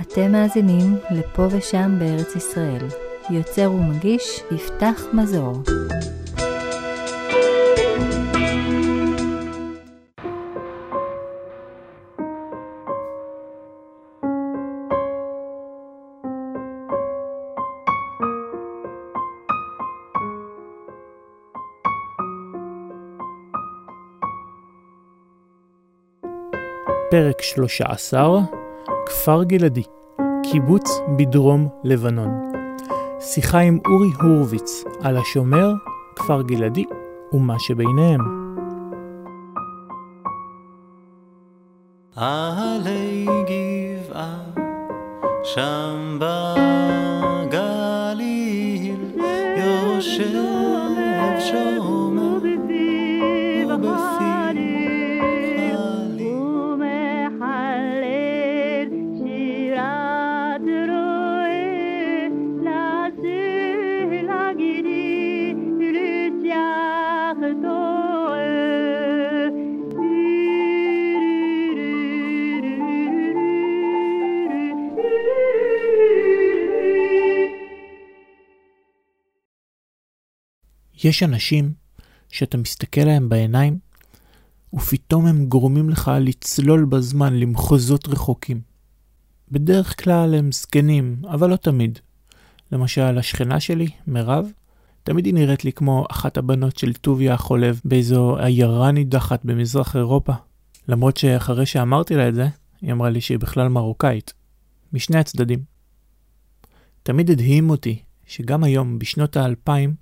אתם 0.00 0.32
מאזינים 0.32 0.96
לפה 1.10 1.46
ושם 1.50 1.96
בארץ 1.98 2.36
ישראל. 2.36 2.86
יוצר 3.30 3.72
ומגיש 3.72 4.40
יפתח 4.50 5.02
מזור. 5.12 5.62
פרק 27.42 27.48
13, 27.48 28.40
כפר 29.06 29.44
גלעדי, 29.44 29.82
קיבוץ 30.52 30.90
בדרום 31.18 31.68
לבנון. 31.84 32.52
שיחה 33.20 33.58
עם 33.58 33.78
אורי 33.86 34.08
הורוביץ 34.22 34.84
על 35.00 35.16
השומר, 35.16 35.72
כפר 36.16 36.42
גלעדי 36.42 36.84
ומה 37.32 37.58
שביניהם. 37.58 38.41
יש 81.04 81.22
אנשים 81.22 81.72
שאתה 82.28 82.56
מסתכל 82.56 83.00
להם 83.00 83.28
בעיניים, 83.28 83.78
ופתאום 84.74 85.26
הם 85.26 85.46
גורמים 85.46 85.90
לך 85.90 86.10
לצלול 86.20 86.84
בזמן 86.84 87.34
למחוזות 87.34 88.08
רחוקים. 88.08 88.60
בדרך 89.50 90.04
כלל 90.04 90.34
הם 90.34 90.52
זקנים, 90.52 91.16
אבל 91.28 91.50
לא 91.50 91.56
תמיד. 91.56 91.98
למשל, 92.72 93.18
השכנה 93.18 93.60
שלי, 93.60 93.88
מירב, 94.06 94.46
תמיד 95.02 95.26
היא 95.26 95.34
נראית 95.34 95.64
לי 95.64 95.72
כמו 95.72 96.06
אחת 96.10 96.36
הבנות 96.36 96.76
של 96.76 96.92
טוביה 96.92 97.34
החולב 97.34 97.80
באיזו 97.84 98.36
עיירה 98.38 98.92
נידחת 98.92 99.44
במזרח 99.44 99.96
אירופה. 99.96 100.32
למרות 100.88 101.16
שאחרי 101.16 101.66
שאמרתי 101.66 102.14
לה 102.14 102.28
את 102.28 102.34
זה, 102.34 102.48
היא 102.80 102.92
אמרה 102.92 103.10
לי 103.10 103.20
שהיא 103.20 103.38
בכלל 103.38 103.68
מרוקאית. 103.68 104.32
משני 104.92 105.18
הצדדים. 105.18 105.62
תמיד 107.02 107.30
הדהים 107.30 107.70
אותי 107.70 108.02
שגם 108.26 108.64
היום, 108.64 108.98
בשנות 108.98 109.36
האלפיים, 109.36 109.94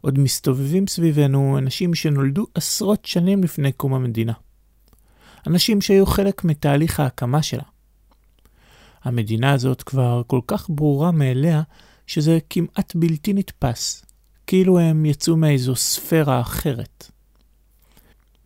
עוד 0.00 0.18
מסתובבים 0.18 0.86
סביבנו 0.86 1.58
אנשים 1.58 1.94
שנולדו 1.94 2.46
עשרות 2.54 3.04
שנים 3.04 3.44
לפני 3.44 3.72
קום 3.72 3.94
המדינה. 3.94 4.32
אנשים 5.46 5.80
שהיו 5.80 6.06
חלק 6.06 6.44
מתהליך 6.44 7.00
ההקמה 7.00 7.42
שלה. 7.42 7.62
המדינה 9.04 9.52
הזאת 9.52 9.82
כבר 9.82 10.22
כל 10.26 10.40
כך 10.46 10.66
ברורה 10.70 11.10
מאליה, 11.10 11.62
שזה 12.06 12.38
כמעט 12.50 12.92
בלתי 12.94 13.32
נתפס, 13.32 14.04
כאילו 14.46 14.78
הם 14.78 15.06
יצאו 15.06 15.36
מאיזו 15.36 15.76
ספירה 15.76 16.40
אחרת. 16.40 17.10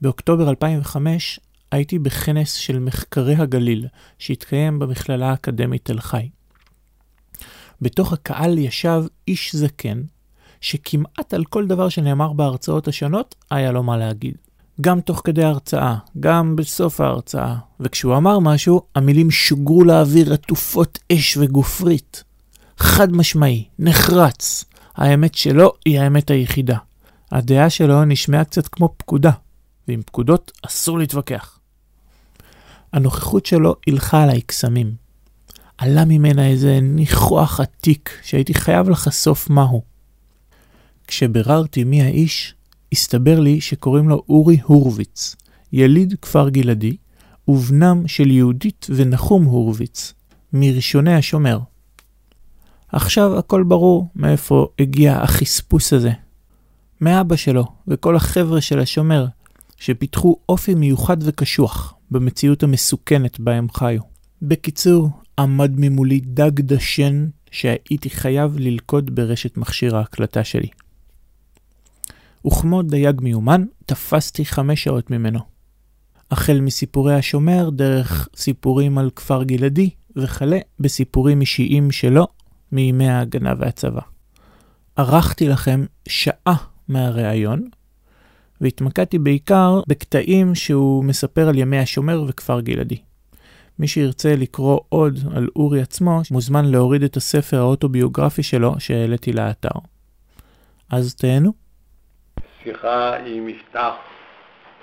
באוקטובר 0.01 0.51
2005 0.51 1.41
הייתי 1.73 1.99
בכנס 1.99 2.53
של 2.53 2.79
מחקרי 2.79 3.35
הגליל, 3.35 3.87
שהתקיים 4.19 4.79
במכללה 4.79 5.31
האקדמית 5.31 5.85
תל 5.85 6.01
חי. 6.01 6.29
בתוך 7.81 8.13
הקהל 8.13 8.59
ישב 8.59 9.03
איש 9.29 9.55
זקן, 9.55 10.03
שכמעט 10.63 11.35
על 11.35 11.45
כל 11.45 11.67
דבר 11.67 11.89
שנאמר 11.89 12.33
בהרצאות 12.33 12.89
השונות, 12.89 13.35
היה 13.51 13.73
לו 13.73 13.83
מה 13.83 13.97
להגיד. 13.97 14.35
גם 14.81 15.01
תוך 15.01 15.21
כדי 15.25 15.45
ההרצאה, 15.45 15.97
גם 16.21 16.57
בסוף 16.57 17.01
ההרצאה, 17.01 17.57
וכשהוא 17.81 18.17
אמר 18.17 18.39
משהו, 18.39 18.83
המילים 18.95 19.31
שוגרו 19.31 19.85
לאוויר 19.85 20.33
עטופות 20.33 20.99
אש 21.13 21.37
וגופרית. 21.37 22.25
חד 22.79 23.13
משמעי, 23.13 23.65
נחרץ. 23.79 24.65
האמת 24.95 25.35
שלו 25.35 25.73
היא 25.85 26.01
האמת 26.01 26.31
היחידה. 26.31 26.79
הדעה 27.33 27.71
שלו 27.71 28.05
נשמעה 28.05 28.45
קצת 28.45 28.69
כמו 28.69 28.95
פקודה, 28.97 29.31
ועם 29.89 30.03
פקודות 30.03 30.53
אסור 30.67 30.99
להתווכח. 30.99 31.59
הנוכחות 32.93 33.47
שלו 33.47 33.77
הילכה 33.87 34.23
עליי 34.23 34.41
קסמים. 34.41 34.95
עלה 35.79 36.05
ממנה 36.05 36.47
איזה 36.47 36.79
ניחוח 36.83 37.61
עתיק 37.61 38.19
שהייתי 38.23 38.55
חייב 38.55 38.89
לחשוף 38.89 39.51
מהו. 39.51 39.92
כשביררתי 41.13 41.85
מי 41.85 42.03
האיש, 42.03 42.55
הסתבר 42.93 43.41
לי 43.41 43.61
שקוראים 43.61 44.09
לו 44.09 44.23
אורי 44.29 44.59
הורוביץ, 44.65 45.37
יליד 45.73 46.15
כפר 46.23 46.49
גלעדי, 46.49 46.97
ובנם 47.49 48.09
של 48.09 48.31
יהודית 48.31 48.87
ונחום 48.91 49.45
הורוביץ, 49.45 50.15
מראשוני 50.53 51.15
השומר. 51.15 51.59
עכשיו 52.89 53.39
הכל 53.39 53.63
ברור 53.63 54.09
מאיפה 54.17 54.67
הגיע 54.79 55.17
החספוס 55.17 55.93
הזה. 55.93 56.13
מאבא 57.01 57.37
שלו 57.37 57.65
וכל 57.89 58.17
החבר'ה 58.17 58.61
של 58.61 58.79
השומר, 58.79 59.27
שפיתחו 59.77 60.37
אופי 60.49 60.75
מיוחד 60.75 61.17
וקשוח 61.21 61.95
במציאות 62.11 62.63
המסוכנת 62.63 63.41
בה 63.41 63.55
הם 63.55 63.67
חיו. 63.71 64.01
בקיצור, 64.43 65.09
עמד 65.39 65.73
ממולי 65.77 66.21
דג 66.25 66.61
דשן 66.61 67.27
שהייתי 67.51 68.11
חייב 68.11 68.57
ללכוד 68.59 69.15
ברשת 69.15 69.57
מכשיר 69.57 69.97
ההקלטה 69.97 70.45
שלי. 70.45 70.69
וכמו 72.47 72.83
דייג 72.83 73.21
מיומן, 73.21 73.65
תפסתי 73.87 74.45
חמש 74.45 74.85
שעות 74.85 75.11
ממנו. 75.11 75.41
החל 76.31 76.61
מסיפורי 76.61 77.15
השומר, 77.15 77.71
דרך 77.71 78.29
סיפורים 78.37 78.99
על 78.99 79.11
כפר 79.17 79.43
גלעדי, 79.43 79.91
וכלה 80.17 80.59
בסיפורים 80.81 81.41
אישיים 81.41 81.91
שלו 81.91 82.27
מימי 82.73 83.09
ההגנה 83.09 83.55
והצבא. 83.59 84.01
ערכתי 84.97 85.49
לכם 85.49 85.85
שעה 86.09 86.57
מהראיון, 86.89 87.69
והתמקדתי 88.61 89.19
בעיקר 89.19 89.81
בקטעים 89.89 90.55
שהוא 90.55 91.05
מספר 91.05 91.49
על 91.49 91.59
ימי 91.59 91.79
השומר 91.79 92.25
וכפר 92.29 92.61
גלעדי. 92.61 92.99
מי 93.79 93.89
שירצה 93.89 94.37
לקרוא 94.37 94.81
עוד 94.89 95.19
על 95.35 95.49
אורי 95.57 95.83
עצמו, 95.83 96.21
מוזמן 96.31 96.65
להוריד 96.65 97.03
את 97.03 97.17
הספר 97.17 97.59
האוטוביוגרפי 97.59 98.43
שלו 98.43 98.75
שהעליתי 98.79 99.33
לאתר. 99.33 99.79
אז 100.91 101.15
תהנו. 101.15 101.62
שיחה 102.65 103.17
עם 103.27 103.49
יפתח 103.49 103.93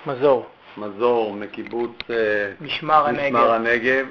מזור, 0.06 0.46
מזור 0.76 1.32
מקיבוץ 1.34 1.90
אה, 2.10 2.16
משמר 2.60 3.06
הנגב. 3.06 3.26
משמר 3.26 3.52
הנגב 3.52 4.06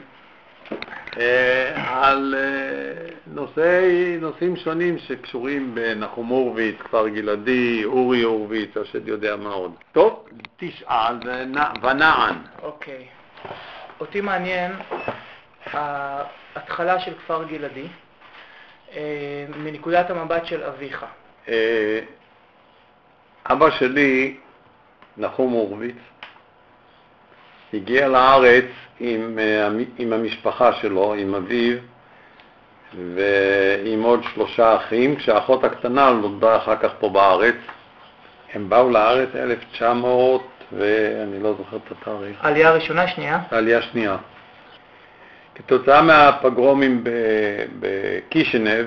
אה, 1.18 1.74
על 2.04 2.36
אה, 2.38 3.10
נושאי, 3.28 4.18
נושאים 4.22 4.56
שונים 4.56 4.98
שקשורים 5.00 5.76
בנחום 5.76 6.28
הורוביץ, 6.28 6.76
כפר 6.80 7.08
גלעדי, 7.08 7.82
אורי 7.86 8.22
הורוביץ, 8.22 8.78
השד 8.78 9.08
יודע 9.08 9.36
מה 9.36 9.50
עוד. 9.50 9.72
טוב, 9.92 10.26
תשאל 10.58 11.16
ונע- 11.26 11.74
ונען. 11.86 12.36
אוקיי. 12.62 13.08
אותי 14.00 14.22
מעניין 14.22 14.72
ההתחלה 15.74 17.00
של 17.00 17.14
כפר 17.14 17.44
גלעדי, 17.44 17.88
מנקודת 19.58 20.10
המבט 20.10 20.46
של 20.46 20.64
אביך. 20.64 21.06
אבא 23.52 23.70
שלי, 23.70 24.36
נחום 25.18 25.52
הורוביץ, 25.52 25.96
הגיע 27.74 28.08
לארץ 28.08 28.66
עם, 29.00 29.40
אה, 29.40 29.68
עם 29.98 30.14
המשפחה 30.14 30.74
שלו, 30.74 31.14
עם 31.14 31.36
אביו 31.36 31.78
ועם 32.94 34.04
עוד 34.04 34.24
שלושה 34.34 34.76
אחים, 34.76 35.16
כשהאחות 35.16 35.64
הקטנה 35.64 36.12
נולדה 36.12 36.58
אחר 36.58 36.76
כך 36.76 36.92
פה 37.00 37.10
בארץ. 37.10 37.56
הם 38.54 38.70
באו 38.70 38.90
לארץ 38.90 39.30
1900, 39.36 40.48
ואני 40.78 41.44
לא 41.44 41.54
זוכר 41.58 41.78
את 41.78 41.92
התאריך, 41.92 42.38
עלייה 42.42 42.72
ראשונה, 42.72 43.08
שנייה. 43.08 43.40
העלייה 43.52 43.82
שנייה. 43.82 44.18
כתוצאה 45.56 46.02
מהפוגרומים 46.02 47.04
ב- 47.04 47.10
בקישינב, 47.80 48.86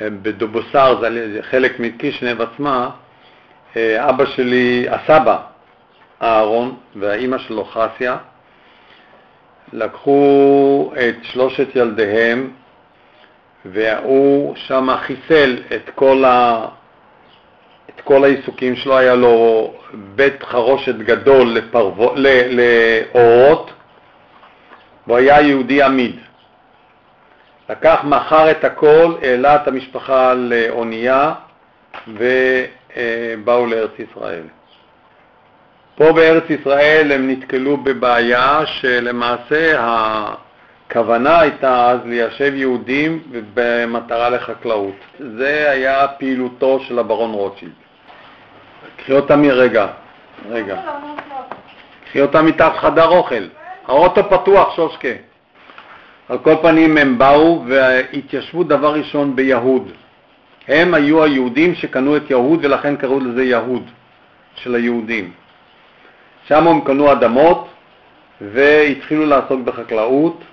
אה, 0.00 0.10
בדובוסר, 0.10 1.00
זה 1.32 1.38
חלק 1.42 1.80
מקישינב 1.80 2.40
עצמה, 2.40 2.90
אבא 3.98 4.24
שלי, 4.26 4.86
הסבא 4.90 5.38
אהרון 6.22 6.76
והאימא 6.96 7.38
שלו 7.38 7.64
חסיה 7.64 8.16
לקחו 9.72 10.92
את 10.94 11.14
שלושת 11.22 11.76
ילדיהם 11.76 12.50
והוא 13.64 14.56
שם 14.56 14.88
חיסל 15.00 15.56
את 15.74 15.90
כל, 15.94 16.24
ה... 16.24 16.64
את 17.88 18.00
כל 18.00 18.24
העיסוקים 18.24 18.76
שלו, 18.76 18.98
היה 18.98 19.14
לו 19.14 19.74
בית 20.14 20.42
חרושת 20.42 20.94
גדול 20.94 21.48
לפרו... 21.48 22.12
ל... 22.16 22.26
לאורות, 22.50 23.72
והוא 25.06 25.18
היה 25.18 25.40
יהודי 25.40 25.82
עמיד. 25.82 26.16
לקח, 27.70 28.00
מכר 28.04 28.50
את 28.50 28.64
הכל, 28.64 29.14
העלה 29.22 29.56
את 29.56 29.68
המשפחה 29.68 30.34
לאונייה 30.34 31.32
ובאו 32.96 33.66
לארץ 33.66 33.90
ישראל. 33.98 34.42
פה 35.94 36.12
בארץ 36.12 36.50
ישראל 36.50 37.12
הם 37.12 37.30
נתקלו 37.30 37.76
בבעיה 37.76 38.60
שלמעשה 38.66 39.76
הכוונה 39.78 41.40
הייתה 41.40 41.90
אז 41.90 41.98
ליישב 42.04 42.52
יהודים 42.54 43.22
במטרה 43.54 44.30
לחקלאות. 44.30 44.94
זה 45.18 45.70
היה 45.70 46.08
פעילותו 46.08 46.80
של 46.80 46.98
הברון 46.98 47.32
רוטשילד. 47.32 47.72
קחי 48.96 49.12
אותה 49.12 49.36
מרגע, 49.36 49.86
רגע. 50.50 50.80
קחי 52.04 52.20
אותה 52.20 52.42
מתחת 52.42 52.76
חדר 52.76 53.08
אוכל. 53.08 53.44
האוטו 53.86 54.30
פתוח, 54.30 54.76
שושקה. 54.76 55.08
על 56.28 56.38
כל 56.38 56.54
פנים 56.62 56.96
הם 56.96 57.18
באו 57.18 57.64
והתיישבו 57.66 58.64
דבר 58.64 58.92
ראשון 58.92 59.36
ביהוד. 59.36 59.92
הם 60.68 60.94
היו 60.94 61.24
היהודים 61.24 61.74
שקנו 61.74 62.16
את 62.16 62.30
יהוד 62.30 62.64
ולכן 62.64 62.96
קראו 62.96 63.20
לזה 63.20 63.44
יהוד 63.44 63.90
של 64.54 64.74
היהודים. 64.74 65.32
שם 66.48 66.66
הם 66.66 66.80
קנו 66.80 67.12
אדמות 67.12 67.68
והתחילו 68.40 69.26
לעסוק 69.26 69.60
בחקלאות. 69.60 70.44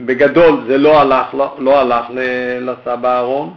בגדול 0.00 0.64
זה 0.66 0.78
לא 0.78 1.00
הלך, 1.00 1.34
לא, 1.34 1.56
לא 1.58 1.80
הלך 1.80 2.06
לסבא 2.60 3.16
אהרון, 3.16 3.54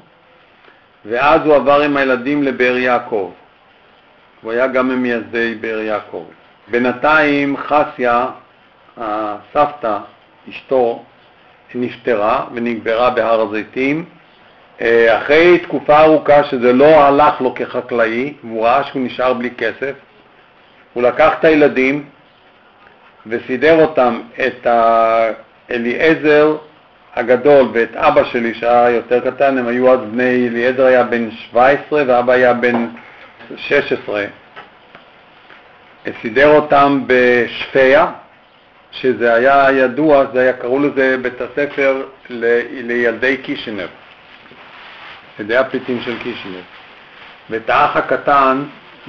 ואז 1.05 1.41
הוא 1.45 1.55
עבר 1.55 1.81
עם 1.81 1.97
הילדים 1.97 2.43
לבאר 2.43 2.77
יעקב. 2.77 3.31
הוא 4.41 4.51
היה 4.51 4.67
גם 4.67 4.89
ממייסדי 4.89 5.55
באר 5.55 5.79
יעקב. 5.79 6.25
בינתיים 6.67 7.57
חסיה, 7.57 8.27
הסבתא, 8.97 9.97
אשתו, 10.49 11.03
נפטרה 11.75 12.45
ונקברה 12.53 13.09
בהר 13.09 13.41
הזיתים. 13.41 14.05
אה, 14.81 15.17
אחרי 15.17 15.59
תקופה 15.59 15.99
ארוכה 15.99 16.43
שזה 16.43 16.73
לא 16.73 17.05
הלך 17.05 17.41
לו 17.41 17.55
כחקלאי, 17.55 18.33
והוא 18.43 18.65
ראה 18.65 18.83
שהוא 18.83 19.01
נשאר 19.05 19.33
בלי 19.33 19.51
כסף, 19.57 19.93
הוא 20.93 21.03
לקח 21.03 21.33
את 21.39 21.45
הילדים 21.45 22.05
וסידר 23.27 23.81
אותם, 23.81 24.21
את 24.47 24.67
אליעזר 25.71 26.57
הגדול 27.15 27.69
ואת 27.73 27.95
אבא 27.95 28.23
שלי 28.23 28.53
שהיה 28.53 28.89
יותר 28.89 29.31
קטן, 29.31 29.57
הם 29.57 29.67
היו 29.67 29.93
אז 29.93 29.99
בני, 30.11 30.47
אליעזר 30.47 30.85
היה 30.85 31.03
בן 31.03 31.31
17 31.31 32.03
ואבא 32.07 32.33
היה 32.33 32.53
בן 32.53 32.87
16. 33.57 34.25
סידר 36.21 36.55
אותם 36.55 37.03
בשפיה, 37.07 38.05
שזה 38.91 39.33
היה 39.33 39.67
ידוע, 39.71 40.25
זה 40.33 40.41
היה, 40.41 40.53
קראו 40.53 40.79
לזה 40.79 41.17
בית 41.21 41.41
הספר 41.41 42.05
לילדי 42.29 43.37
קישינב, 43.37 43.89
ילדי 45.39 45.57
הפליטים 45.57 46.01
של 46.01 46.19
קישינב. 46.19 46.63
ואת 47.49 47.69
האח 47.69 47.95
הקטן 47.97 48.63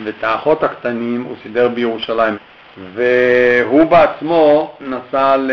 ואת 0.05 0.25
האחות 0.25 0.63
הקטנים 0.63 1.23
הוא 1.23 1.37
סידר 1.43 1.69
בירושלים. 1.69 2.37
והוא 2.95 3.85
בעצמו 3.85 4.75
נסע 4.81 5.37
ל... 5.37 5.51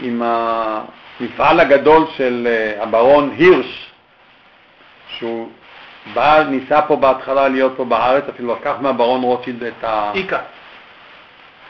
עם 0.00 0.22
המפעל 0.24 1.60
הגדול 1.60 2.06
של 2.16 2.48
אה, 2.50 2.82
הברון 2.82 3.34
הירש, 3.38 3.90
שהוא 5.08 5.48
בא, 6.14 6.42
ניסה 6.48 6.82
פה 6.82 6.96
בהתחלה 6.96 7.48
להיות 7.48 7.72
פה 7.76 7.84
בארץ, 7.84 8.24
אפילו 8.28 8.54
לקח 8.54 8.74
מהברון 8.80 9.22
רוטשילד 9.22 9.62
את 9.62 9.84
ה... 9.84 10.10
איקה. 10.14 10.38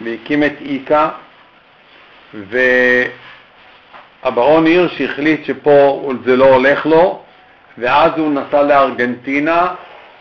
והקים 0.01 0.45
את 0.45 0.61
איקה, 0.61 1.09
והברון 4.25 4.67
הירש 4.67 5.01
החליט 5.01 5.45
שפה 5.45 6.11
זה 6.25 6.37
לא 6.37 6.55
הולך 6.55 6.87
לו, 6.87 7.23
ואז 7.79 8.13
הוא 8.17 8.33
נסע 8.33 8.63
לארגנטינה 8.63 9.75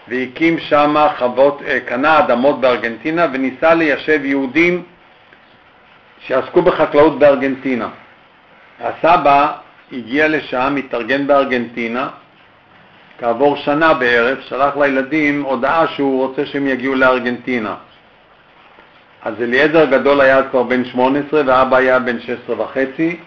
והקים 0.08 0.60
שם 0.60 0.96
חוות, 1.18 1.62
אה, 1.68 1.80
קנה 1.80 2.20
אדמות 2.20 2.62
בארגנטינה 2.62 3.28
וניסה 3.34 3.74
ליישב 3.74 4.26
יהודים 4.26 4.84
שעסקו 6.20 6.62
בחקלאות 6.62 7.20
בארגנטינה. 7.20 7.90
הסבא 8.80 9.52
הגיע 9.92 10.28
לשם, 10.28 10.76
התארגן 10.80 11.28
בארגנטינה, 11.28 12.10
כעבור 13.20 13.56
שנה 13.56 13.94
בערך 13.94 14.42
שלח 14.48 14.78
לילדים 14.78 15.42
הודעה 15.42 15.88
שהוא 15.88 16.28
רוצה 16.28 16.46
שהם 16.46 16.68
יגיעו 16.68 16.96
לארגנטינה. 16.96 17.76
אז 19.22 19.42
אליעזר 19.42 19.82
הגדול 19.82 20.22
היה 20.22 20.44
כבר 20.44 20.64
בן 20.64 20.86
18 20.86 21.42
ואבא 21.46 21.78
היה 21.78 22.00
בן 22.00 22.20
16 22.20 22.62
וחצי. 22.62 23.20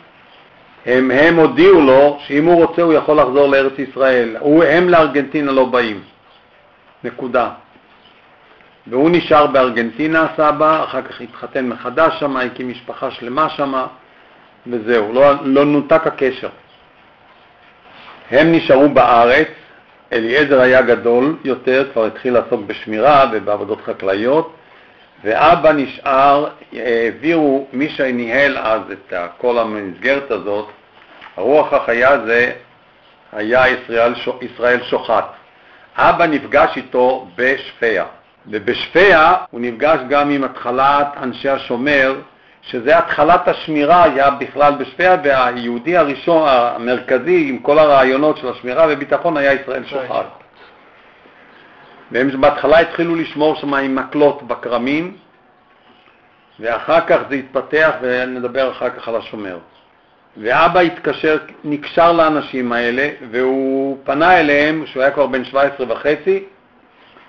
הם, 0.86 1.10
הם 1.10 1.36
הודיעו 1.36 1.80
לו 1.80 2.18
שאם 2.26 2.44
הוא 2.44 2.64
רוצה 2.64 2.82
הוא 2.82 2.92
יכול 2.92 3.16
לחזור 3.16 3.48
לארץ 3.48 3.78
ישראל. 3.78 4.36
הוא, 4.40 4.64
הם 4.64 4.88
לארגנטינה 4.88 5.52
לא 5.52 5.64
באים. 5.64 6.02
נקודה. 7.04 7.50
והוא 8.86 9.10
נשאר 9.10 9.46
בארגנטינה, 9.46 10.26
סבא, 10.36 10.84
אחר 10.84 11.02
כך 11.02 11.20
התחתן 11.20 11.66
מחדש 11.68 12.20
שם, 12.20 12.36
הקים 12.36 12.68
משפחה 12.68 13.10
שלמה 13.10 13.50
שם, 13.50 13.74
וזהו, 14.66 15.12
לא, 15.12 15.32
לא 15.42 15.64
נותק 15.64 16.06
הקשר. 16.06 16.48
הם 18.30 18.52
נשארו 18.52 18.88
בארץ, 18.88 19.48
אליעזר 20.12 20.60
היה 20.60 20.82
גדול 20.82 21.36
יותר, 21.44 21.88
כבר 21.92 22.04
התחיל 22.04 22.34
לעסוק 22.34 22.60
בשמירה 22.66 23.24
ובעבודות 23.32 23.80
חקלאיות, 23.80 24.54
ואבא 25.24 25.72
נשאר, 25.72 26.46
העבירו, 26.72 27.66
מי 27.72 27.88
שניהל 27.88 28.58
אז 28.58 28.80
את 28.92 29.12
כל 29.38 29.58
המסגרת 29.58 30.30
הזאת, 30.30 30.68
הרוח 31.36 31.72
החיה 31.72 32.18
זה 32.26 32.52
היה 33.32 33.68
ישראל, 33.68 34.14
ישראל 34.42 34.82
שוחט. 34.82 35.24
אבא 35.96 36.26
נפגש 36.26 36.76
איתו 36.76 37.28
בשפיה, 37.36 38.04
ובשפיה 38.46 39.34
הוא 39.50 39.60
נפגש 39.60 39.98
גם 40.08 40.30
עם 40.30 40.44
התחלת 40.44 41.06
אנשי 41.22 41.48
השומר, 41.48 42.14
שזה 42.62 42.98
התחלת 42.98 43.48
השמירה 43.48 44.04
היה 44.04 44.30
בכלל 44.30 44.74
בשפיה, 44.74 45.16
והיהודי 45.24 45.96
הראשון, 45.96 46.48
המרכזי, 46.48 47.46
עם 47.48 47.58
כל 47.58 47.78
הרעיונות 47.78 48.36
של 48.36 48.48
השמירה 48.48 48.86
וביטחון, 48.88 49.36
היה 49.36 49.52
ישראל 49.52 49.84
שוחט. 49.84 50.43
והם 52.12 52.40
בהתחלה 52.40 52.78
התחילו 52.78 53.14
לשמור 53.14 53.54
שם 53.54 53.74
עם 53.74 53.94
מקלות 53.94 54.42
בכרמים, 54.42 55.16
ואחר 56.60 57.00
כך 57.06 57.18
זה 57.28 57.34
התפתח, 57.34 57.90
ונדבר 58.02 58.70
אחר 58.70 58.90
כך 58.90 59.08
על 59.08 59.16
השומר. 59.16 59.58
ואבא 60.36 60.80
התקשר, 60.80 61.38
נקשר 61.64 62.12
לאנשים 62.12 62.72
האלה, 62.72 63.08
והוא 63.30 63.98
פנה 64.04 64.40
אליהם, 64.40 64.84
שהוא 64.86 65.02
היה 65.02 65.12
כבר 65.12 65.26
בן 65.26 65.44
17 65.44 65.86
וחצי, 65.88 66.44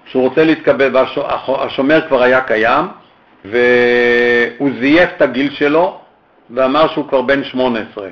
שהוא 0.05 0.23
רוצה 0.23 0.43
להתקבל, 0.43 0.97
והשומר 0.97 2.07
כבר 2.07 2.21
היה 2.21 2.41
קיים, 2.41 2.85
והוא 3.45 4.69
זייף 4.79 5.09
את 5.17 5.21
הגיל 5.21 5.51
שלו, 5.53 5.99
ואמר 6.49 6.87
שהוא 6.87 7.07
כבר 7.07 7.21
בן 7.21 7.43
18. 7.43 8.07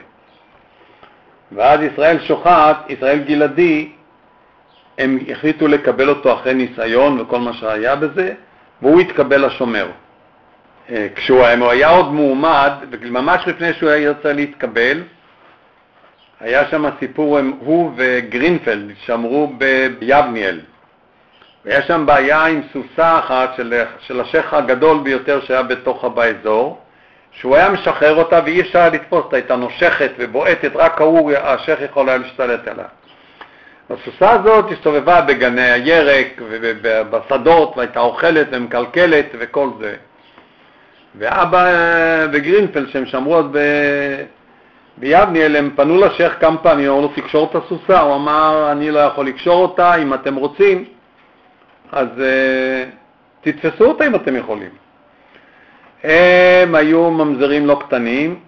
ואז 1.52 1.82
ישראל 1.82 2.20
שוחט, 2.20 2.78
ישראל 2.90 3.20
גלעדי, 3.20 3.90
הם 4.98 5.20
החליטו 5.32 5.68
לקבל 5.68 6.10
אותו 6.10 6.34
אחרי 6.34 6.54
ניסיון 6.54 7.22
וכל 7.22 7.40
מה 7.40 7.54
שהיה 7.54 7.96
בזה, 7.96 8.34
והוא 8.82 9.02
התקבל 9.02 9.46
לשומר. 9.46 9.88
אה, 10.90 11.08
כשהוא 11.16 11.44
היה 11.44 11.90
עוד 11.90 12.12
מועמד, 12.12 12.72
ממש 13.02 13.44
לפני 13.48 13.74
שהוא 13.74 13.90
היה 13.90 14.04
ירצה 14.04 14.34
להתקבל, 14.34 15.04
היה 16.40 16.70
שם 16.70 16.86
סיפור, 17.00 17.40
הוא 17.60 17.92
וגרינפלד 17.96 18.92
שמרו 19.06 19.54
ביבניאל. 19.58 20.60
והיה 21.66 21.82
שם 21.82 22.06
בעיה 22.06 22.46
עם 22.46 22.62
סוסה 22.74 23.20
אחת 23.20 23.54
של, 23.58 23.84
של 24.00 24.22
השייח 24.22 24.54
הגדול 24.54 25.00
ביותר 25.04 25.42
שהיה 25.42 25.64
בתוך 25.64 26.06
באזור, 26.06 26.82
שהוא 27.32 27.56
היה 27.56 27.70
משחרר 27.70 28.16
אותה 28.16 28.40
ואי 28.46 28.62
אפשר 28.62 28.90
לתפוס 28.90 29.24
אותה, 29.24 29.36
הייתה 29.36 29.56
נושכת 29.56 30.12
ובועטת, 30.18 30.72
רק 30.76 31.02
ההוא, 31.02 31.32
השייח 31.32 31.82
יכול 31.82 32.10
היה 32.10 32.18
להשתלט 32.18 32.68
עליה. 32.68 32.86
הסוסה 33.94 34.32
הזאת 34.32 34.72
הסתובבה 34.72 35.22
בגני 35.22 35.72
הירק 35.72 36.42
ובשדות 36.82 37.78
והייתה 37.78 38.00
אוכלת 38.00 38.48
ומקלקלת 38.52 39.26
וכל 39.40 39.70
זה. 39.80 39.96
ואבא 41.16 41.66
וגרינפלד, 42.34 42.90
שהם 42.90 43.06
שמרו 43.06 43.36
עוד 43.36 43.50
ב... 43.52 43.60
ביבניאל, 44.98 45.56
הם 45.56 45.70
פנו 45.76 45.98
לשייח 45.98 46.34
כמה 46.40 46.58
פעמים, 46.58 46.90
אמרו 46.90 47.02
לו, 47.02 47.08
תקשור 47.08 47.50
את 47.52 47.56
הסוסה. 47.56 48.02
הוא 48.02 48.16
אמר, 48.16 48.72
אני 48.72 48.92
לא 48.92 49.00
יכול 49.00 49.28
לקשור 49.28 49.62
אותה, 49.62 49.96
אם 49.96 50.14
אתם 50.14 50.36
רוצים, 50.36 50.86
אז 51.92 52.08
uh, 52.18 52.22
תתפסו 53.42 53.86
אותה 53.86 54.08
אם 54.08 54.16
אתם 54.16 54.36
יכולים. 54.36 54.70
הם 56.04 56.76
היו 56.76 57.12
ממזרים 57.12 57.66
לא 57.66 57.82
קטנים, 57.88 58.40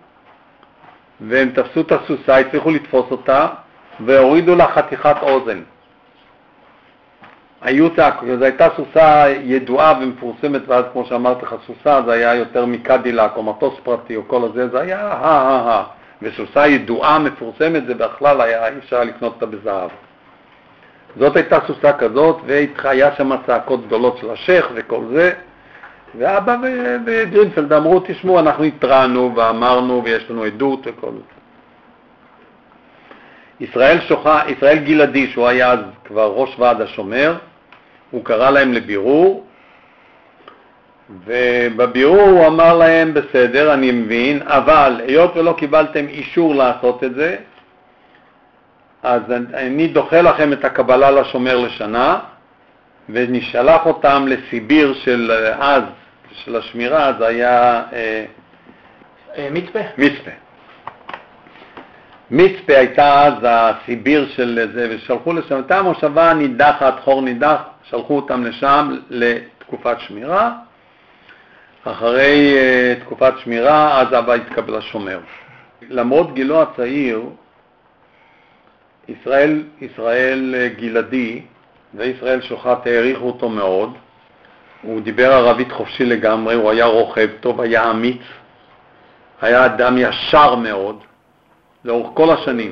והם 1.22 1.50
תפסו 1.50 1.82
את 1.82 1.92
הסוסה, 1.92 2.38
הצליחו 2.38 2.72
לתפוס 2.72 3.06
אותה, 3.12 3.48
והורידו 4.06 4.56
לה 4.56 4.68
חתיכת 4.68 5.16
אוזן. 5.22 5.62
היו 7.62 7.96
צעקות, 7.96 8.30
זו 8.40 8.46
הייתה 8.46 8.68
סוסה 8.75 9.25
ידועה 9.42 9.94
ומפורסמת, 10.02 10.62
ואז 10.68 10.86
כמו 10.94 11.06
שאמרתי 11.06 11.46
לך, 11.46 11.56
סוסה 11.68 12.02
זה 12.06 12.14
היה 12.14 12.36
יותר 12.36 12.66
מקדילק 12.66 13.32
או 13.36 13.44
מטוס 13.44 13.74
פרטי 13.84 14.16
או 14.16 14.22
כל 14.28 14.44
הזה, 14.44 14.68
זה 14.70 14.80
היה 14.80 15.00
הא-הא-הא. 15.00 15.84
וסוסה 16.22 16.68
ידועה, 16.68 17.20
מפורסמת, 17.20 17.86
זה 17.88 17.94
בכלל 17.94 18.42
היה, 18.42 18.68
אי 18.68 18.78
אפשר 18.78 19.04
לקנות 19.04 19.34
אותה 19.34 19.46
בזהב. 19.46 19.90
זאת 21.20 21.36
הייתה 21.36 21.58
סוסה 21.68 21.94
כזאת, 21.94 22.38
והיה 22.46 23.16
שם 23.16 23.32
צעקות 23.48 23.88
גדולות 23.88 24.18
של 24.18 24.30
השייח 24.30 24.70
וכל 24.74 25.02
זה, 25.14 25.34
ואבא 26.18 26.56
וגרינפלד 27.06 27.74
אמרו, 27.74 28.00
תשמעו, 28.08 28.40
אנחנו 28.40 28.64
התרענו 28.64 29.36
ואמרנו 29.36 30.02
ויש 30.04 30.30
לנו 30.30 30.44
עדות 30.44 30.80
וכל 30.84 31.12
זה. 31.12 31.35
ישראל, 33.60 34.02
שוחה, 34.02 34.42
ישראל 34.48 34.78
גלעדי, 34.78 35.28
שהוא 35.32 35.48
היה 35.48 35.72
אז 35.72 35.80
כבר 36.06 36.32
ראש 36.32 36.56
ועד 36.60 36.82
השומר, 36.82 37.38
הוא 38.12 38.26
קרא 38.26 38.50
להם 38.50 38.74
לבירור, 38.74 39.46
ובבירור 41.26 42.30
הוא 42.30 42.48
אמר 42.48 42.78
להם, 42.78 43.14
בסדר, 43.14 43.74
אני 43.74 43.92
מבין, 43.92 44.42
אבל 44.42 45.02
היות 45.08 45.38
ולא 45.38 45.56
קיבלתם 45.58 46.08
אישור 46.08 46.56
לעשות 46.56 47.04
את 47.04 47.16
זה, 47.16 47.36
אז 49.04 49.22
אני 49.54 49.88
דוחה 49.88 50.22
לכם 50.22 50.54
את 50.54 50.66
הקבלה 50.66 51.12
לשומר 51.12 51.58
לשנה, 51.58 52.20
ונשלח 53.10 53.86
אותם 53.86 54.26
לסיביר 54.28 54.94
של 54.94 55.32
אז, 55.60 55.84
של 56.32 56.56
השמירה, 56.56 57.14
זה 57.20 57.28
היה 57.28 57.84
אה, 57.94 58.26
אה, 59.38 59.48
מצפה? 59.52 59.80
מצפה. 59.98 60.32
מצפה 62.32 62.77
הייתה 62.77 63.25
אז 63.25 63.34
הסיביר 63.44 64.27
של 64.36 64.70
זה, 64.74 64.88
ושלחו 64.89 65.34
לשם, 65.34 65.55
הייתה 65.55 65.82
מושבה 65.82 66.34
נידחת, 66.34 67.00
חור 67.03 67.22
נידח, 67.22 67.62
שלחו 67.84 68.15
אותם 68.15 68.44
לשם 68.44 68.98
לתקופת 69.10 70.00
שמירה. 70.00 70.51
אחרי 71.84 72.58
uh, 72.58 73.03
תקופת 73.03 73.34
שמירה, 73.44 74.01
אז 74.01 74.08
אבא 74.13 74.34
התקבל 74.34 74.77
לשומר. 74.77 75.20
למרות 75.89 76.34
גילו 76.34 76.62
הצעיר, 76.62 77.22
ישראל, 79.08 79.63
ישראל 79.82 80.55
אה, 80.58 80.67
גלעדי 80.67 81.41
וישראל 81.94 82.41
שוחט 82.41 82.88
העריכו 82.88 83.25
אותו 83.25 83.50
מאוד. 83.50 83.94
הוא 84.82 85.01
דיבר 85.01 85.34
ערבית 85.34 85.72
חופשי 85.72 86.05
לגמרי, 86.05 86.55
הוא 86.55 86.72
היה 86.72 86.86
רוכב 86.86 87.29
טוב, 87.39 87.62
היה 87.62 87.91
אמיץ, 87.91 88.22
היה 89.41 89.65
אדם 89.65 89.98
ישר 89.98 90.55
מאוד, 90.55 91.00
לאורך 91.86 92.08
כל 92.13 92.30
השנים. 92.30 92.72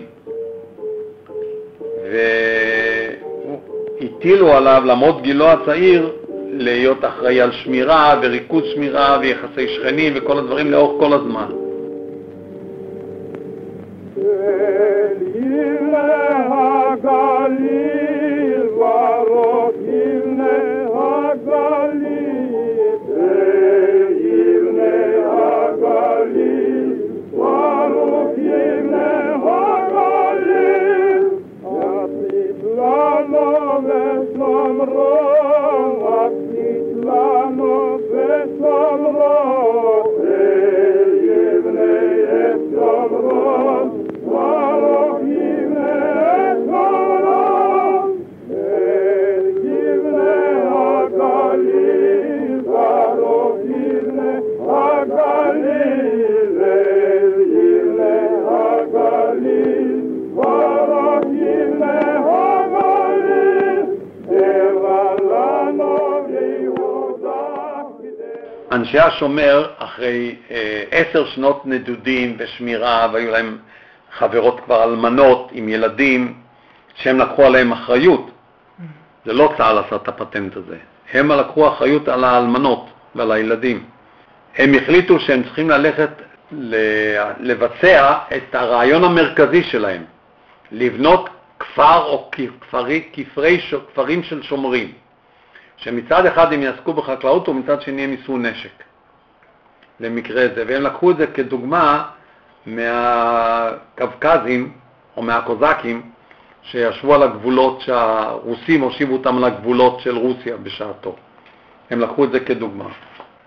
והטילו 4.02 4.52
עליו, 4.54 4.84
למרות 4.86 5.22
גילו 5.22 5.46
הצעיר, 5.48 6.12
להיות 6.52 7.06
אחראי 7.06 7.42
על 7.42 7.52
שמירה 7.52 8.20
וריכוז 8.22 8.64
שמירה 8.76 9.18
ויחסי 9.22 9.68
שכנים 9.68 10.14
וכל 10.16 10.38
הדברים 10.38 10.72
לאורך 10.72 11.00
כל 11.00 11.14
הזמן. 11.14 11.48
אנשי 33.36 33.64
השומר, 69.14 69.68
אחרי 69.78 70.36
אה, 70.52 70.84
עשר 70.92 71.26
שנות 71.26 71.66
נדודים 71.66 72.36
ושמירה, 72.40 73.08
והיו 73.14 73.32
להם 73.32 73.58
חברות 74.18 74.60
כבר 74.66 74.84
אלמנות 74.84 75.50
עם 75.54 75.70
ילדים, 75.70 76.34
שהם 76.96 77.20
לקחו 77.20 77.46
עליהם 77.46 77.72
אחריות. 77.72 78.32
זה 79.26 79.34
לא 79.34 79.54
צה"ל 79.58 79.78
עשה 79.78 79.96
את 79.96 80.08
הפטנט 80.08 80.56
הזה. 80.56 80.78
הם 81.14 81.32
לקחו 81.32 81.68
אחריות 81.68 82.08
על 82.08 82.24
האלמנות 82.24 82.90
ועל 83.16 83.32
הילדים. 83.32 83.84
הם 84.58 84.74
החליטו 84.74 85.20
שהם 85.20 85.44
צריכים 85.44 85.70
ללכת 85.70 86.10
לבצע 87.40 88.18
את 88.36 88.56
הרעיון 88.56 89.04
המרכזי 89.04 89.64
שלהם, 89.64 90.04
לבנות 90.72 91.30
כפר 91.60 92.04
או 92.06 92.30
כפרי, 92.32 93.04
כפרי, 93.14 93.62
כפרים 93.94 94.24
של 94.24 94.44
שומרים. 94.44 94.92
שמצד 95.78 96.26
אחד 96.26 96.54
הם 96.54 96.62
יעסקו 96.62 96.94
בחקלאות 96.94 97.50
ומצד 97.50 97.82
שני 97.82 98.02
הם 98.02 98.12
יישאו 98.12 98.38
נשק 98.38 98.84
למקרה 100.00 100.48
זה, 100.56 100.64
והם 100.68 100.82
לקחו 100.82 101.12
את 101.12 101.18
זה 101.18 101.28
כדוגמה 101.28 102.04
מהקווקזים 102.66 104.74
או 105.18 105.22
מהקוזקים 105.22 106.02
שישבו 106.64 107.16
על 107.16 107.24
הגבולות 107.24 107.82
שהרוסים 107.82 108.82
הושיבו 108.82 109.14
אותם 109.14 109.38
על 109.38 109.44
הגבולות 109.44 110.00
של 110.00 110.18
רוסיה 110.18 110.58
בשעתו. 110.58 111.16
הם 111.90 112.00
לקחו 112.00 112.24
את 112.24 112.32
זה 112.32 112.40
כדוגמה. 112.40 112.86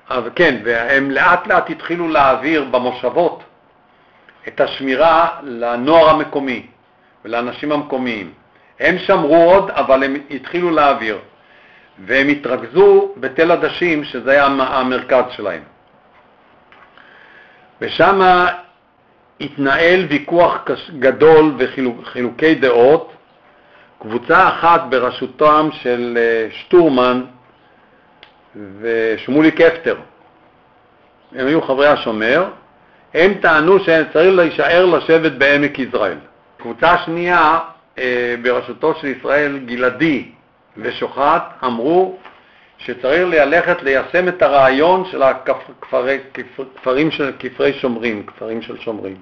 אז 0.08 0.24
כן, 0.34 0.60
והם 0.64 1.10
לאט 1.10 1.46
לאט 1.46 1.70
התחילו 1.70 2.08
להעביר 2.08 2.64
במושבות 2.64 3.42
את 4.48 4.60
השמירה 4.60 5.28
לנוער 5.42 6.08
המקומי 6.08 6.66
ולאנשים 7.24 7.72
המקומיים. 7.72 8.32
הם 8.80 8.98
שמרו 8.98 9.36
עוד, 9.36 9.70
אבל 9.70 10.04
הם 10.04 10.16
התחילו 10.30 10.70
להעביר. 10.70 11.18
והם 11.98 12.28
התרכזו 12.28 13.12
בתל 13.16 13.50
עדשים, 13.50 14.04
שזה 14.04 14.30
היה 14.30 14.44
המרכז 14.44 15.24
שלהם. 15.30 15.62
ושם 17.80 18.20
התנהל 19.40 20.06
ויכוח 20.08 20.64
גדול 20.98 21.54
וחילוקי 21.58 22.54
דעות. 22.54 23.12
קבוצה 24.02 24.48
אחת 24.48 24.82
בראשותם 24.88 25.68
של 25.72 26.18
אה, 26.20 26.48
שטורמן 26.50 27.22
ושמוליק 28.80 29.60
אפטר, 29.60 29.96
הם 31.32 31.46
היו 31.46 31.62
חברי 31.62 31.86
השומר, 31.86 32.48
הם 33.14 33.34
טענו 33.34 33.78
שצריך 33.78 34.34
להישאר 34.34 34.86
לשבת 34.86 35.32
בעמק 35.32 35.78
יזרעאל. 35.78 36.18
קבוצה 36.56 36.98
שנייה 37.04 37.58
אה, 37.98 38.34
בראשותו 38.42 38.94
של 38.94 39.06
ישראל 39.06 39.58
גלעדי 39.58 40.28
ושוחט 40.76 41.42
אמרו 41.64 42.18
שצריך 42.86 43.22
ללכת 43.28 43.82
ליישם 43.82 44.28
את 44.28 44.42
הרעיון 44.42 45.04
של 45.10 45.22
הכפרים 45.22 47.10
של 47.10 47.32
כפרי 47.38 47.72
שומרים, 47.72 48.26
כפרים 48.26 48.62
של 48.62 48.78
שומרים. 48.80 49.16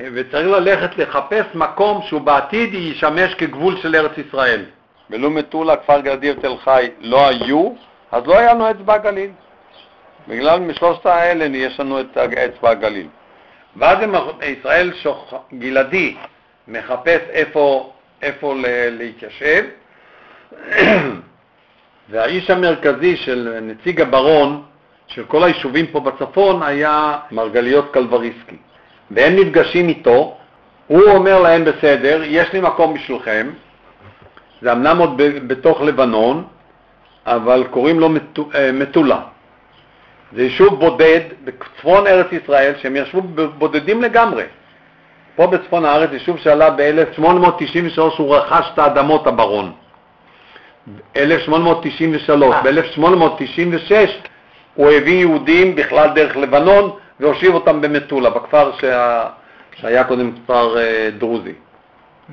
וצריך 0.00 0.46
ללכת 0.46 0.98
לחפש 0.98 1.44
מקום 1.54 2.02
שהוא 2.02 2.20
בעתיד 2.20 2.74
ישמש 2.74 3.34
כגבול 3.34 3.76
של 3.76 3.96
ארץ 3.96 4.18
ישראל. 4.18 4.64
ולו 5.10 5.30
מטולה, 5.30 5.76
כפר 5.76 6.00
גלעדי 6.00 6.30
ותל 6.30 6.56
חי 6.64 6.90
לא 7.00 7.28
היו, 7.28 7.72
אז 8.12 8.26
לא 8.26 8.38
היה 8.38 8.54
לנו 8.54 8.70
אצבע 8.70 8.94
הגליל. 8.94 9.30
בגלל 10.28 10.60
משלושת 10.60 11.06
האלה 11.06 11.56
יש 11.56 11.80
לנו 11.80 12.00
את 12.00 12.18
אצבע 12.18 12.70
הגליל. 12.70 13.06
ואז 13.76 13.98
ישראל 14.42 14.92
שוח... 14.94 15.34
גלעדי 15.58 16.16
מחפש 16.68 17.20
איפה, 17.30 17.92
איפה 18.22 18.54
להתיישב, 18.90 19.64
והאיש 22.10 22.50
המרכזי 22.50 23.16
של 23.16 23.58
נציג 23.62 24.00
הברון 24.00 24.62
של 25.06 25.24
כל 25.24 25.44
היישובים 25.44 25.86
פה 25.86 26.00
בצפון 26.00 26.62
היה 26.62 27.18
מרגליות 27.30 27.90
קלבריסקי. 27.92 28.56
והם 29.10 29.36
נפגשים 29.36 29.88
איתו, 29.88 30.36
הוא 30.86 31.02
אומר 31.02 31.40
להם, 31.40 31.64
בסדר, 31.64 32.22
יש 32.24 32.52
לי 32.52 32.60
מקום 32.60 32.94
בשבילכם, 32.94 33.50
זה 34.62 34.72
אמנם 34.72 34.98
עוד 34.98 35.22
בתוך 35.46 35.80
לבנון, 35.82 36.44
אבל 37.26 37.64
קוראים 37.70 38.00
לו 38.00 38.08
אה, 38.54 38.72
מטולה. 38.72 39.20
זה 40.32 40.42
יישוב 40.42 40.80
בודד 40.80 41.20
בצפון 41.44 42.06
ארץ 42.06 42.26
ישראל, 42.32 42.72
שהם 42.78 42.96
ישבו 42.96 43.22
בודדים 43.58 44.02
לגמרי. 44.02 44.44
פה 45.36 45.46
בצפון 45.46 45.84
הארץ, 45.84 46.10
יישוב 46.12 46.38
שעלה 46.38 46.70
ב-1893, 46.70 48.00
הוא 48.18 48.36
רכש 48.36 48.70
את 48.74 48.78
האדמות 48.78 49.26
הברון. 49.26 49.72
1893, 51.16 52.54
ב-1896 52.64 53.92
הוא 54.74 54.90
הביא 54.90 55.18
יהודים 55.20 55.74
בכלל 55.74 56.08
דרך 56.14 56.36
לבנון 56.36 56.90
והושיב 57.20 57.54
אותם 57.54 57.80
במטולה, 57.80 58.30
בכפר 58.30 58.72
שה... 58.80 59.26
שהיה 59.76 60.04
קודם 60.04 60.32
כפר 60.32 60.78
אה, 60.78 61.08
דרוזי. 61.18 61.52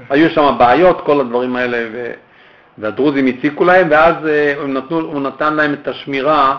היו 0.10 0.30
שם 0.30 0.56
בעיות, 0.58 1.02
כל 1.02 1.20
הדברים 1.20 1.56
האלה, 1.56 1.78
ו... 1.92 2.12
והדרוזים 2.78 3.28
הציקו 3.28 3.66
להם, 3.66 3.88
ואז 3.92 4.28
אה, 4.28 4.54
הם 4.62 4.74
נתנו, 4.74 5.00
הוא 5.00 5.22
נתן 5.22 5.54
להם 5.56 5.74
את 5.74 5.88
השמירה, 5.88 6.58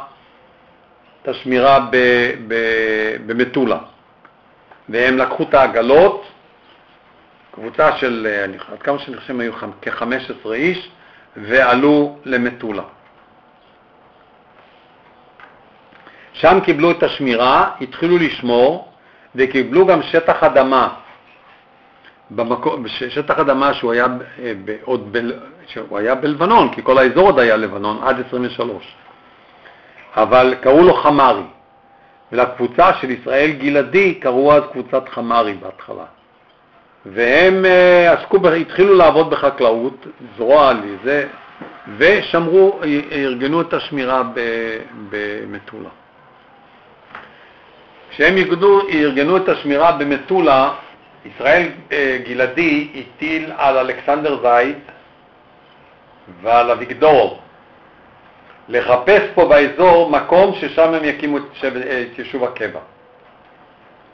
את 1.23 1.29
השמירה 1.29 1.81
ב... 1.91 1.97
ב... 2.49 2.55
במטולה. 3.27 3.79
והם 4.89 5.19
לקחו 5.19 5.43
את 5.43 5.55
העגלות, 5.55 6.27
קבוצה 7.55 7.97
של, 7.97 8.27
אה, 8.31 8.45
אני- 8.45 8.57
עד 8.73 8.79
כמה 8.83 8.99
שאני 8.99 9.17
חושב 9.17 9.41
היו 9.41 9.53
חמ- 9.53 9.83
כ-15 9.83 10.53
איש, 10.53 10.91
ועלו 11.37 12.19
למטולה. 12.25 12.83
שם 16.33 16.59
קיבלו 16.65 16.91
את 16.91 17.03
השמירה, 17.03 17.71
התחילו 17.81 18.19
לשמור, 18.19 18.93
וקיבלו 19.35 19.87
גם 19.87 20.03
שטח 20.03 20.43
אדמה, 20.43 20.95
במקום, 22.31 22.89
שטח 22.89 23.39
אדמה 23.39 23.75
שהוא 23.75 23.93
היה, 23.93 24.07
אה, 24.43 24.53
ב, 24.65 24.77
עוד 24.83 25.09
ב, 25.13 25.19
שהוא 25.67 25.99
היה 25.99 26.15
בלבנון, 26.15 26.75
כי 26.75 26.83
כל 26.83 26.99
האזור 26.99 27.27
עוד 27.27 27.39
היה 27.39 27.57
לבנון, 27.57 28.03
עד 28.03 28.21
23. 28.27 28.95
אבל 30.17 30.55
קראו 30.61 30.83
לו 30.83 30.95
חמרי, 30.95 31.43
ולקבוצה 32.33 32.95
של 32.95 33.11
ישראל 33.11 33.51
גלעדי 33.51 34.15
קראו 34.15 34.53
אז 34.53 34.63
קבוצת 34.73 35.09
חמרי 35.09 35.55
בהתחלה. 35.55 36.05
והם 37.07 37.65
אה, 37.65 38.13
עסקו, 38.13 38.49
התחילו 38.49 38.95
לעבוד 38.95 39.31
בחקלאות, 39.31 40.07
זרוע 40.37 40.73
לזה, 40.73 41.27
ושמרו, 41.99 42.81
ארגנו 43.13 43.61
את 43.61 43.73
השמירה 43.73 44.23
במטולה. 45.11 45.89
כשהם 48.11 48.37
ארגנו, 48.37 48.89
ארגנו 48.89 49.37
את 49.37 49.49
השמירה 49.49 49.93
במטולה, 49.93 50.73
ישראל 51.25 51.69
אה, 51.93 52.19
גלעדי 52.29 52.89
הטיל 52.95 53.53
על 53.57 53.77
אלכסנדר 53.79 54.41
זייד 54.43 54.79
ועל 56.43 56.71
אביגדור 56.71 57.41
לחפש 58.69 59.23
פה 59.35 59.49
באזור 59.49 60.11
מקום 60.11 60.55
ששם 60.55 60.95
הם 60.95 61.05
יקימו 61.05 61.39
את 61.39 62.19
יישוב 62.19 62.45
הקבע. 62.45 62.81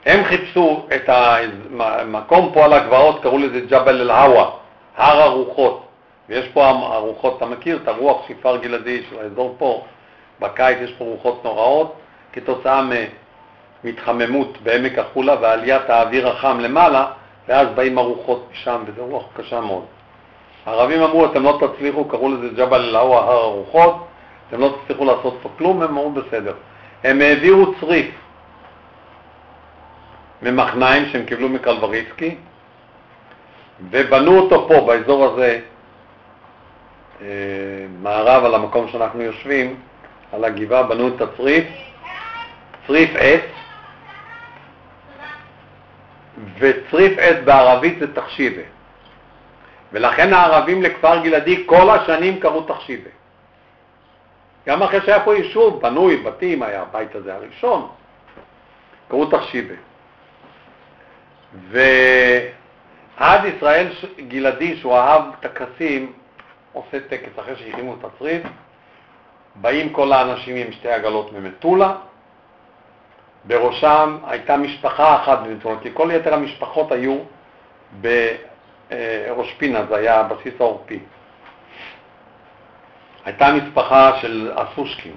הם 0.07 0.25
חיפשו 0.25 0.83
את 0.95 1.09
המקום 1.09 2.51
פה 2.55 2.65
על 2.65 2.73
הגבעות, 2.73 3.23
קראו 3.23 3.39
לזה 3.39 3.61
ג'בל 3.61 4.01
אל-הווה, 4.01 4.51
הר 4.97 5.21
הרוחות. 5.21 5.83
ויש 6.29 6.49
פה 6.49 6.67
הרוחות, 6.67 7.37
אתה 7.37 7.47
מכיר 7.47 7.79
את 7.83 7.89
הרוח 7.89 8.29
של 8.29 8.35
כפר 8.35 8.57
גלעדי 8.57 9.03
של 9.11 9.19
האזור 9.19 9.55
פה, 9.59 9.85
בקיץ 10.41 10.79
יש 10.81 10.93
פה 10.93 11.05
רוחות 11.05 11.45
נוראות, 11.45 11.95
כתוצאה 12.33 12.83
מהתחממות 13.85 14.59
בעמק 14.63 14.99
החולה 14.99 15.35
ועליית 15.41 15.91
האוויר 15.91 16.29
החם 16.29 16.61
למעלה, 16.61 17.07
ואז 17.49 17.69
באים 17.75 17.99
הרוחות 17.99 18.49
משם, 18.53 18.83
וזו 18.87 19.07
רוח 19.07 19.25
קשה 19.37 19.61
מאוד. 19.61 19.85
הערבים 20.67 21.03
אמרו, 21.03 21.27
אתם 21.27 21.43
לא 21.43 21.59
תצליחו, 21.61 22.05
קראו 22.05 22.29
לזה 22.29 22.49
ג'בל 22.57 22.83
אל-הווה, 22.83 23.19
הר 23.19 23.39
הרוחות, 23.39 24.07
אתם 24.49 24.61
לא 24.61 24.77
תצליחו 24.83 25.05
לעשות 25.05 25.39
פה 25.43 25.49
כלום, 25.59 25.83
הם 25.83 25.89
אמרו 25.89 26.11
בסדר. 26.11 26.55
הם 27.05 27.21
העבירו 27.21 27.75
צריף 27.81 28.07
ממחניים 30.43 31.09
שהם 31.09 31.25
קיבלו 31.25 31.49
מקלבריסקי, 31.49 32.37
ובנו 33.91 34.39
אותו 34.39 34.69
פה, 34.69 34.81
באזור 34.87 35.25
הזה, 35.25 35.61
אה, 37.23 37.27
מערב 38.03 38.45
על 38.45 38.55
המקום 38.55 38.89
שאנחנו 38.89 39.23
יושבים, 39.23 39.81
על 40.33 40.45
הגבעה, 40.45 40.83
בנו 40.83 41.09
את 41.09 41.21
הצריף, 41.21 41.67
צריף 42.87 43.11
עץ, 43.19 43.41
וצריף 46.59 47.19
עץ 47.19 47.37
בערבית 47.45 47.99
זה 47.99 48.15
תחשיבה. 48.15 48.63
ולכן 49.93 50.33
הערבים 50.33 50.83
לכפר 50.83 51.23
גלעדי 51.23 51.65
כל 51.67 51.91
השנים 51.91 52.41
קראו 52.41 52.63
תחשיבה. 52.63 53.11
גם 54.67 54.83
אחרי 54.83 55.01
שהיה 55.01 55.21
פה 55.21 55.35
יישוב, 55.35 55.83
בנוי, 55.83 56.17
בתים, 56.17 56.63
היה 56.63 56.83
הבית 56.83 57.15
הזה 57.15 57.35
הראשון, 57.35 57.89
קראו 59.09 59.27
תחשיבה. 59.27 59.75
ועד 61.71 63.45
ישראל 63.45 63.87
גלעדי, 64.29 64.77
שהוא 64.77 64.95
אהב 64.97 65.23
טקסים, 65.41 66.13
עושה 66.73 67.01
טקס 67.09 67.39
אחרי 67.39 67.57
שהקימו 67.57 67.95
את 67.95 68.05
הצריף, 68.05 68.43
באים 69.55 69.93
כל 69.93 70.13
האנשים 70.13 70.57
עם 70.57 70.73
שתי 70.73 70.89
עגלות 70.89 71.33
ממטולה, 71.33 71.95
בראשם 73.45 74.19
הייתה 74.27 74.57
משפחה 74.57 75.17
אחת 75.23 75.39
במטולה, 75.39 75.81
כי 75.83 75.89
כל 75.95 76.11
יתר 76.13 76.35
המשפחות 76.35 76.93
היו 76.93 77.19
בראש 78.01 79.53
פינה, 79.59 79.87
זה 79.89 79.97
היה 79.97 80.21
הבסיס 80.21 80.55
העורפי. 80.61 80.99
הייתה 83.25 83.53
משפחה 83.53 84.19
של 84.21 84.53
הסושקין, 84.57 85.15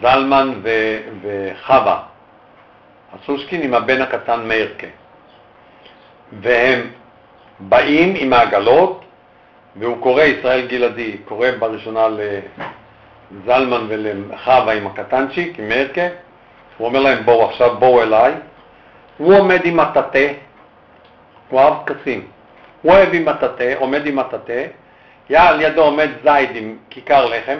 זלמן 0.00 0.60
ו- 0.62 0.98
וחווה, 1.22 2.02
הסושקין 3.12 3.62
עם 3.62 3.74
הבן 3.74 4.02
הקטן 4.02 4.48
מאירקה. 4.48 4.86
והם 6.40 6.80
באים 7.60 8.14
עם 8.16 8.32
העגלות, 8.32 9.04
והוא 9.76 10.02
קורא, 10.02 10.22
ישראל 10.22 10.66
גלעדי, 10.66 11.16
קורא 11.24 11.48
בראשונה 11.58 12.08
לזלמן 12.08 13.86
ולחווה 13.88 14.72
עם 14.74 14.86
הקטנצ'יק, 14.86 15.58
עם 15.58 15.68
מאירקה, 15.68 16.06
הוא 16.78 16.88
אומר 16.88 17.00
להם 17.00 17.24
בואו 17.24 17.48
עכשיו, 17.48 17.76
בואו 17.78 18.02
אליי. 18.02 18.32
הוא 19.18 19.38
עומד 19.38 19.60
עם 19.64 19.76
מטאטא, 19.76 20.32
הוא 21.48 21.60
אהב 21.60 21.74
טקסים. 21.86 22.26
הוא 22.82 22.92
אוהב 22.92 23.14
עם 23.14 23.24
מטאטא, 23.24 23.74
עומד 23.78 24.06
עם 24.06 24.16
מטאטא, 24.16 24.66
על 25.34 25.60
ידו 25.60 25.82
עומד 25.82 26.08
זייד 26.22 26.56
עם 26.56 26.76
כיכר 26.90 27.26
לחם, 27.26 27.58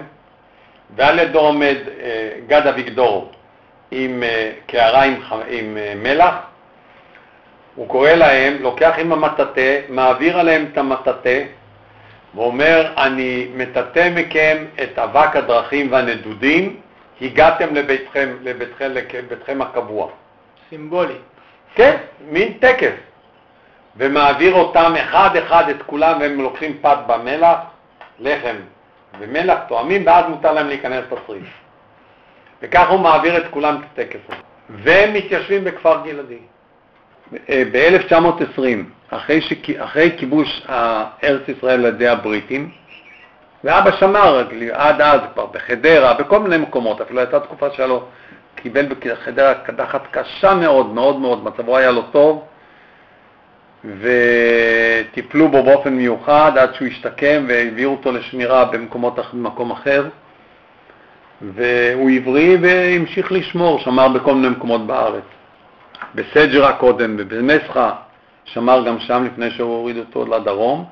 ועל 0.96 1.18
ידו 1.18 1.40
עומד 1.40 1.76
אה, 2.00 2.30
גד 2.46 2.66
אביגדור 2.66 3.32
עם 3.94 4.22
אה, 4.22 4.52
קערה 4.66 5.02
עם, 5.02 5.14
עם 5.48 5.76
אה, 5.76 5.94
מלח, 5.96 6.34
הוא 7.74 7.88
קורא 7.88 8.10
להם, 8.10 8.56
לוקח 8.60 8.94
עם 8.98 9.12
המטאטא, 9.12 9.80
מעביר 9.88 10.38
עליהם 10.38 10.66
את 10.72 10.78
המטאטא, 10.78 11.42
ואומר, 12.34 12.92
אני 12.96 13.48
מטאטא 13.56 14.10
מכם 14.14 14.64
את 14.82 14.98
אבק 14.98 15.36
הדרכים 15.36 15.92
והנדודים, 15.92 16.76
הגעתם 17.20 17.74
לביתכם, 17.74 18.28
לביתכם, 18.42 18.90
לביתכם 18.90 19.62
הקבוע. 19.62 20.08
סימבולי. 20.70 21.14
כן, 21.74 21.96
מין 22.30 22.52
טקס. 22.52 22.92
ומעביר 23.96 24.54
אותם 24.54 24.92
אחד-אחד 24.96 25.68
את 25.68 25.82
כולם, 25.86 26.20
והם 26.20 26.40
לוקחים 26.40 26.78
פת 26.80 26.98
במלח, 27.06 27.58
לחם 28.18 28.56
ומלח, 29.18 29.58
תואמים, 29.68 30.06
ואז 30.06 30.24
מותר 30.28 30.52
להם 30.52 30.68
להיכנס 30.68 31.04
לצריף. 31.12 31.61
וכך 32.62 32.90
הוא 32.90 33.00
מעביר 33.00 33.36
את 33.36 33.44
כולם 33.50 33.76
את 33.76 33.98
הטקס 33.98 34.20
הזה. 34.28 34.36
והם 34.70 35.14
מתיישבים 35.14 35.64
בכפר 35.64 35.96
גלעדי. 36.04 36.38
ב-1920, 37.48 38.60
אחרי, 39.10 39.40
שכ... 39.40 39.70
אחרי 39.78 40.10
כיבוש 40.16 40.66
ארץ 41.24 41.48
ישראל 41.48 41.86
על 41.86 41.94
ידי 41.94 42.08
הבריטים, 42.08 42.70
ואבא 43.64 43.90
שמר 43.90 44.46
עד 44.72 45.00
אז 45.00 45.20
כבר 45.34 45.46
בחדרה, 45.46 46.14
בכל 46.14 46.38
מיני 46.38 46.56
מקומות, 46.56 47.00
אפילו 47.00 47.20
הייתה 47.20 47.40
תקופה 47.40 47.70
שהיה 47.70 47.88
לו, 47.88 48.04
קיבל 48.54 48.86
בחדרה 48.86 49.54
קדחת 49.54 50.02
קשה 50.10 50.54
מאוד, 50.54 50.86
מאוד 50.86 51.18
מאוד, 51.20 51.44
מצבו 51.44 51.76
היה 51.76 51.90
לא 51.90 52.02
טוב, 52.12 52.44
וטיפלו 54.00 55.48
בו 55.48 55.62
באופן 55.62 55.92
מיוחד 55.92 56.52
עד 56.58 56.74
שהוא 56.74 56.88
השתקם 56.88 57.44
והביאו 57.48 57.90
אותו 57.90 58.12
לשמירה 58.12 58.64
במקומות, 58.64 59.18
במקום 59.32 59.70
אחר, 59.70 60.08
והוא 61.42 62.10
עברי 62.10 62.56
והמשיך 62.60 63.32
לשמור, 63.32 63.78
שמר 63.78 64.08
בכל 64.08 64.34
מיני 64.34 64.48
מקומות 64.48 64.86
בארץ. 64.86 65.24
בסג'רה 66.14 66.72
קודם 66.72 67.16
ובמסחה, 67.18 67.90
שמר 68.44 68.84
גם 68.86 69.00
שם 69.00 69.24
לפני 69.24 69.50
שהוא 69.50 69.76
הוריד 69.76 69.96
אותו 69.96 70.26
לדרום, 70.26 70.84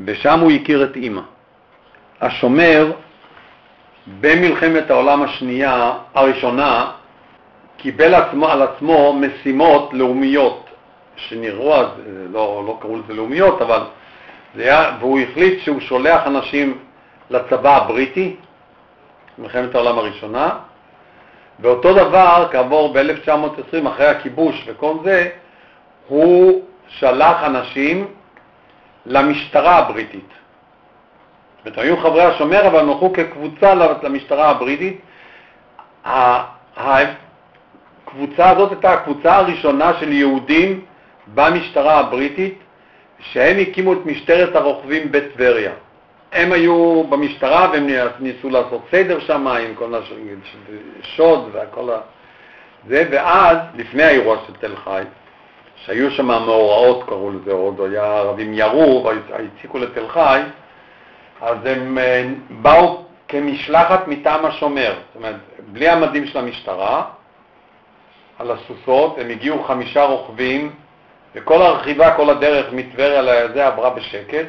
ושם 0.00 0.40
הוא 0.40 0.52
הכיר 0.52 0.84
את 0.84 0.96
אימא. 0.96 1.20
השומר 2.20 2.92
במלחמת 4.20 4.90
העולם 4.90 5.22
השנייה, 5.22 5.92
הראשונה, 6.14 6.90
קיבל 7.76 8.14
עצמו, 8.14 8.48
על 8.48 8.62
עצמו 8.62 9.20
משימות 9.20 9.90
לאומיות, 9.92 10.70
שנראו 11.16 11.74
אז, 11.74 11.86
לא, 12.32 12.64
לא 12.66 12.78
קראו 12.80 12.96
לזה 12.96 13.12
לאומיות, 13.12 13.62
אבל 13.62 13.80
זה 14.54 14.62
היה, 14.62 14.96
והוא 15.00 15.18
החליט 15.20 15.60
שהוא 15.62 15.80
שולח 15.80 16.26
אנשים 16.26 16.78
לצבא 17.30 17.76
הבריטי, 17.76 18.36
מלחמת 19.38 19.74
העולם 19.74 19.98
הראשונה, 19.98 20.50
ואותו 21.60 21.94
דבר, 21.94 22.48
כעבור 22.52 22.92
ב-1920, 22.92 23.88
אחרי 23.88 24.06
הכיבוש 24.06 24.64
וכל 24.66 24.94
זה, 25.04 25.28
הוא 26.08 26.62
שלח 26.88 27.44
אנשים 27.44 28.06
למשטרה 29.06 29.78
הבריטית. 29.78 30.28
זאת 31.56 31.66
אומרת, 31.66 31.78
היו 31.78 31.96
חברי 31.96 32.22
השומר, 32.22 32.66
אבל 32.66 32.78
הם 32.78 32.90
הלכו 32.90 33.12
כקבוצה 33.12 33.74
למשטרה 34.02 34.50
הבריטית. 34.50 35.00
הקבוצה 36.76 38.50
הזאת 38.50 38.70
הייתה 38.70 38.92
הקבוצה 38.92 39.36
הראשונה 39.36 39.92
של 40.00 40.12
יהודים 40.12 40.84
במשטרה 41.34 41.98
הבריטית, 41.98 42.58
שהם 43.18 43.58
הקימו 43.58 43.92
את 43.92 44.06
משטרת 44.06 44.56
הרוכבים 44.56 45.12
בטבריה. 45.12 45.72
הם 46.34 46.52
היו 46.52 47.04
במשטרה 47.08 47.70
והם 47.72 47.86
ניסו 48.20 48.50
לעשות 48.50 48.82
סדר 48.90 49.20
שם 49.20 49.46
עם 49.46 49.74
כל 49.74 49.94
השוד 51.02 51.48
והכל 51.52 51.90
ה... 51.90 51.98
זה, 52.88 53.08
ואז, 53.10 53.56
לפני 53.74 54.02
האירוע 54.02 54.36
של 54.46 54.52
תל 54.52 54.76
חי, 54.76 55.02
שהיו 55.76 56.10
שם 56.10 56.26
מאורעות, 56.26 57.04
קראו 57.06 57.30
לזה, 57.30 57.52
עוד 57.52 57.80
היה 57.80 58.04
ערבים 58.04 58.54
ירו 58.54 59.04
והציקו 59.04 59.78
לתל 59.78 60.08
חי, 60.08 60.42
אז 61.40 61.56
הם 61.64 61.98
אה, 61.98 62.24
באו 62.50 63.04
כמשלחת 63.28 64.08
מטעם 64.08 64.46
השומר, 64.46 64.94
זאת 64.94 65.16
אומרת, 65.16 65.36
בלי 65.72 65.88
המדים 65.88 66.26
של 66.26 66.38
המשטרה, 66.38 67.02
על 68.38 68.50
הסוסות, 68.50 69.18
הם 69.18 69.30
הגיעו 69.30 69.62
חמישה 69.62 70.04
רוכבים, 70.04 70.70
וכל 71.34 71.62
הרכיבה, 71.62 72.16
כל 72.16 72.30
הדרך 72.30 72.72
מטבריה 72.72 73.22
לזה 73.22 73.66
עברה 73.66 73.90
בשקט. 73.90 74.46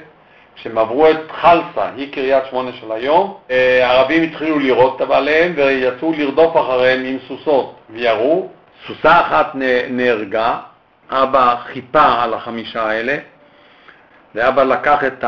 כשהם 0.56 0.78
עברו 0.78 1.10
את 1.10 1.32
חלסה, 1.32 1.90
היא 1.96 2.14
קריית 2.14 2.44
שמונה 2.50 2.72
של 2.74 2.92
היום, 2.92 3.38
אה, 3.52 3.88
הערבים 3.88 4.24
התחילו 4.24 4.60
לירות 4.60 5.02
עליהם 5.02 5.54
ויצאו 5.56 6.14
לרדוף 6.18 6.58
אחריהם 6.58 7.06
עם 7.06 7.18
סוסות 7.28 7.76
וירו. 7.90 8.50
סוסה 8.88 9.22
אחת 9.22 9.52
נהרגה, 9.90 10.60
אבא 11.10 11.56
חיפה 11.66 12.24
על 12.24 12.34
החמישה 12.34 12.84
האלה, 12.84 13.18
ואבא 14.36 14.64
לקח 14.64 15.04
את 15.04 15.26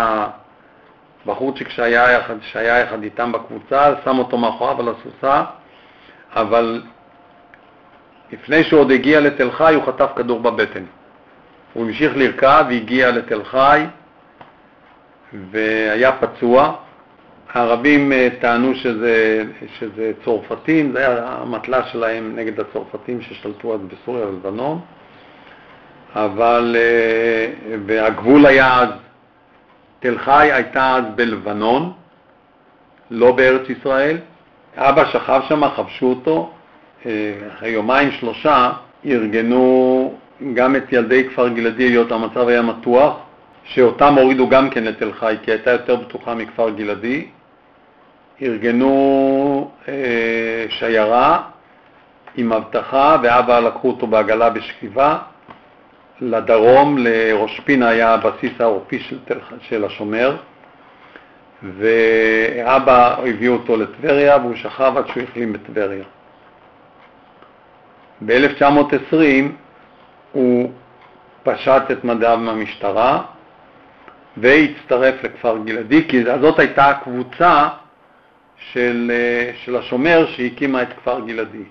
הבחורצ'יק 1.26 1.70
שהיה 1.70 2.20
שהיה 2.42 2.80
יחד 2.80 3.04
איתם 3.04 3.32
בקבוצה, 3.32 3.94
שם 4.04 4.20
אותו 4.20 4.38
מאחוריו 4.38 4.80
על 4.80 4.90
הסוסה, 4.90 5.44
אבל 6.36 6.82
לפני 8.32 8.64
שהוא 8.64 8.80
עוד 8.80 8.92
הגיע 8.92 9.20
לתל 9.20 9.52
חי 9.52 9.74
הוא 9.74 9.84
חטף 9.86 10.10
כדור 10.16 10.40
בבטן. 10.40 10.84
הוא 11.74 11.86
המשיך 11.86 12.18
לרכב 12.18 12.66
והגיע 12.70 13.12
לתל 13.12 13.44
חי 13.44 13.86
והיה 15.34 16.12
פצוע. 16.12 16.76
הערבים 17.54 18.12
אה, 18.12 18.28
טענו 18.40 18.76
שזה, 18.76 19.44
שזה 19.80 20.12
צורפתים, 20.24 20.92
זה 20.92 21.00
היה 21.00 21.28
המטלה 21.42 21.88
שלהם 21.88 22.36
נגד 22.36 22.60
הצורפתים 22.60 23.22
ששלטו 23.22 23.74
אז 23.74 23.80
בסוריה 23.82 24.28
ובלבנון, 24.28 24.80
אבל, 26.16 26.76
אה, 26.80 27.78
והגבול 27.86 28.46
היה 28.46 28.80
אז, 28.80 28.90
תל 30.00 30.18
חי 30.18 30.52
הייתה 30.52 30.96
אז 30.96 31.04
בלבנון, 31.16 31.92
לא 33.12 33.32
בארץ 33.32 33.70
ישראל. 33.70 34.18
אבא 34.76 35.06
שכב 35.06 35.42
שם, 35.48 35.70
חבשו 35.70 36.06
אותו, 36.06 36.52
אה, 37.06 37.34
אחרי 37.54 37.70
יומיים 37.70 38.12
שלושה 38.12 38.72
ארגנו 39.06 40.14
גם 40.54 40.76
את 40.76 40.94
ילדי 40.94 41.30
כפר 41.30 41.48
גלעדי, 41.48 41.84
היות 41.84 42.12
המצב 42.12 42.48
היה 42.48 42.62
מתוח, 42.62 43.18
שאותם 43.68 44.14
הורידו 44.14 44.50
גם 44.50 44.70
כן 44.70 44.84
לתל 44.84 45.14
חי, 45.14 45.36
כי 45.44 45.52
הייתה 45.52 45.72
יותר 45.72 45.96
בטוחה 45.96 46.36
מכפר 46.36 46.70
גלעדי, 46.70 47.28
ארגנו 48.42 49.72
אה, 49.88 50.66
שיירה 50.70 51.42
עם 52.36 52.54
אבטחה, 52.54 53.18
ואבא 53.24 53.60
לקחו 53.60 53.88
אותו 53.88 54.08
בעגלה 54.08 54.50
בשכיבה. 54.50 55.18
לדרום, 56.22 56.98
לראש 56.98 57.60
פינה 57.60 57.90
היה 57.90 58.14
הבסיס 58.14 58.52
העורפי 58.60 59.00
של, 59.00 59.18
של 59.62 59.86
השומר, 59.86 60.36
ואבא 61.64 63.16
הביאו 63.28 63.54
אותו 63.54 63.78
לטבריה 63.78 64.38
והוא 64.38 64.56
שכב 64.56 64.94
עד 64.98 65.08
שהוא 65.08 65.24
החלים 65.24 65.54
בטבריה. 65.54 66.04
ב-1920 68.26 69.16
הוא 70.32 70.72
פשט 71.44 71.92
את 71.92 72.04
מדיו 72.04 72.38
מהמשטרה 72.42 73.22
והצטרף 74.42 75.24
לכפר 75.24 75.58
גלעדי, 75.66 76.08
כי 76.08 76.24
זאת 76.42 76.60
הייתה 76.60 76.90
הקבוצה 76.90 77.68
של, 78.58 79.12
אה, 79.14 79.52
של 79.64 79.76
השומר 79.76 80.28
שהקימה 80.28 80.82
את 80.82 80.94
כפר 80.94 81.20
גלעדי. 81.28 81.64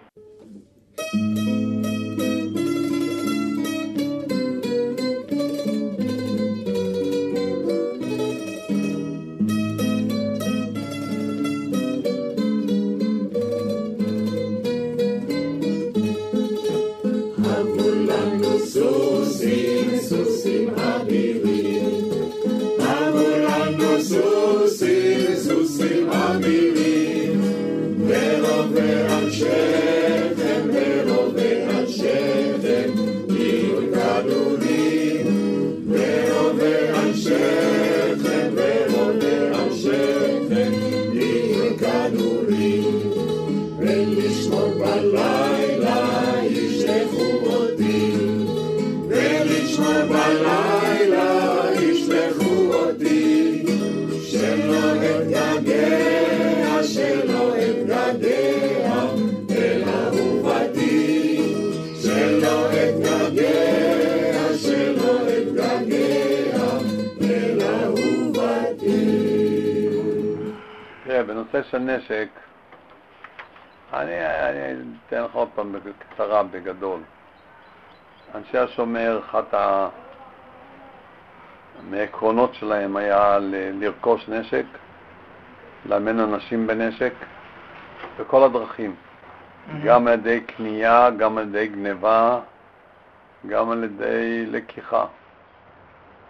אנשי 78.46 78.58
השומר, 78.58 79.20
אחת 79.26 79.54
ה... 79.54 79.88
מהעקרונות 81.90 82.54
שלהם 82.54 82.96
היה 82.96 83.38
ל- 83.38 83.84
לרכוש 83.84 84.28
נשק, 84.28 84.64
לאמן 85.86 86.20
אנשים 86.20 86.66
בנשק, 86.66 87.12
בכל 88.18 88.42
הדרכים, 88.42 88.94
mm-hmm. 88.94 89.72
גם 89.84 90.06
על 90.06 90.12
ידי 90.14 90.40
קנייה, 90.40 91.10
גם 91.10 91.38
על 91.38 91.44
ידי 91.44 91.66
גניבה, 91.66 92.38
גם 93.46 93.70
על 93.70 93.84
ידי 93.84 94.46
לקיחה. 94.46 95.04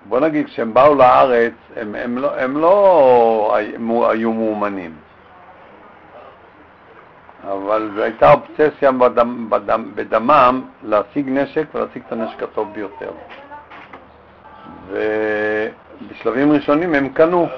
בוא 0.08 0.20
נגיד, 0.20 0.46
כשהם 0.46 0.74
באו 0.74 0.94
לארץ, 0.94 1.54
הם, 1.76 1.94
הם, 1.94 2.18
לא, 2.18 2.36
הם 2.36 2.56
לא 2.56 3.56
היו 4.10 4.32
מאומנים. 4.32 4.96
אבל 7.52 7.90
זו 7.94 8.02
הייתה 8.02 8.32
אובססיה 8.32 8.92
בדם, 8.92 9.50
בדם, 9.50 9.90
בדמם 9.94 10.62
להשיג 10.84 11.28
נשק 11.28 11.64
ולהשיג 11.74 12.02
את 12.06 12.12
הנשק 12.12 12.42
הטוב 12.42 12.72
ביותר. 12.72 13.10
ובשלבים 14.90 16.52
ראשונים 16.52 16.94
הם 16.94 17.08
קנו. 17.08 17.48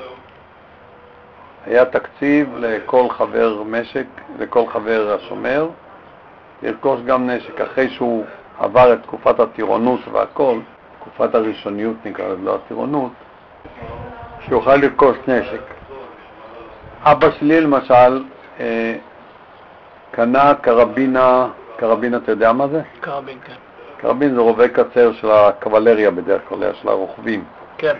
היה 1.66 1.84
תקציב 1.84 2.56
לכל 2.58 3.08
חבר 3.10 3.62
משק, 3.62 4.06
לכל 4.38 4.66
חבר 4.72 5.16
השומר, 5.20 5.68
לרכוש 6.62 7.00
גם 7.00 7.30
נשק. 7.30 7.60
אחרי 7.60 7.90
שהוא 7.90 8.24
עבר 8.58 8.92
את 8.92 9.02
תקופת 9.02 9.40
הטירונות 9.40 10.00
והכל, 10.12 10.58
תקופת 11.00 11.34
הראשוניות 11.34 11.96
נקרא 12.04 12.28
לזה, 12.28 12.42
לא 12.42 12.54
הטירונות, 12.54 13.12
שיוכל 14.40 14.76
לרכוש 14.76 15.16
נשק. 15.28 15.60
אבא 17.02 17.30
שלי 17.30 17.60
למשל, 17.60 18.24
אה, 18.60 18.96
קנה 20.18 20.54
קרבינה, 20.54 21.48
קרבין 21.76 22.14
אתה 22.14 22.32
יודע 22.32 22.52
מה 22.52 22.68
זה? 22.68 22.82
קרבין, 23.00 23.38
כן. 23.44 23.54
קרבין 23.96 24.34
זה 24.34 24.40
רובה 24.40 24.68
קצר 24.68 25.12
של 25.12 25.30
הקבלריה 25.30 26.10
בדרך 26.10 26.42
כלל, 26.48 26.74
של 26.74 26.88
הרוכבים. 26.88 27.44
כן. 27.78 27.96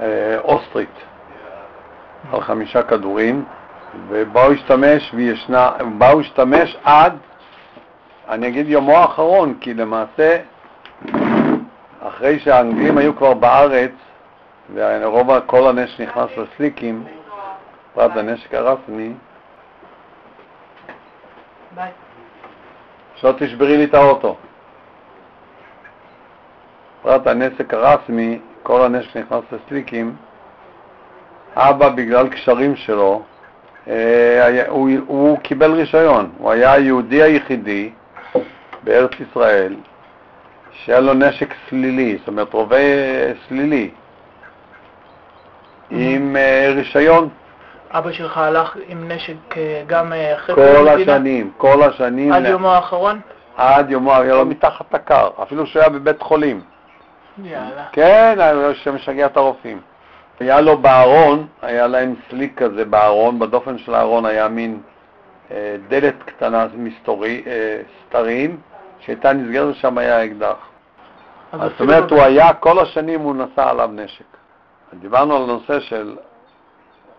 אה, 0.00 0.38
אוסטרית. 0.38 0.88
על 2.32 2.40
חמישה 2.40 2.82
כדורים, 2.82 3.44
ובו 4.08 4.40
השתמש 4.40 5.10
וישנה, 5.14 5.70
בה 5.98 6.10
הוא 6.10 6.20
השתמש 6.20 6.76
עד, 6.84 7.12
אני 8.28 8.48
אגיד 8.48 8.68
יומו 8.68 8.96
האחרון, 8.96 9.54
כי 9.60 9.74
למעשה, 9.74 10.38
אחרי 12.08 12.38
שהאנגלים 12.38 12.98
היו 12.98 13.16
כבר 13.16 13.34
בארץ, 13.34 13.92
ורוב 14.74 15.40
כל 15.46 15.68
הנשק 15.68 16.00
נכנס 16.00 16.30
לסליקים, 16.36 17.04
פרט 17.94 18.16
לנשק 18.16 18.54
הרסמי, 18.54 19.12
ביי. 21.80 21.90
שלא 23.16 23.32
תשברי 23.38 23.76
לי 23.76 23.84
את 23.84 23.94
האוטו. 23.94 24.36
פרט 27.02 27.26
הנשק 27.26 27.74
הרסמי, 27.74 28.38
כל 28.62 28.82
הנשק 28.82 29.16
נכנס 29.16 29.44
לסליקים, 29.52 30.16
אבא 31.56 31.88
בגלל 31.88 32.28
קשרים 32.28 32.76
שלו, 32.76 33.22
אה, 33.88 34.68
הוא, 34.68 34.90
הוא 35.06 35.38
קיבל 35.38 35.72
רישיון, 35.72 36.30
הוא 36.38 36.50
היה 36.50 36.72
היהודי 36.72 37.22
היחידי 37.22 37.90
בארץ 38.82 39.10
ישראל 39.20 39.76
שהיה 40.72 41.00
לו 41.00 41.14
נשק 41.14 41.54
סלילי, 41.68 42.16
זאת 42.18 42.28
אומרת 42.28 42.52
רובה 42.52 42.76
אה, 42.76 43.32
סלילי, 43.48 43.90
עם 45.90 46.36
אה, 46.36 46.72
רישיון 46.74 47.28
אבא 47.90 48.12
שלך 48.12 48.38
הלך 48.38 48.76
עם 48.86 49.12
נשק 49.12 49.56
אה, 49.56 49.82
גם 49.86 50.12
אה, 50.12 50.34
אחרי 50.34 50.54
כל 50.54 50.76
קום 50.76 50.88
המדינה? 50.88 51.12
השנים, 51.12 51.50
כל 51.56 51.82
השנים, 51.82 52.32
עד 52.32 52.46
יומו 52.46 52.68
האחרון? 52.68 53.20
עד 53.56 53.90
יומו, 53.90 54.14
היה 54.14 54.34
לו 54.34 54.46
מתחת 54.46 54.94
לקר, 54.94 55.28
אפילו 55.42 55.66
שהוא 55.66 55.80
היה 55.80 55.90
בבית 55.90 56.22
חולים. 56.22 56.60
יאללה. 57.42 57.84
כן, 57.92 58.34
היה 58.38 58.74
שמשגע 58.74 59.26
את 59.26 59.36
הרופאים. 59.36 59.80
היה 60.40 60.60
לו 60.60 60.78
בארון, 60.78 61.46
היה 61.62 61.86
להם 61.86 62.14
סליק 62.30 62.62
כזה 62.62 62.84
בארון, 62.84 63.38
בדופן 63.38 63.78
של 63.78 63.94
הארון 63.94 64.26
היה 64.26 64.48
מין 64.48 64.80
אה, 65.50 65.76
דלת 65.88 66.14
קטנה 66.24 66.66
מסתורי, 66.74 67.42
אה, 67.46 67.80
סתרים, 68.06 68.56
שהייתה 69.00 69.32
נסגרת 69.32 69.66
ושם 69.76 69.98
היה 69.98 70.24
אקדח. 70.24 70.56
זאת 71.52 71.80
אומרת, 71.80 72.10
הוא 72.10 72.22
היה, 72.22 72.52
כל 72.52 72.78
השנים 72.78 73.20
הוא 73.20 73.34
נשא 73.34 73.68
עליו 73.70 73.90
נשק. 73.92 74.24
דיברנו 75.00 75.36
על 75.36 75.42
הנושא 75.42 75.80
של 75.80 76.16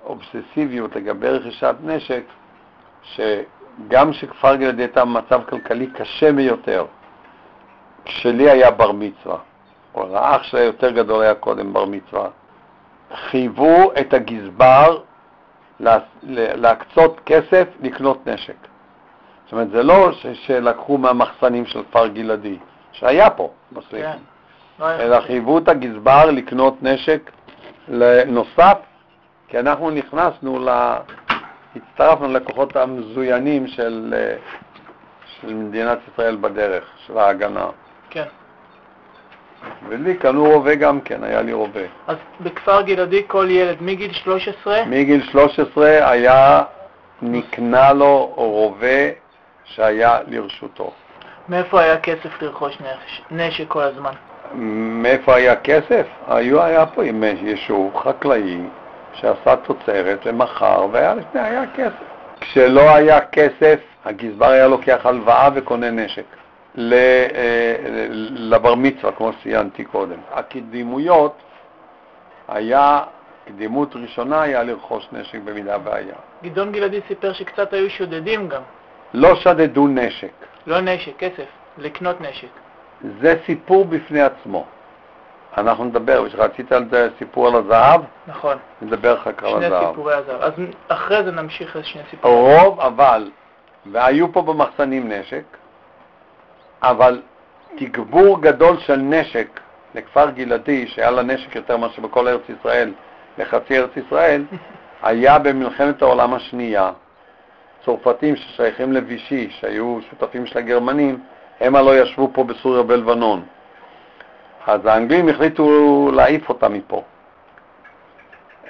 אובססיביות 0.05 0.95
לגבי 0.95 1.29
רכישת 1.29 1.75
נשק, 1.83 2.23
שגם 3.03 4.11
כשכפר 4.11 4.55
גלעדי 4.55 4.81
הייתה 4.81 5.05
במצב 5.05 5.41
כלכלי 5.49 5.87
קשה 5.87 6.31
ביותר, 6.33 6.85
כשלי 8.05 8.49
היה 8.49 8.71
בר 8.71 8.91
מצווה, 8.91 9.37
או 9.95 10.07
לאח 10.13 10.43
שלי 10.43 10.59
היותר 10.59 10.91
גדול 10.91 11.23
היה 11.23 11.35
קודם 11.35 11.73
בר 11.73 11.85
מצווה, 11.85 12.29
חייבו 13.15 13.91
את 13.99 14.13
הגזבר 14.13 14.99
לה- 15.79 15.97
להקצות 16.55 17.19
כסף 17.25 17.67
לקנות 17.81 18.27
נשק. 18.27 18.55
זאת 19.43 19.53
אומרת, 19.53 19.69
זה 19.69 19.83
לא 19.83 20.11
ש- 20.11 20.25
שלקחו 20.47 20.97
מהמחסנים 20.97 21.65
של 21.65 21.83
כפר 21.83 22.07
גלעדי, 22.07 22.57
שהיה 22.91 23.29
פה, 23.29 23.49
בסליחה. 23.71 24.11
כן. 24.13 24.17
לא 24.79 24.91
אלא. 24.91 25.21
חייבו 25.21 25.57
את 25.57 25.67
הגזבר 25.67 26.25
לקנות 26.31 26.83
נשק 26.83 27.31
נוסף, 28.27 28.77
כי 29.51 29.59
אנחנו 29.59 29.89
נכנסנו, 29.91 30.59
ל... 30.65 30.69
הצטרפנו 31.75 32.27
לכוחות 32.27 32.75
המזוינים 32.75 33.67
של, 33.67 34.13
אה, 34.17 34.35
של 35.25 35.53
מדינת 35.53 35.97
ישראל 36.13 36.37
בדרך, 36.41 36.83
של 37.07 37.17
ההגנה. 37.17 37.65
כן. 38.09 38.23
ולי 39.89 40.15
קנו 40.15 40.45
רובה 40.45 40.75
גם 40.75 41.01
כן, 41.01 41.23
היה 41.23 41.41
לי 41.41 41.53
רובה. 41.53 41.81
אז 42.07 42.17
בכפר 42.41 42.81
גלעדי 42.81 43.23
כל 43.27 43.47
ילד 43.49 43.77
מגיל 43.81 44.13
13, 44.13 44.85
מגיל 44.85 45.23
13 45.23 46.09
היה, 46.09 46.63
נקנה 47.21 47.93
לו 47.93 48.33
רובה 48.35 49.09
שהיה 49.65 50.19
לרשותו. 50.27 50.91
מאיפה 51.49 51.81
היה 51.81 51.97
כסף 51.99 52.41
לרכוש 52.41 52.77
נש- 52.81 53.21
נשק 53.31 53.67
כל 53.67 53.81
הזמן? 53.81 54.11
מאיפה 55.01 55.35
היה 55.35 55.55
כסף? 55.55 56.05
היו, 56.27 56.61
היה 56.63 56.85
פה 56.85 57.03
יישוב 57.41 57.97
חקלאי 58.03 58.57
שעשה 59.13 59.56
תוצרת 59.56 60.19
ומכר, 60.26 60.88
והיה 60.91 61.15
לפני, 61.15 61.41
היה 61.41 61.63
כסף. 61.76 62.04
כשלא 62.41 62.95
היה 62.95 63.19
כסף, 63.21 63.80
הגזבר 64.06 64.45
היה 64.50 64.67
לוקח 64.67 65.06
הלוואה 65.06 65.50
וקונה 65.56 65.91
נשק. 65.91 66.26
אה, 66.78 67.76
לבר 68.30 68.76
מצווה, 68.76 69.12
כמו 69.12 69.34
שציינתי 69.34 69.84
קודם. 69.84 70.17
הקדימויות 70.32 71.38
היה, 72.47 73.04
קדימות 73.45 73.95
ראשונה 73.95 74.41
היה 74.41 74.63
לרכוש 74.63 75.08
נשק 75.12 75.39
במידה 75.39 75.78
והיה. 75.84 76.15
גדעון 76.43 76.71
גלעדי 76.71 77.00
סיפר 77.08 77.34
שקצת 77.34 77.74
היו 77.74 77.89
שודדים 77.89 78.47
גם. 78.47 78.62
לא 79.13 79.36
שדדו 79.36 79.88
נשק. 79.88 80.32
לא 80.67 80.82
נשק, 80.82 81.17
כסף. 81.17 81.45
לקנות 81.78 82.21
נשק. 82.21 82.47
זה 83.21 83.36
סיפור 83.45 83.86
בפני 83.86 84.21
עצמו. 84.21 84.65
אנחנו 85.57 85.85
נדבר, 85.85 86.25
רצית 86.33 86.71
על 86.71 86.85
זה 86.91 87.09
סיפור 87.19 87.47
על 87.47 87.55
הזהב? 87.55 88.01
נכון. 88.27 88.57
נדבר 88.81 89.17
אחר 89.17 89.31
כך 89.31 89.43
על 89.43 89.49
שני 89.49 89.65
הזהב. 89.65 89.89
סיפורי 89.89 90.13
הזהב. 90.13 90.41
אז 90.41 90.53
אחרי 90.87 91.23
זה 91.23 91.31
נמשיך 91.31 91.75
לשני 91.75 92.01
סיפורים. 92.09 92.37
רוב, 92.37 92.79
אבל, 92.79 93.29
והיו 93.91 94.33
פה 94.33 94.41
במחסנים 94.41 95.11
נשק, 95.11 95.43
אבל 96.83 97.21
תגבור 97.77 98.41
גדול 98.41 98.79
של 98.79 98.95
נשק 98.95 99.59
לכפר 99.95 100.29
גלעדי, 100.29 100.87
שהיה 100.87 101.11
לה 101.11 101.21
נשק 101.21 101.55
יותר 101.55 101.77
מאשר 101.77 102.01
בכל 102.01 102.27
ארץ 102.27 102.41
ישראל, 102.59 102.93
לחצי 103.37 103.79
ארץ 103.79 103.91
ישראל, 103.97 104.43
היה 105.03 105.39
במלחמת 105.39 106.01
העולם 106.01 106.33
השנייה. 106.33 106.91
צרפתים 107.85 108.35
ששייכים 108.35 108.93
לוישי, 108.93 109.49
שהיו 109.49 109.99
שותפים 110.09 110.45
של 110.45 110.59
הגרמנים, 110.59 111.19
הם 111.59 111.75
הלא 111.75 112.01
ישבו 112.01 112.29
פה 112.33 112.43
בסוריה 112.43 112.81
ובלבנון. 112.81 113.43
אז 114.67 114.86
האנגלים 114.86 115.30
החליטו 115.30 116.10
להעיף 116.13 116.50
אותם 116.50 116.74
מפה. 116.74 117.04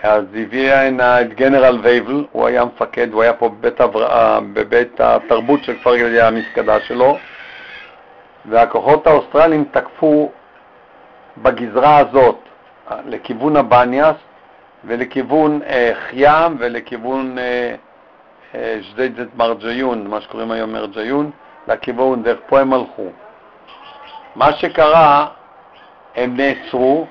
אז 0.03 0.23
הביא 0.35 0.73
הנה 0.73 1.21
את 1.21 1.33
גנרל 1.33 1.79
וייבל, 1.81 2.25
הוא 2.31 2.47
היה 2.47 2.65
מפקד, 2.65 3.13
הוא 3.13 3.21
היה 3.21 3.33
פה 3.33 3.49
בבית, 3.49 3.81
הברא, 3.81 4.39
בבית 4.53 5.01
התרבות 5.01 5.63
של 5.63 5.75
כפר 5.75 5.97
גלעדי, 5.97 6.21
המפקדה 6.21 6.79
שלו, 6.79 7.17
והכוחות 8.45 9.07
האוסטרליים 9.07 9.65
תקפו 9.71 10.31
בגזרה 11.37 11.97
הזאת, 11.97 12.37
לכיוון 13.05 13.57
הבניאס 13.57 14.15
ולכיוון 14.85 15.59
אה, 15.61 15.91
חיאם 16.09 16.55
ולכיוון 16.59 17.37
אה, 17.37 17.75
אה, 18.55 18.79
ג'דיידת 18.93 19.27
מרג'יון, 19.35 20.07
מה 20.07 20.21
שקוראים 20.21 20.51
היום 20.51 20.73
מרג'יון, 20.73 21.31
לכיוון, 21.67 22.23
דרך 22.23 22.39
פה 22.47 22.59
הם 22.59 22.73
הלכו. 22.73 23.07
מה 24.35 24.53
שקרה, 24.53 25.27
הם 26.15 26.37
נעצרו, 26.37 27.07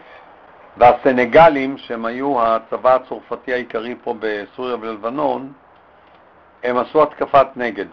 והסנגלים, 0.76 1.78
שהם 1.78 2.04
היו 2.04 2.42
הצבא 2.42 2.94
הצרפתי 2.94 3.52
העיקרי 3.52 3.94
פה 4.04 4.14
בסוריה 4.18 4.76
ולבנון, 4.80 5.52
הם 6.64 6.78
עשו 6.78 7.02
התקפת 7.02 7.46
נגד. 7.56 7.86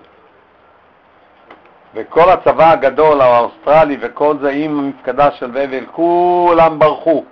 וכל 1.94 2.30
הצבא 2.30 2.72
הגדול, 2.72 3.22
האוסטרלי 3.22 3.98
וכל 4.02 4.36
זה 4.42 4.50
עם 4.50 4.80
המפקדה 4.80 5.32
של 5.32 5.52
ובל, 5.54 5.86
כולם 5.92 6.80
ברחו. 6.80 7.24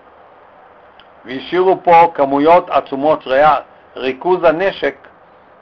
והשאירו 1.26 1.84
פה 1.84 2.12
כמויות 2.14 2.70
עצומות 2.70 3.22
של 3.22 3.30
ריאה. 3.30 3.56
ריכוז 3.96 4.44
הנשק 4.44 4.96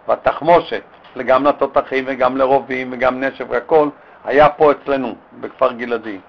והתחמושת, 0.08 0.84
גם 1.26 1.46
לתותחים 1.46 2.04
וגם 2.08 2.38
לרובים 2.38 2.90
וגם 2.94 3.24
נשק 3.24 3.46
והכל, 3.50 3.90
היה 4.26 4.50
פה 4.50 4.72
אצלנו, 4.72 5.16
בכפר 5.40 5.72
גלעדי. 5.72 6.20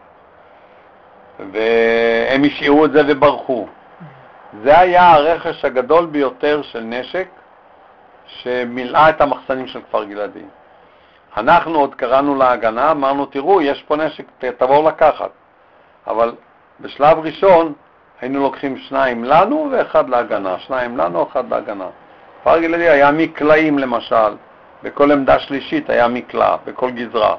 והם 1.39 2.45
השאירו 2.45 2.85
את 2.85 2.93
זה 2.93 3.03
וברחו. 3.09 3.67
זה 4.63 4.79
היה 4.79 5.13
הרכש 5.13 5.65
הגדול 5.65 6.07
ביותר 6.07 6.63
של 6.63 6.81
נשק 6.81 7.29
שמילאה 8.27 9.11
את 9.11 9.21
המחסנים 9.21 9.67
של 9.67 9.81
כפר 9.81 10.05
גלעדי. 10.05 10.45
אנחנו 11.37 11.79
עוד 11.79 11.95
קראנו 11.95 12.35
להגנה, 12.35 12.91
אמרנו, 12.91 13.27
תראו, 13.27 13.63
יש 13.63 13.83
פה 13.83 13.97
נשק, 13.97 14.25
תבואו 14.59 14.89
לקחת. 14.89 15.31
אבל 16.07 16.33
בשלב 16.81 17.19
ראשון 17.19 17.73
היינו 18.21 18.41
לוקחים 18.41 18.77
שניים 18.77 19.25
לנו 19.25 19.69
ואחד 19.73 20.09
להגנה, 20.09 20.59
שניים 20.59 20.97
לנו, 20.97 21.29
אחד 21.33 21.51
להגנה. 21.51 21.87
כפר 22.41 22.59
גלעדי 22.61 22.89
היה 22.89 23.11
מקלעים 23.11 23.79
למשל, 23.79 24.35
בכל 24.83 25.13
עמדה 25.13 25.39
שלישית 25.39 25.91
היה 25.91 26.09
מקלע, 26.09 26.57
בכל 26.65 26.91
גזרה. 26.91 27.37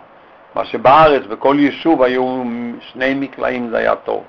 מה 0.55 0.65
שבארץ, 0.65 1.25
בכל 1.25 1.55
יישוב 1.59 2.01
היו 2.01 2.43
שני 2.79 3.13
מקלעים 3.13 3.69
זה 3.69 3.77
היה 3.77 3.95
טוב. 3.95 4.23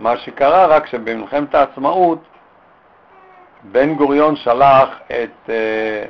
מה 0.00 0.16
שקרה 0.16 0.66
רק 0.66 0.86
שבמלחמת 0.86 1.54
העצמאות 1.54 2.18
בן 3.62 3.94
גוריון 3.94 4.36
שלח 4.36 4.88
את 5.06 5.50
אה, 5.50 6.04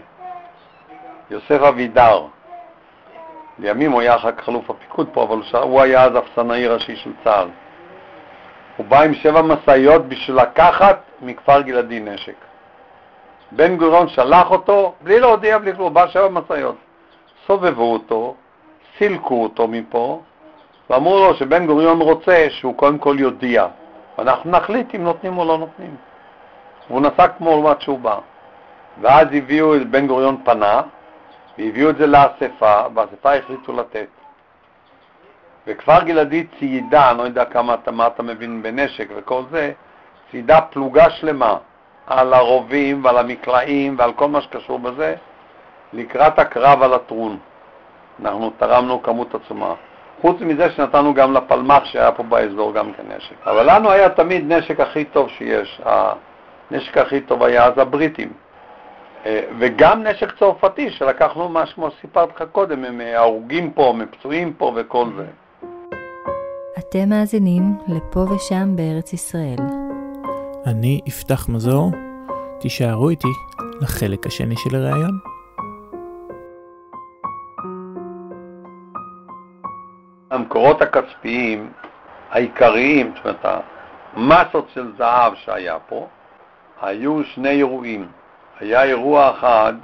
יוסף 1.31 1.62
אבידר, 1.68 2.26
לימים 3.59 3.92
הוא 3.92 4.00
היה 4.00 4.16
אחר 4.16 4.33
כך 4.33 4.48
אלוף 4.48 4.70
הפיקוד 4.70 5.09
פה, 5.12 5.22
אבל 5.22 5.37
הוא 5.52 5.61
הוא 5.61 5.81
היה 5.81 6.05
אז 6.05 6.12
אפסנאי 6.18 6.66
ראשי 6.66 6.96
של 6.96 7.11
צה"ל. 7.24 7.48
הוא 8.76 8.87
בא 8.87 9.02
עם 9.02 9.14
שבע 9.14 9.42
משאיות 9.42 10.07
בשביל 10.09 10.37
לקחת 10.37 10.98
מכפר 11.22 11.61
גלעדי 11.61 12.00
נשק. 12.00 12.37
בן 13.52 13.76
גוריון 13.76 14.09
שלח 14.09 14.50
אותו, 14.50 14.94
בלי 15.00 15.20
להודיע, 15.20 15.59
בלי 15.59 15.74
כלום, 15.74 15.94
בא 15.94 16.07
שבע 16.07 16.29
משאיות. 16.29 16.76
סובבו 17.46 17.92
אותו, 17.92 18.35
סילקו 18.98 19.42
אותו 19.42 19.68
מפה, 19.68 20.22
ואמרו 20.90 21.18
לו 21.18 21.35
שבן 21.35 21.66
גוריון 21.66 22.00
רוצה 22.00 22.46
שהוא 22.50 22.76
קודם 22.76 22.98
כל 22.98 23.16
יודיע. 23.18 23.66
אנחנו 24.18 24.50
נחליט 24.50 24.94
אם 24.94 25.04
נותנים 25.04 25.38
או 25.38 25.44
לא 25.44 25.59
נותנים. 25.59 25.96
והוא 26.90 27.00
נסע 27.00 27.28
כמו 27.28 27.50
לעומת 27.50 27.80
שהוא 27.80 27.98
בא. 27.98 28.18
ואז 29.00 29.26
הביאו, 29.32 29.74
בן 29.90 30.06
גוריון 30.06 30.37
פנה, 30.44 30.82
והביאו 31.59 31.90
את 31.90 31.96
זה 31.96 32.06
לאספה, 32.06 32.88
באספה 32.88 33.35
החליטו 33.35 33.72
לתת. 33.72 34.06
וכפר 35.66 36.02
גלעדי 36.02 36.46
ציידה, 36.59 37.11
אני 37.11 37.18
לא 37.18 37.22
יודע 37.22 37.44
כמה 37.44 37.74
אתה, 37.74 37.90
מה 37.90 38.06
אתה 38.06 38.22
מבין 38.22 38.62
בנשק 38.62 39.09
וכל 39.16 39.42
זה, 39.50 39.72
ציידה 40.30 40.61
פלוגה 40.61 41.11
שלמה 41.11 41.56
על 42.06 42.35
הרובים 42.35 43.04
ועל 43.04 43.18
המקלעים 43.18 43.94
ועל 43.98 44.12
כל 44.12 44.28
מה 44.28 44.40
שקשור 44.40 44.78
בזה, 44.78 45.14
לקראת 45.92 46.38
הקרב 46.38 46.82
על 46.82 46.94
הטרון. 46.94 47.38
אנחנו 48.24 48.50
תרמנו 48.59 49.02
כמות 49.02 49.35
עצומה. 49.35 49.74
חוץ 50.20 50.40
מזה 50.40 50.70
שנתנו 50.70 51.14
גם 51.14 51.33
לפלמ"ח 51.33 51.85
שהיה 51.85 52.12
פה 52.12 52.22
באזור 52.22 52.72
גם 52.72 52.92
כן 52.92 53.02
נשק. 53.16 53.35
אבל 53.46 53.76
לנו 53.76 53.90
היה 53.90 54.09
תמיד 54.09 54.52
נשק 54.52 54.81
הכי 54.81 55.05
טוב 55.05 55.29
שיש. 55.29 55.81
הנשק 55.85 56.98
הכי 56.98 57.20
טוב 57.20 57.42
היה 57.42 57.64
אז 57.64 57.79
הבריטים. 57.79 58.33
אה, 59.26 59.40
וגם 59.59 60.02
נשק 60.02 60.38
צרפתי 60.38 60.90
שלקחנו 60.90 61.48
מה 61.48 61.64
כמו 61.74 61.90
שסיפרתי 61.90 62.33
לך 62.37 62.44
קודם, 62.52 62.85
הם 62.85 63.00
אה, 63.00 63.20
הרוגים 63.20 63.70
פה, 63.70 63.94
מפצועים 63.96 64.52
פה 64.52 64.72
וכל 64.76 65.07
זה. 65.16 65.26
אתם 66.79 67.09
מאזינים 67.09 67.62
לפה 67.88 68.20
ושם 68.20 68.76
בארץ 68.76 69.12
ישראל. 69.12 69.59
אני 70.66 71.00
יפתח 71.07 71.48
מזור, 71.48 71.90
תישארו 72.61 73.11
איתי 73.11 73.29
לחלק 73.81 74.26
השני 74.26 74.57
של 74.57 74.76
הראיון. 74.76 75.36
המקורות 80.46 80.82
הכספיים 80.82 81.70
העיקריים, 82.30 83.12
זאת 83.16 83.24
אומרת, 83.44 83.62
המסות 84.16 84.68
של 84.74 84.92
זהב 84.98 85.35
שהיה 85.35 85.78
פה, 85.88 86.06
היו 86.82 87.24
שני 87.24 87.48
אירועים. 87.48 88.09
היה 88.61 88.82
אירוע 88.82 89.30
אחד 89.30 89.74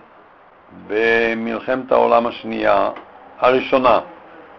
במלחמת 0.87 1.93
העולם 1.93 2.27
השנייה, 2.27 2.91
הראשונה, 3.39 4.01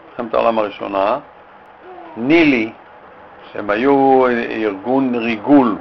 מלחמת 0.09 0.33
העולם 0.33 0.59
הראשונה, 0.59 1.19
נילי, 2.17 2.71
שהם 3.51 3.69
היו 3.69 4.25
ארגון 4.51 5.15
ריגול 5.15 5.77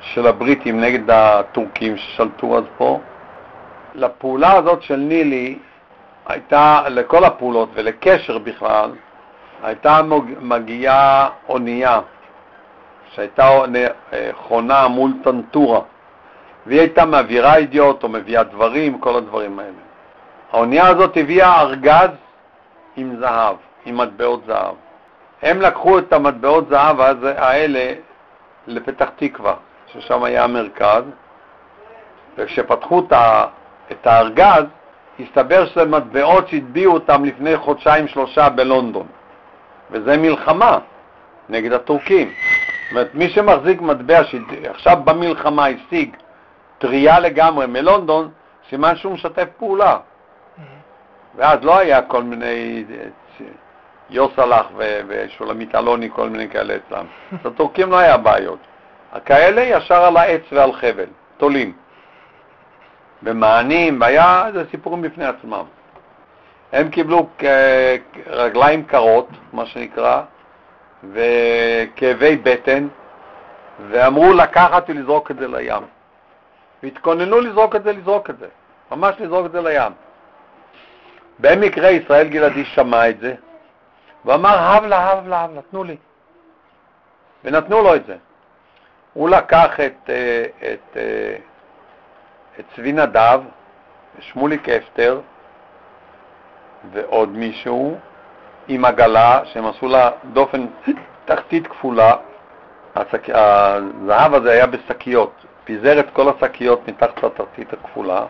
של 0.00 0.26
הבריטים 0.26 0.80
נגד 0.80 1.10
הטורקים 1.10 1.96
ששלטו 1.96 2.58
אז 2.58 2.64
פה, 2.78 3.00
לפעולה 3.94 4.52
הזאת 4.52 4.82
של 4.82 4.96
נילי 4.96 5.58
הייתה, 6.26 6.82
לכל 6.88 7.24
הפעולות 7.24 7.68
ולקשר 7.74 8.38
בכלל, 8.38 8.90
הייתה 9.62 10.00
מגיעה 10.40 11.28
אונייה 11.48 12.00
שהייתה 13.14 13.48
אה, 14.12 14.30
חונה 14.34 14.88
מול 14.88 15.10
טנטורה, 15.24 15.80
והיא 16.66 16.80
הייתה 16.80 17.04
מעבירה 17.04 17.58
ידיעות 17.58 18.02
או 18.02 18.08
מביאה 18.08 18.42
דברים, 18.42 18.98
כל 18.98 19.16
הדברים 19.16 19.58
האלה. 19.58 19.72
האונייה 20.52 20.88
הזאת 20.88 21.16
הביאה 21.16 21.60
ארגז 21.60 22.10
עם 22.96 23.16
זהב, 23.20 23.56
עם 23.84 23.96
מטבעות 23.96 24.42
זהב. 24.46 24.74
הם 25.42 25.60
לקחו 25.60 25.98
את 25.98 26.12
המטבעות 26.12 26.68
זהב 26.68 27.00
האלה 27.24 27.92
לפתח 28.66 29.08
תקווה, 29.16 29.54
ששם 29.86 30.24
היה 30.24 30.44
המרכז, 30.44 31.02
וכשפתחו 32.36 33.06
את 33.90 34.06
הארגז, 34.06 34.64
הסתבר 35.20 35.66
שזה 35.66 35.84
מטבעות 35.84 36.48
שהטביעו 36.48 36.94
אותם 36.94 37.24
לפני 37.24 37.56
חודשיים-שלושה 37.56 38.48
בלונדון. 38.48 39.06
וזה 39.92 40.16
מלחמה 40.16 40.78
נגד 41.48 41.72
הטורקים. 41.72 42.28
זאת 42.28 42.90
אומרת, 42.90 43.14
מי 43.14 43.30
שמחזיק 43.30 43.80
מטבע 43.80 44.24
שעכשיו 44.24 44.96
במלחמה 45.04 45.66
השיג 45.66 46.16
טריה 46.78 47.20
לגמרי 47.20 47.66
מלונדון, 47.66 48.30
סימן 48.68 48.96
שהוא 48.96 49.12
משתף 49.12 49.48
פעולה. 49.58 49.96
ואז 51.36 51.58
לא 51.62 51.78
היה 51.78 52.02
כל 52.02 52.22
מיני 52.22 52.84
יוסלח 54.10 54.66
ושולמית 55.06 55.74
אלוני, 55.74 56.10
כל 56.10 56.28
מיני 56.28 56.48
כאלה 56.48 56.76
אצלם. 56.76 57.04
לטורקים 57.44 57.90
לא 57.90 57.98
היה 57.98 58.16
בעיות. 58.16 58.58
הכאלה 59.12 59.62
ישר 59.62 60.04
על 60.04 60.16
העץ 60.16 60.42
ועל 60.52 60.72
חבל, 60.72 61.06
תולים. 61.36 61.72
במענים, 63.22 64.00
והיה, 64.00 64.44
זה 64.52 64.64
סיפורים 64.70 65.02
בפני 65.02 65.24
עצמם. 65.24 65.64
הם 66.72 66.90
קיבלו 66.90 67.28
רגליים 68.26 68.84
קרות, 68.84 69.28
מה 69.52 69.66
שנקרא, 69.66 70.22
וכאבי 71.12 72.36
בטן, 72.36 72.88
ואמרו 73.88 74.32
לקחת 74.32 74.84
ולזרוק 74.88 75.30
את 75.30 75.36
זה 75.36 75.48
לים. 75.48 75.82
והתכוננו 76.82 77.40
לזרוק 77.40 77.76
את 77.76 77.82
זה, 77.84 77.92
לזרוק 77.92 78.30
את 78.30 78.38
זה, 78.38 78.48
ממש 78.90 79.14
לזרוק 79.18 79.46
את 79.46 79.52
זה 79.52 79.60
לים. 79.60 79.92
במקרה 81.38 81.90
ישראל 81.90 82.28
גלעדי 82.28 82.64
שמע 82.64 83.10
את 83.10 83.20
זה, 83.20 83.34
ואמר, 84.24 84.58
הב 84.58 84.84
לה, 84.84 85.10
הב 85.10 85.28
לה, 85.28 85.46
נתנו 85.54 85.84
לי. 85.84 85.96
ונתנו 87.44 87.82
לו 87.82 87.94
את 87.94 88.06
זה. 88.06 88.16
הוא 89.12 89.28
לקח 89.28 89.80
את, 89.80 90.10
אה, 90.10 90.44
את, 90.58 90.96
אה, 90.96 91.36
את 92.58 92.64
צבי 92.76 92.92
נדב, 92.92 93.40
שמוליק 94.20 94.68
אפטר 94.68 95.20
ועוד 96.92 97.28
מישהו 97.28 97.98
עם 98.68 98.84
עגלה 98.84 99.40
שהם 99.44 99.66
עשו 99.66 99.88
לה 99.88 100.10
דופן 100.32 100.66
תחתית 101.24 101.66
כפולה. 101.66 102.14
השק... 102.96 103.28
הזהב 103.30 104.34
הזה 104.34 104.50
היה 104.52 104.66
בשקיות, 104.66 105.32
פיזר 105.64 106.00
את 106.00 106.06
כל 106.12 106.28
השקיות 106.28 106.88
מתחת 106.88 107.22
לתחתית 107.22 107.72
הכפולה, 107.72 108.24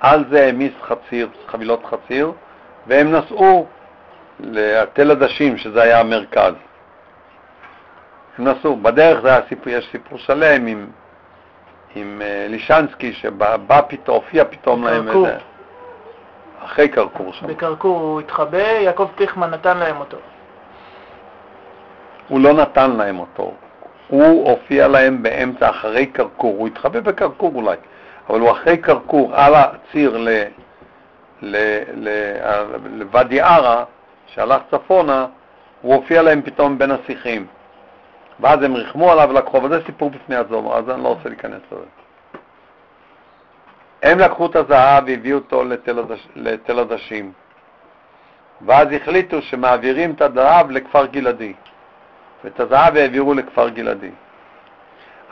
על 0.00 0.24
זה 0.30 0.44
העמיס 0.44 0.72
חציר, 0.82 1.28
חבילות 1.48 1.84
חציר, 1.84 2.32
והם 2.86 3.12
נסעו 3.12 3.66
לתל 4.40 5.10
עדשים, 5.10 5.58
שזה 5.58 5.82
היה 5.82 6.00
המרכז. 6.00 6.54
הם 8.38 8.48
נסעו. 8.48 8.76
בדרך 8.76 9.20
זה 9.22 9.28
היה 9.28 9.40
סיפור, 9.48 9.72
יש 9.72 9.88
סיפור 9.92 10.18
שלם 10.18 10.66
עם, 10.66 10.86
עם 11.94 12.22
uh, 12.22 12.50
לישנסקי, 12.50 13.12
שבא 13.12 13.80
פתאום, 13.88 14.16
הופיע 14.16 14.44
פתאום 14.44 14.84
להם 14.84 15.08
איזה... 15.08 15.38
אחרי 16.64 16.88
קרקור 16.88 17.32
שם. 17.32 17.46
בקרקור 17.46 18.00
הוא 18.00 18.20
התחבא, 18.20 18.58
יעקב 18.58 19.08
פיכמן 19.14 19.50
נתן 19.50 19.78
להם 19.78 19.96
אותו. 20.00 20.16
הוא 22.28 22.40
לא 22.40 22.52
נתן 22.52 22.90
להם 22.90 23.18
אותו. 23.18 23.54
הוא 24.08 24.50
הופיע 24.50 24.88
להם 24.88 25.22
באמצע, 25.22 25.70
אחרי 25.70 26.06
קרקור. 26.06 26.56
הוא 26.58 26.66
התחבא 26.66 27.00
בקרקור 27.00 27.52
אולי, 27.54 27.76
אבל 28.30 28.40
הוא 28.40 28.50
אחרי 28.50 28.76
קרקור, 28.76 29.34
על 29.34 29.54
הציר 29.54 30.16
ל... 30.18 30.28
לוואדי 32.92 33.40
ערה, 33.40 33.84
שהלך 34.26 34.62
צפונה, 34.70 35.26
הוא 35.82 35.94
הופיע 35.94 36.22
להם 36.22 36.42
פתאום 36.42 36.78
בין 36.78 36.90
השיחים. 36.90 37.46
ואז 38.40 38.62
הם 38.62 38.74
ריחמו 38.74 39.12
עליו 39.12 39.28
ולקחו, 39.30 39.58
אבל 39.58 39.68
זה 39.68 39.84
סיפור 39.86 40.10
בפני 40.10 40.36
עצמו, 40.36 40.76
אז 40.76 40.90
אני 40.90 41.02
לא 41.02 41.08
רוצה 41.08 41.28
להיכנס 41.28 41.60
לזה. 41.72 41.84
הם 44.06 44.18
לקחו 44.18 44.46
את 44.46 44.56
הזהב 44.56 45.04
והביאו 45.06 45.38
אותו 45.38 45.64
לתל, 46.34 46.78
הדשים, 46.78 47.32
ואז 48.66 48.88
החליטו 48.92 49.42
שמעבירים 49.42 50.10
את 50.10 50.20
הזהב 50.22 50.70
לכפר 50.70 51.06
גלעדי, 51.06 51.52
ואת 52.44 52.60
הזהב 52.60 52.96
העבירו 52.96 53.34
לכפר 53.34 53.68
גלעדי. 53.68 54.10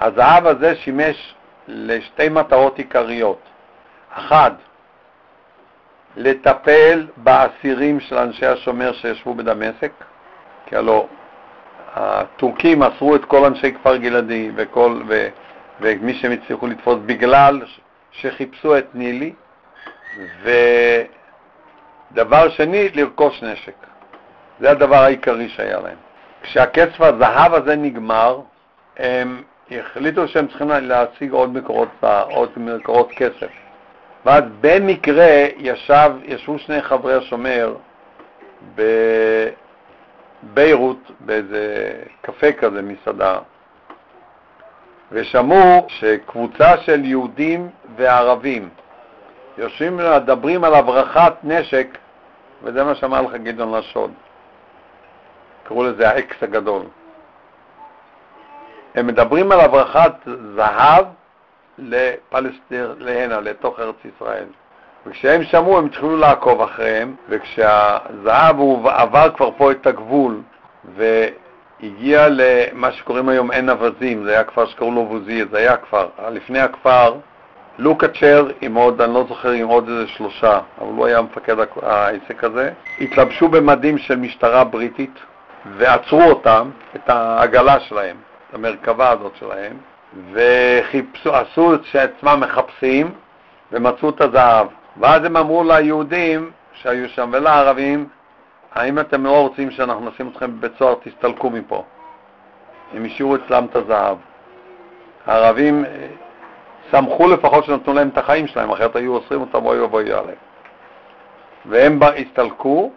הזהב 0.00 0.46
הזה 0.46 0.76
שימש 0.76 1.34
לשתי 1.68 2.28
מטרות 2.28 2.78
עיקריות. 2.78 3.40
אחת, 4.14 4.52
לטפל 6.16 7.06
באסירים 7.16 8.00
של 8.00 8.18
אנשי 8.18 8.46
השומר 8.46 8.92
שישבו 8.92 9.34
בדמשק, 9.34 9.92
כי 10.66 10.76
הלוא 10.76 11.04
הטורקים 11.94 12.82
אסרו 12.82 13.16
את 13.16 13.24
כל 13.24 13.44
אנשי 13.44 13.72
כפר 13.74 13.96
גלעדי 13.96 14.50
וכל, 14.54 15.02
ו, 15.08 15.28
ומי 15.80 16.14
שהם 16.14 16.32
הצליחו 16.32 16.66
לתפוס 16.66 16.98
בגלל 17.06 17.62
שחיפשו 18.20 18.78
את 18.78 18.86
נילי, 18.94 19.32
ודבר 22.12 22.48
שני, 22.50 22.88
לרכוש 22.94 23.42
נשק. 23.42 23.74
זה 24.60 24.70
הדבר 24.70 24.96
העיקרי 24.96 25.48
שהיה 25.48 25.80
להם. 25.80 25.96
כשהכסף 26.42 27.00
הזהב 27.00 27.54
הזה 27.54 27.76
נגמר, 27.76 28.40
הם 28.96 29.42
החליטו 29.70 30.28
שהם 30.28 30.46
צריכים 30.46 30.68
להשיג 30.68 31.32
עוד 31.32 31.54
מקורות, 31.54 31.88
עוד 32.30 32.50
מקורות 32.56 33.10
כסף. 33.16 33.48
ואז 34.26 34.44
במקרה 34.60 35.46
ישב, 35.56 36.10
ישבו 36.24 36.58
שני 36.58 36.82
חברי 36.82 37.14
השומר 37.14 37.74
בביירות, 40.44 41.10
באיזה 41.20 41.92
קפה 42.22 42.52
כזה, 42.52 42.82
מסעדה, 42.82 43.38
ושמעו 45.14 45.86
שקבוצה 45.88 46.76
של 46.78 47.04
יהודים 47.04 47.70
וערבים 47.96 48.68
יושבים 49.58 49.98
ומדברים 49.98 50.64
על 50.64 50.74
הברחת 50.74 51.36
נשק, 51.44 51.86
וזה 52.62 52.84
מה 52.84 52.94
שאמר 52.94 53.22
לך 53.22 53.34
גדעון 53.34 53.78
לשון. 53.78 54.12
קראו 55.64 55.84
לזה 55.84 56.08
האקס 56.08 56.42
הגדול. 56.42 56.82
הם 58.94 59.06
מדברים 59.06 59.52
על 59.52 59.60
הברחת 59.60 60.28
זהב 60.56 61.06
לפלסטיר, 61.78 62.94
להנה, 62.98 63.40
לתוך 63.40 63.80
ארץ 63.80 63.96
ישראל. 64.04 64.46
וכשהם 65.06 65.42
שמעו 65.42 65.78
הם 65.78 65.86
התחילו 65.86 66.16
לעקוב 66.16 66.60
אחריהם, 66.60 67.14
וכשהזהב 67.28 68.58
הוא 68.58 68.90
עבר 68.90 69.30
כבר 69.36 69.50
פה 69.56 69.70
את 69.70 69.86
הגבול 69.86 70.40
והגיע 71.82 72.28
למה 72.30 72.92
שקוראים 72.92 73.28
היום 73.28 73.50
עין 73.50 73.70
אווזים, 73.70 74.24
זה 74.24 74.30
היה 74.30 74.44
כפר 74.44 74.66
שקראו 74.66 74.90
לו 74.90 75.06
ווזי, 75.10 75.44
זה 75.50 75.58
היה 75.58 75.76
כפר. 75.76 76.08
לפני 76.30 76.60
הכפר, 76.60 77.14
לוקאצ'ר 77.78 78.46
עם 78.60 78.74
עוד, 78.74 79.00
אני 79.00 79.14
לא 79.14 79.24
זוכר, 79.28 79.50
עם 79.50 79.68
עוד 79.68 79.88
איזה 79.88 80.08
שלושה, 80.08 80.60
אבל 80.80 80.88
הוא 80.88 81.06
היה 81.06 81.22
מפקד 81.22 81.56
העסק 81.82 82.44
הזה, 82.44 82.70
התלבשו 83.00 83.48
במדים 83.48 83.98
של 83.98 84.16
משטרה 84.16 84.64
בריטית 84.64 85.18
ועצרו 85.78 86.22
אותם, 86.22 86.70
את 86.96 87.10
העגלה 87.10 87.80
שלהם, 87.80 88.16
את 88.48 88.54
המרכבה 88.54 89.10
הזאת 89.10 89.32
שלהם, 89.36 89.76
וחיפשו, 90.32 91.34
עשו 91.34 91.72
שעצמם 91.84 92.40
מחפשים 92.40 93.10
ומצאו 93.72 94.08
את 94.10 94.20
הזהב. 94.20 94.66
ואז 95.00 95.24
הם 95.24 95.36
אמרו 95.36 95.64
ליהודים 95.64 96.50
שהיו 96.72 97.08
שם 97.08 97.30
ולערבים, 97.32 98.06
האם 98.74 98.98
אתם 98.98 99.24
לא 99.24 99.40
רוצים 99.40 99.70
שאנחנו 99.70 100.08
נשים 100.10 100.28
אתכם 100.28 100.58
בבית 100.58 100.72
סוהר, 100.78 100.94
תסתלקו 101.02 101.50
מפה. 101.50 101.84
הם 102.92 103.04
השאירו 103.04 103.36
אצלם 103.36 103.64
את 103.64 103.76
הזהב. 103.76 104.16
הערבים 105.26 105.84
אה, 105.84 106.06
שמחו 106.90 107.28
לפחות 107.28 107.64
שנתנו 107.64 107.94
להם 107.94 108.08
את 108.08 108.18
החיים 108.18 108.46
שלהם, 108.46 108.70
אחרת 108.70 108.96
היו 108.96 109.14
אוסרים 109.14 109.40
אותם, 109.40 109.66
אוי 109.66 109.80
ואבוי 109.80 110.12
עליהם. 110.12 110.36
והם 111.66 112.00
הסתלקו, 112.02 112.92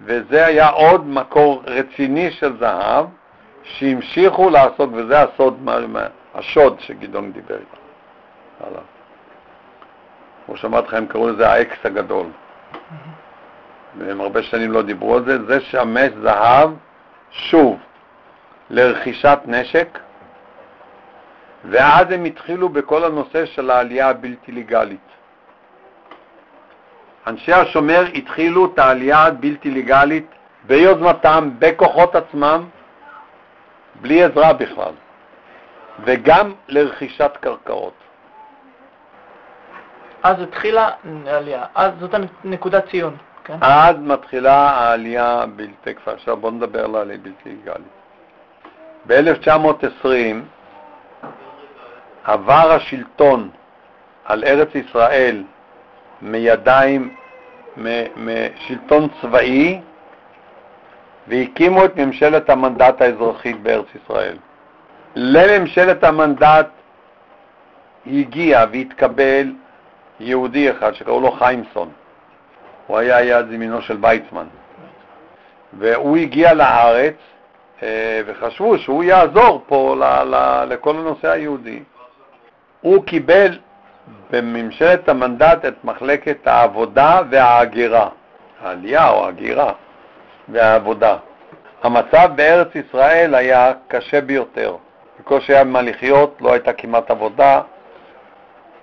וזה 0.00 0.46
היה 0.46 0.68
עוד 0.68 1.06
מקור 1.06 1.62
רציני 1.66 2.30
של 2.30 2.58
זהב, 2.58 3.06
שהמשיכו 3.62 4.50
לעשות, 4.50 4.88
וזה 4.92 5.22
הסוד, 5.22 5.68
השוד 6.34 6.80
שגדעון 6.80 7.32
דיבר 7.32 7.58
עליו. 8.66 8.82
כמו 10.46 10.56
שאמרתי 10.56 10.88
לך, 10.88 10.94
הם 10.94 11.06
קראו 11.06 11.28
לזה 11.28 11.48
האקס 11.48 11.86
הגדול. 11.86 12.26
והם 13.98 14.20
הרבה 14.20 14.42
שנים 14.42 14.72
לא 14.72 14.82
דיברו 14.82 15.16
על 15.16 15.24
זה, 15.24 15.44
זה 15.44 15.60
שמש 15.60 16.10
זהב, 16.22 16.70
שוב, 17.30 17.78
לרכישת 18.70 19.38
נשק, 19.46 19.98
ואז 21.64 22.10
הם 22.10 22.24
התחילו 22.24 22.68
בכל 22.68 23.04
הנושא 23.04 23.46
של 23.46 23.70
העלייה 23.70 24.08
הבלתי 24.08 24.52
לגלית. 24.52 25.00
אנשי 27.26 27.52
השומר 27.52 28.04
התחילו 28.14 28.66
את 28.66 28.78
העלייה 28.78 29.18
הבלתי 29.18 29.70
לגלית 29.70 30.26
ביוזמתם, 30.66 31.50
בכוחות 31.58 32.14
עצמם, 32.16 32.64
בלי 34.00 34.24
עזרה 34.24 34.52
בכלל, 34.52 34.92
וגם 36.04 36.52
לרכישת 36.68 37.30
קרקעות. 37.40 37.94
אז 40.22 40.42
התחילה 40.42 40.90
העלייה, 41.26 41.64
אז 41.74 41.92
זאת 42.00 42.14
נקודת 42.44 42.90
ציון, 42.90 43.16
כן? 43.44 43.56
אז 43.60 43.96
מתחילה 43.98 44.70
העלייה 44.70 45.44
בלתי 45.56 45.94
כפר. 45.94 46.12
עכשיו 46.12 46.36
בואו 46.36 46.52
נדבר 46.52 46.84
על 46.84 46.94
העלייה 46.94 47.18
בלתי 47.18 47.56
לגלית. 47.62 47.94
ב-1920 49.06 50.08
עבר 52.24 52.72
השלטון 52.72 53.50
על 54.24 54.44
ארץ 54.44 54.74
ישראל 54.74 55.42
מידיים, 56.22 57.14
משלטון 58.16 59.08
צבאי, 59.20 59.80
והקימו 61.28 61.84
את 61.84 61.96
ממשלת 61.96 62.50
המנדט 62.50 63.00
האזרחית 63.02 63.60
בארץ 63.60 63.86
ישראל. 63.94 64.36
לממשלת 65.16 66.04
המנדט 66.04 66.68
הגיע 68.06 68.64
והתקבל 68.72 69.52
יהודי 70.20 70.70
אחד 70.70 70.92
שקראו 70.92 71.20
לו 71.20 71.30
חיימסון. 71.30 71.88
הוא 72.86 72.98
היה 72.98 73.22
יד 73.22 73.52
ימינו 73.52 73.82
של 73.82 73.96
ויצמן. 74.00 74.46
והוא 75.78 76.16
הגיע 76.16 76.54
לארץ, 76.54 77.14
אה, 77.82 78.20
וחשבו 78.26 78.78
שהוא 78.78 79.04
יעזור 79.04 79.64
פה 79.66 79.96
ל- 79.98 80.34
ל- 80.34 80.64
לכל 80.68 80.96
הנושא 80.96 81.30
היהודי. 81.30 81.82
הוא 82.80 83.04
קיבל 83.04 83.58
בממשלת 84.30 85.08
המנדט 85.08 85.64
את 85.64 85.74
מחלקת 85.84 86.46
העבודה 86.46 87.20
וההגירה, 87.30 88.08
העלייה 88.62 89.10
או 89.10 89.24
ההגירה 89.24 89.72
והעבודה. 90.48 91.16
המצב 91.82 92.30
בארץ 92.36 92.68
ישראל 92.74 93.34
היה 93.34 93.72
קשה 93.88 94.20
ביותר. 94.20 94.76
בקושי 95.20 95.52
היה 95.54 95.64
מה 95.64 95.82
לחיות, 95.82 96.36
לא 96.40 96.52
הייתה 96.52 96.72
כמעט 96.72 97.10
עבודה, 97.10 97.60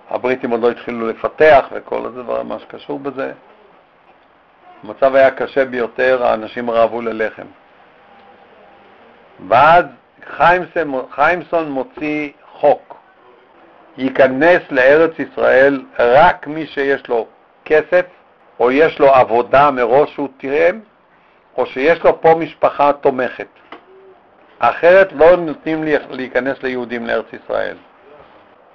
הבריטים 0.09 0.51
עוד 0.51 0.61
לא 0.61 0.71
התחילו 0.71 1.07
לפתח 1.07 1.65
וכל 1.71 2.05
הדבר, 2.05 2.43
מה 2.43 2.59
שקשור 2.59 2.99
בזה. 2.99 3.31
המצב 4.83 5.15
היה 5.15 5.31
קשה 5.31 5.65
ביותר, 5.65 6.25
האנשים 6.25 6.69
רעבו 6.69 7.01
ללחם. 7.01 7.45
ואז 9.49 9.85
חיימסון, 11.11 11.71
מוציא 11.71 12.29
חוק, 12.51 12.95
ייכנס 13.97 14.61
לארץ 14.71 15.11
ישראל 15.19 15.85
רק 15.99 16.47
מי 16.47 16.67
שיש 16.67 17.07
לו 17.07 17.27
כסף, 17.65 18.05
או 18.59 18.71
יש 18.71 18.99
לו 18.99 19.07
עבודה 19.07 19.71
מראש 19.71 20.13
שהוא 20.13 20.27
תיאם, 20.37 20.79
או 21.57 21.65
שיש 21.65 22.03
לו 22.03 22.21
פה 22.21 22.35
משפחה 22.35 22.93
תומכת. 22.93 23.47
אחרת 24.59 25.13
לא 25.13 25.35
נותנים 25.35 25.83
להיכנס 26.09 26.63
ליהודים 26.63 27.05
לארץ 27.05 27.25
ישראל. 27.33 27.77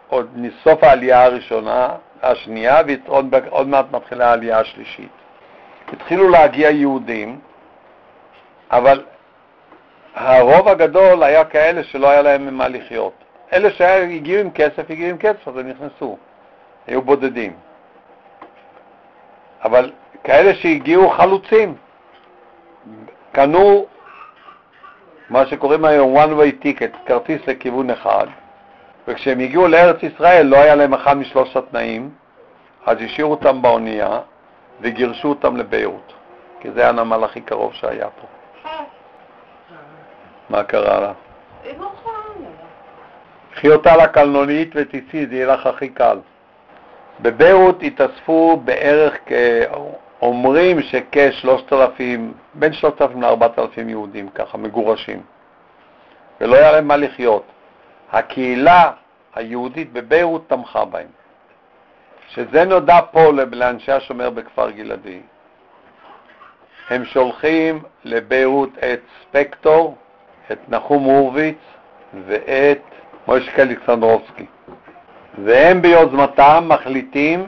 עוד 0.08 0.28
מסוף 0.34 0.84
העלייה 0.84 1.24
הראשונה, 1.24 1.88
השנייה, 2.22 2.80
ועוד 3.06 3.68
מעט 3.68 3.86
מתחילה 3.92 4.30
העלייה 4.30 4.58
השלישית. 4.58 5.25
התחילו 5.92 6.28
להגיע 6.28 6.70
יהודים, 6.70 7.40
אבל 8.70 9.04
הרוב 10.14 10.68
הגדול 10.68 11.22
היה 11.22 11.44
כאלה 11.44 11.84
שלא 11.84 12.10
היה 12.10 12.22
להם 12.22 12.46
ממה 12.46 12.68
לחיות. 12.68 13.12
אלה 13.52 13.70
שהגיעו 13.70 14.40
עם 14.40 14.50
כסף, 14.50 14.90
הגיעו 14.90 15.10
עם 15.10 15.18
כסף, 15.18 15.48
אז 15.48 15.56
הם 15.56 15.68
נכנסו. 15.68 16.18
היו 16.86 17.02
בודדים. 17.02 17.52
אבל 19.64 19.92
כאלה 20.24 20.54
שהגיעו 20.54 21.10
חלוצים, 21.10 21.74
קנו 23.32 23.86
מה 25.30 25.46
שקוראים 25.46 25.84
היום 25.84 26.16
one 26.16 26.30
way 26.30 26.64
ticket, 26.64 26.96
כרטיס 27.06 27.46
לכיוון 27.46 27.90
אחד, 27.90 28.26
וכשהם 29.08 29.40
הגיעו 29.40 29.68
לארץ 29.68 30.02
ישראל 30.02 30.46
לא 30.46 30.56
היה 30.56 30.74
להם 30.74 30.94
אחד 30.94 31.16
משלושת 31.16 31.56
התנאים, 31.56 32.10
אז 32.86 32.96
השאירו 33.00 33.30
אותם 33.30 33.62
באונייה 33.62 34.20
וגירשו 34.80 35.28
אותם 35.28 35.56
לביירות, 35.56 36.12
כי 36.60 36.70
זה 36.70 36.88
הנמל 36.88 37.24
הכי 37.24 37.40
קרוב 37.40 37.72
שהיה 37.72 38.08
פה. 38.10 38.26
מה 40.50 40.62
קרה 40.62 41.00
לה? 41.00 41.12
קחי 43.54 43.68
אותה 43.68 43.96
לקלנונית 43.96 44.70
ותצאי, 44.74 45.26
זה 45.26 45.34
יהיה 45.34 45.46
לך 45.46 45.66
הכי 45.66 45.88
קל. 45.88 46.18
בביירות 47.20 47.82
התאספו 47.82 48.60
בערך, 48.64 49.14
אומרים 50.22 50.82
שכ-3,000, 50.82 52.02
בין 52.54 52.72
3,000 52.72 53.22
ל-4,000 53.22 53.80
יהודים 53.86 54.28
ככה, 54.28 54.58
מגורשים, 54.58 55.22
ולא 56.40 56.56
היה 56.56 56.72
להם 56.72 56.88
מה 56.88 56.96
לחיות. 56.96 57.42
הקהילה 58.12 58.90
היהודית 59.34 59.92
בביירות 59.92 60.48
תמכה 60.48 60.84
בהם. 60.84 61.06
שזה 62.28 62.64
נודע 62.64 62.98
פה 63.10 63.32
לאנשי 63.52 63.92
השומר 63.92 64.30
בכפר 64.30 64.70
גלעדי. 64.70 65.20
הם 66.90 67.04
שולחים 67.04 67.82
לביירות 68.04 68.70
את 68.78 69.00
ספקטור, 69.20 69.96
את 70.52 70.58
נחום 70.68 71.04
הורוביץ 71.04 71.58
ואת 72.26 72.82
מוישק 73.28 73.58
אלכסנדרובסקי. 73.58 74.46
והם 75.44 75.82
ביוזמתם 75.82 76.64
מחליטים 76.68 77.46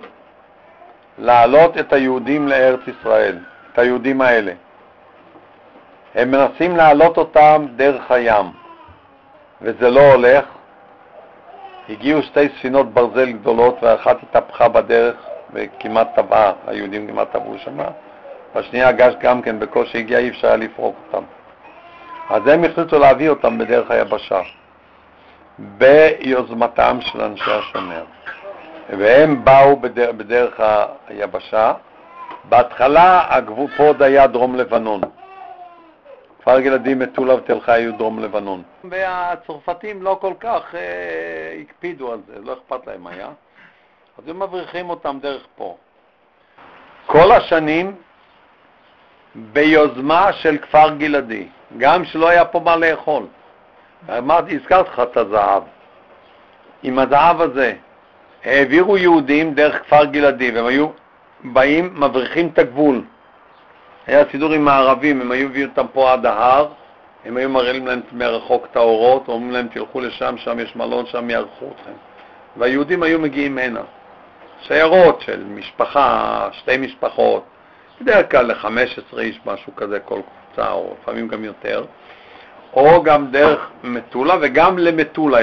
להעלות 1.18 1.78
את 1.78 1.92
היהודים 1.92 2.48
לארץ 2.48 2.80
ישראל, 2.86 3.38
את 3.72 3.78
היהודים 3.78 4.20
האלה. 4.20 4.52
הם 6.14 6.30
מנסים 6.30 6.76
להעלות 6.76 7.16
אותם 7.16 7.66
דרך 7.76 8.10
הים. 8.10 8.46
וזה 9.62 9.90
לא 9.90 10.12
הולך. 10.12 10.44
הגיעו 11.88 12.22
שתי 12.22 12.48
ספינות 12.58 12.92
ברזל 12.92 13.30
גדולות 13.30 13.78
ואחת 13.82 14.16
התהפכה 14.22 14.68
בדרך 14.68 15.16
וכמעט 15.52 16.08
טבעה, 16.14 16.52
היהודים 16.66 17.06
כמעט 17.06 17.32
טבעו 17.32 17.58
שם, 17.58 17.78
והשנייה 18.54 18.88
הגש 18.88 19.14
גם 19.20 19.42
כן 19.42 19.58
בקושי 19.60 19.98
הגיע, 19.98 20.18
אי 20.18 20.28
אפשר 20.28 20.48
היה 20.48 20.56
לפרוק 20.56 20.96
אותם. 21.06 21.24
אז 22.30 22.46
הם 22.46 22.64
החליטו 22.64 22.98
להביא 22.98 23.28
אותם 23.28 23.58
בדרך 23.58 23.90
היבשה. 23.90 24.40
ביוזמתם 25.58 26.98
של 27.00 27.20
אנשי 27.20 27.50
השומר. 27.52 28.04
והם 28.88 29.44
באו 29.44 29.76
בדרך, 29.76 30.14
בדרך 30.16 30.60
היבשה. 31.08 31.72
בהתחלה 32.44 33.24
הגבול 33.28 33.70
פה 33.76 33.86
עוד 33.86 34.02
היה 34.02 34.26
דרום 34.26 34.54
לבנון. 34.56 35.00
כפר 36.48 36.60
גלעדי, 36.60 36.94
מטולה 36.94 37.34
ותל 37.34 37.60
חי 37.60 37.72
היו 37.72 37.96
דרום 37.96 38.18
לבנון. 38.18 38.62
והצרפתים 38.90 40.02
לא 40.02 40.18
כל 40.20 40.32
כך 40.40 40.74
אה, 40.74 40.80
הקפידו 41.60 42.12
על 42.12 42.18
זה, 42.26 42.32
לא 42.44 42.52
אכפת 42.52 42.86
להם 42.86 43.06
היה. 43.06 43.28
אז 44.18 44.28
הם 44.28 44.42
מבריחים 44.42 44.90
אותם 44.90 45.18
דרך 45.22 45.46
פה. 45.56 45.76
כל 47.06 47.32
השנים 47.32 47.94
ביוזמה 49.34 50.32
של 50.32 50.58
כפר 50.58 50.90
גלעדי, 50.98 51.48
גם 51.78 52.04
שלא 52.04 52.28
היה 52.28 52.44
פה 52.44 52.60
מה 52.60 52.76
לאכול. 52.76 53.26
אמרתי, 54.18 54.56
הזכרתי 54.56 54.90
לך 54.90 55.00
את 55.00 55.16
הזהב. 55.16 55.62
עם 56.82 56.98
הזהב 56.98 57.40
הזה 57.40 57.72
העבירו 58.44 58.96
יהודים 58.96 59.54
דרך 59.54 59.82
כפר 59.82 60.04
גלעדי, 60.04 60.50
והם 60.50 60.66
היו 60.66 60.88
באים, 61.44 61.94
מבריחים 61.94 62.48
את 62.52 62.58
הגבול. 62.58 63.02
היה 64.08 64.24
סידור 64.30 64.52
עם 64.52 64.68
הערבים, 64.68 65.20
הם 65.20 65.30
היו 65.30 65.48
מביאים 65.48 65.68
אותם 65.68 65.86
פה 65.92 66.12
עד 66.12 66.26
ההר, 66.26 66.68
הם 67.24 67.36
היו 67.36 67.48
מראים 67.48 67.86
להם 67.86 68.00
מרחוק 68.12 68.66
את 68.70 68.76
האורות, 68.76 69.28
אומרים 69.28 69.50
להם 69.50 69.68
תלכו 69.68 70.00
לשם, 70.00 70.34
שם 70.38 70.60
יש 70.60 70.76
מלון, 70.76 71.06
שם 71.06 71.30
יערכו 71.30 71.66
אתכם. 71.66 71.92
והיהודים 72.56 73.02
היו 73.02 73.18
מגיעים 73.18 73.58
הנה. 73.58 73.80
שיירות 74.60 75.20
של 75.20 75.44
משפחה, 75.44 76.48
שתי 76.52 76.76
משפחות, 76.76 77.44
בדרך 78.00 78.30
כלל 78.30 78.46
ל-15 78.46 79.18
איש, 79.18 79.40
משהו 79.46 79.76
כזה, 79.76 80.00
כל 80.00 80.20
קבוצה, 80.20 80.72
או 80.72 80.94
לפעמים 81.02 81.28
גם 81.28 81.44
יותר, 81.44 81.84
או 82.72 83.02
גם 83.02 83.30
דרך 83.30 83.70
מטולה, 83.84 84.34
וגם 84.40 84.78
למטולה 84.78 85.38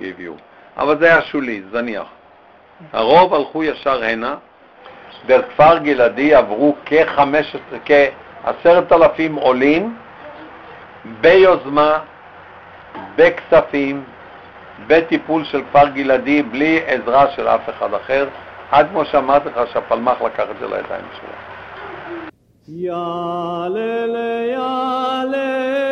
הביאו. 0.00 0.34
אבל 0.76 0.98
זה 0.98 1.06
היה 1.06 1.22
שולי, 1.22 1.62
זניח. 1.72 2.06
הרוב 2.92 3.34
הלכו 3.34 3.64
ישר 3.64 4.04
הנה, 4.04 4.34
דרך 5.26 5.44
כפר 5.48 5.78
גלעדי 5.78 6.34
עברו 6.34 6.76
כ-15, 6.86 7.76
כעשרת 7.84 8.92
אלפים 8.92 9.34
עולים 9.34 9.96
ביוזמה, 11.20 11.98
בכספים, 13.16 14.04
בטיפול 14.86 15.44
של 15.44 15.62
כפר 15.62 15.88
גלעדי, 15.88 16.42
בלי 16.42 16.80
עזרה 16.86 17.30
של 17.30 17.48
אף 17.48 17.68
אחד 17.68 17.94
אחר, 17.94 18.28
עד 18.70 18.86
כמו 18.90 19.04
שאמרתי 19.04 19.48
לך 19.48 19.60
שהפלמ"ח 19.72 20.22
לקח 20.22 20.44
את 20.50 20.56
זה 20.60 20.66
לידיים 20.66 21.04
שלו. 21.18 21.28
יאללה, 22.68 24.44
יאללה, 24.52 25.83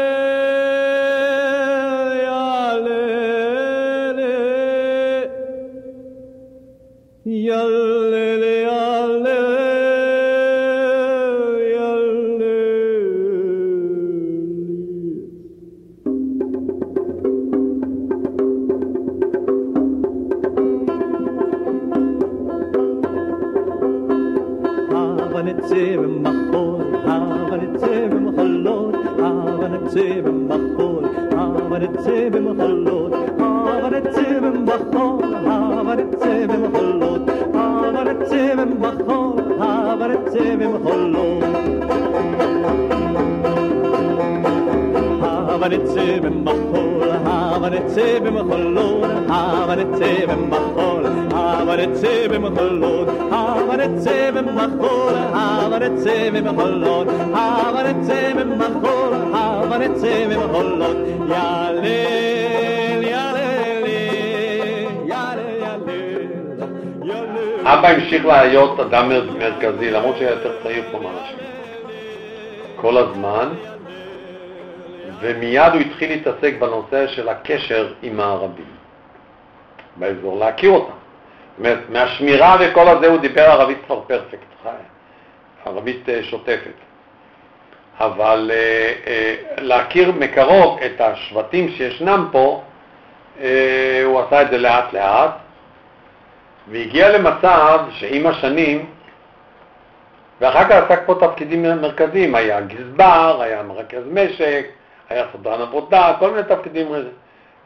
Have 53.33 53.41
a 53.41 53.42
במחול, 54.35 55.13
הבה 55.35 55.79
נצא 55.89 56.31
במחולות, 56.33 57.07
במחול, 58.35 59.15
הבה 59.35 59.79
נצא 59.79 60.27
במחולות, 60.31 60.97
יאללה. 61.29 61.83
אבא 67.65 67.89
המשיך 67.89 68.25
להיות 68.27 68.81
אדם 68.81 69.09
מר- 69.09 69.31
מרכזי, 69.39 69.91
למרות 69.91 70.17
שהיה 70.17 70.31
יותר 70.31 70.53
צעיר 70.63 70.85
פה 70.93 70.99
מאנשים. 70.99 71.37
כל 72.77 72.97
הזמן, 72.97 73.49
ומיד 75.21 75.73
הוא 75.73 75.81
התחיל 75.81 76.11
להתעסק 76.11 76.55
בנושא 76.59 77.07
של 77.07 77.29
הקשר 77.29 77.93
עם 78.03 78.21
הערבים 78.21 78.65
באזור, 79.97 80.39
להכיר 80.39 80.71
אותם. 80.71 81.02
מהשמירה 81.89 82.57
וכל 82.61 82.89
הזה 82.89 83.07
הוא 83.07 83.19
דיבר 83.19 83.43
ערבית 83.43 83.79
כבר 83.87 84.01
פרפקט. 84.01 84.53
ערבית 85.67 86.09
אה, 86.09 86.23
שוטפת. 86.23 86.73
אבל 88.01 88.51
אה, 88.55 88.93
אה, 89.07 89.35
להכיר 89.59 90.13
מקרוב 90.13 90.79
את 90.87 91.01
השבטים 91.01 91.69
שישנם 91.69 92.29
פה, 92.33 92.63
הוא 94.05 94.21
עשה 94.21 94.43
את 94.43 94.51
זה 94.51 94.59
לאט 94.59 94.93
לאט, 94.93 95.31
והגיע 96.69 97.19
למצב 97.19 97.81
שעם 97.91 98.27
השנים, 98.27 98.87
ואחר 100.41 100.65
כך 100.65 100.71
עסק 100.71 101.01
פה 101.07 101.15
תפקידים 101.21 101.63
מרכזיים, 101.63 102.35
היה 102.35 102.61
גזבר, 102.61 103.43
היה 103.43 103.63
מרכז 103.63 104.03
משק, 104.13 104.67
היה 105.09 105.25
סדרן 105.33 105.61
עבודה, 105.61 106.13
כל 106.19 106.31
מיני 106.31 106.43
תפקידים 106.43 106.93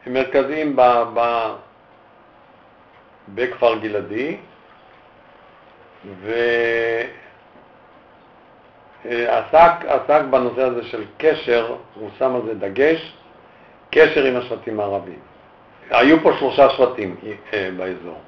מרכזיים 0.07 0.75
ב, 0.75 0.81
ב, 1.13 1.19
בכפר 3.35 3.75
גלעדי, 3.75 4.37
ועסק 9.05 9.85
עסק 9.87 10.21
בנושא 10.29 10.61
הזה 10.61 10.83
של 10.83 11.03
קשר, 11.17 11.75
הוא 11.95 12.09
שם 12.19 12.35
על 12.35 12.41
זה 12.45 12.53
דגש, 12.53 13.13
קשר 13.91 14.23
עם 14.23 14.35
השבטים 14.35 14.79
הערביים. 14.79 15.19
היו 15.89 16.23
פה 16.23 16.31
שלושה 16.39 16.69
שבטים 16.69 17.15
אה, 17.53 17.69
באזור. 17.77 18.19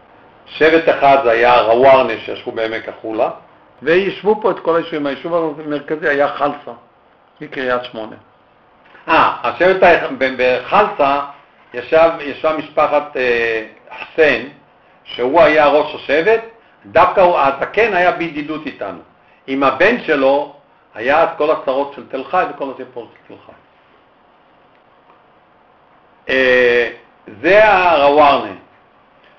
שבט 0.46 0.90
אחד 0.90 1.18
זה 1.24 1.32
היה 1.32 1.62
רווארנה 1.62 2.14
שישבו 2.26 2.52
בעמק 2.52 2.90
החולה, 2.90 3.30
וישבו 3.82 4.42
פה 4.42 4.52
את 4.52 4.60
כל 4.60 4.76
היישובים. 4.76 5.08
היישוב 5.08 5.60
המרכזי 5.60 6.08
היה 6.08 6.28
חלסה, 6.28 6.72
מקריית 7.42 7.84
שמונה. 7.84 8.16
אה, 9.08 9.36
השבט 9.44 9.84
בחלסה 10.38 11.20
ישב, 11.74 12.10
ישבה 12.20 12.58
משפחת 12.58 13.18
אה, 13.18 13.66
חסן, 14.02 14.42
שהוא 15.16 15.42
היה 15.42 15.68
ראש 15.68 15.96
השבט, 15.96 16.42
דווקא 16.86 17.22
הוא, 17.22 17.40
הזקן 17.40 17.94
היה 17.94 18.12
בידידות 18.12 18.66
איתנו. 18.66 19.00
עם 19.48 19.64
הבן 19.64 20.04
שלו 20.04 20.54
היה 20.96 21.24
את 21.24 21.30
כל 21.38 21.52
הצרות 21.52 21.94
של 21.96 22.10
תל 22.10 22.24
חי 22.24 22.44
וכל 22.50 22.72
הסיפור 22.76 23.08
של 23.14 23.28
תל 23.28 23.42
חי. 23.46 23.52
אה, 26.30 26.92
זה 27.42 27.68
הרווארנה. 27.74 28.52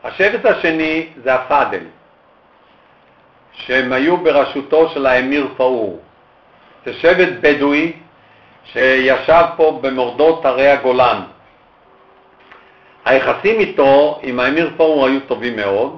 השבט 0.05 0.45
השני 0.45 1.09
זה 1.25 1.35
הפאדל, 1.35 1.85
שהם 3.53 3.93
היו 3.93 4.17
בראשותו 4.17 4.89
של 4.89 5.07
האמיר 5.07 5.49
פאור. 5.57 6.01
זה 6.87 6.93
שבט 6.95 7.33
בדואי 7.41 7.93
שישב 8.65 9.45
פה 9.57 9.79
במורדות 9.83 10.45
הרי 10.45 10.69
הגולן. 10.69 11.21
היחסים 13.11 13.61
איתו, 13.61 14.19
עם 14.23 14.41
האמיר 14.41 14.71
פאור, 14.77 15.07
היו 15.07 15.21
טובים 15.21 15.57
מאוד. 15.57 15.97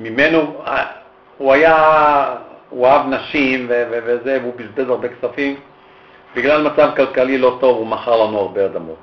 ממנו, 0.00 0.62
אה, 0.66 0.86
הוא 1.38 1.52
היה, 1.52 1.76
הוא 2.70 2.86
אהב 2.86 3.06
נשים 3.06 3.66
וזה, 3.68 4.38
והוא 4.42 4.54
בזבז 4.56 4.88
הרבה 4.88 5.08
כספים. 5.08 5.56
בגלל 6.36 6.62
מצב 6.62 6.90
כלכלי 6.96 7.38
לא 7.38 7.58
טוב, 7.60 7.76
הוא 7.76 7.86
מכר 7.86 8.16
לנו 8.16 8.38
הרבה 8.38 8.66
אדמות. 8.66 8.98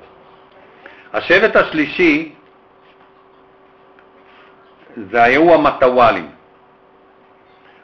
השבט 1.12 1.56
השלישי 1.56 2.32
זה 5.10 5.22
היו 5.22 5.54
המטוואלים. 5.54 6.30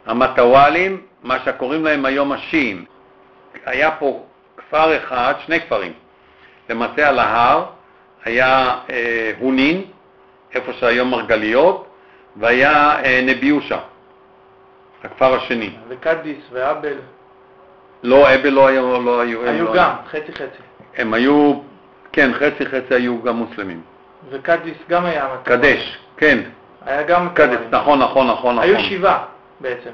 המטוואלים, 0.07 1.01
מה 1.23 1.39
שקוראים 1.45 1.85
להם 1.85 2.05
היום 2.05 2.33
השיעים. 2.33 2.85
היה 3.67 3.91
פה 3.91 4.23
כפר 4.57 4.97
אחד, 4.97 5.35
שני 5.47 5.61
כפרים. 5.61 5.93
למעשה 6.71 7.09
על 7.09 7.19
ההר 7.19 7.65
היה 8.25 8.79
אה, 8.91 9.33
הונין, 9.39 9.85
איפה 10.55 10.73
שהיום 10.73 11.11
מרגליות, 11.11 11.87
והיה 12.37 13.05
אה, 13.05 13.20
נביושה, 13.27 13.79
הכפר 15.05 15.35
השני. 15.35 15.70
וקדיס 15.89 16.45
ואבל, 16.53 16.97
לא, 18.03 18.35
אבל 18.35 18.49
לא 18.49 18.66
היו, 18.66 19.03
לא 19.03 19.20
היו. 19.20 19.43
הם 19.47 19.55
היו 19.55 19.64
לא 19.64 19.75
גם, 19.75 19.91
חצי 20.07 20.33
חצי. 20.33 20.62
הם 20.97 21.14
היו, 21.14 21.61
כן, 22.12 22.31
חצי 22.35 22.66
חצי 22.66 22.95
היו 22.95 23.23
גם 23.23 23.37
מוסלמים. 23.37 23.83
וקדיס 24.31 24.77
גם 24.89 25.05
היה 25.05 25.29
מטה. 25.35 25.51
קדש, 25.51 25.99
כן, 26.16 26.39
היה 26.87 27.03
גם 27.03 27.29
קדש, 27.35 27.49
מטוואלים. 27.49 27.70
נכון, 27.70 27.99
נכון, 28.03 28.27
נכון, 28.27 28.57
נכון. 28.57 28.59
היו 28.59 28.81
שבעה 28.81 29.25
בעצם. 29.61 29.91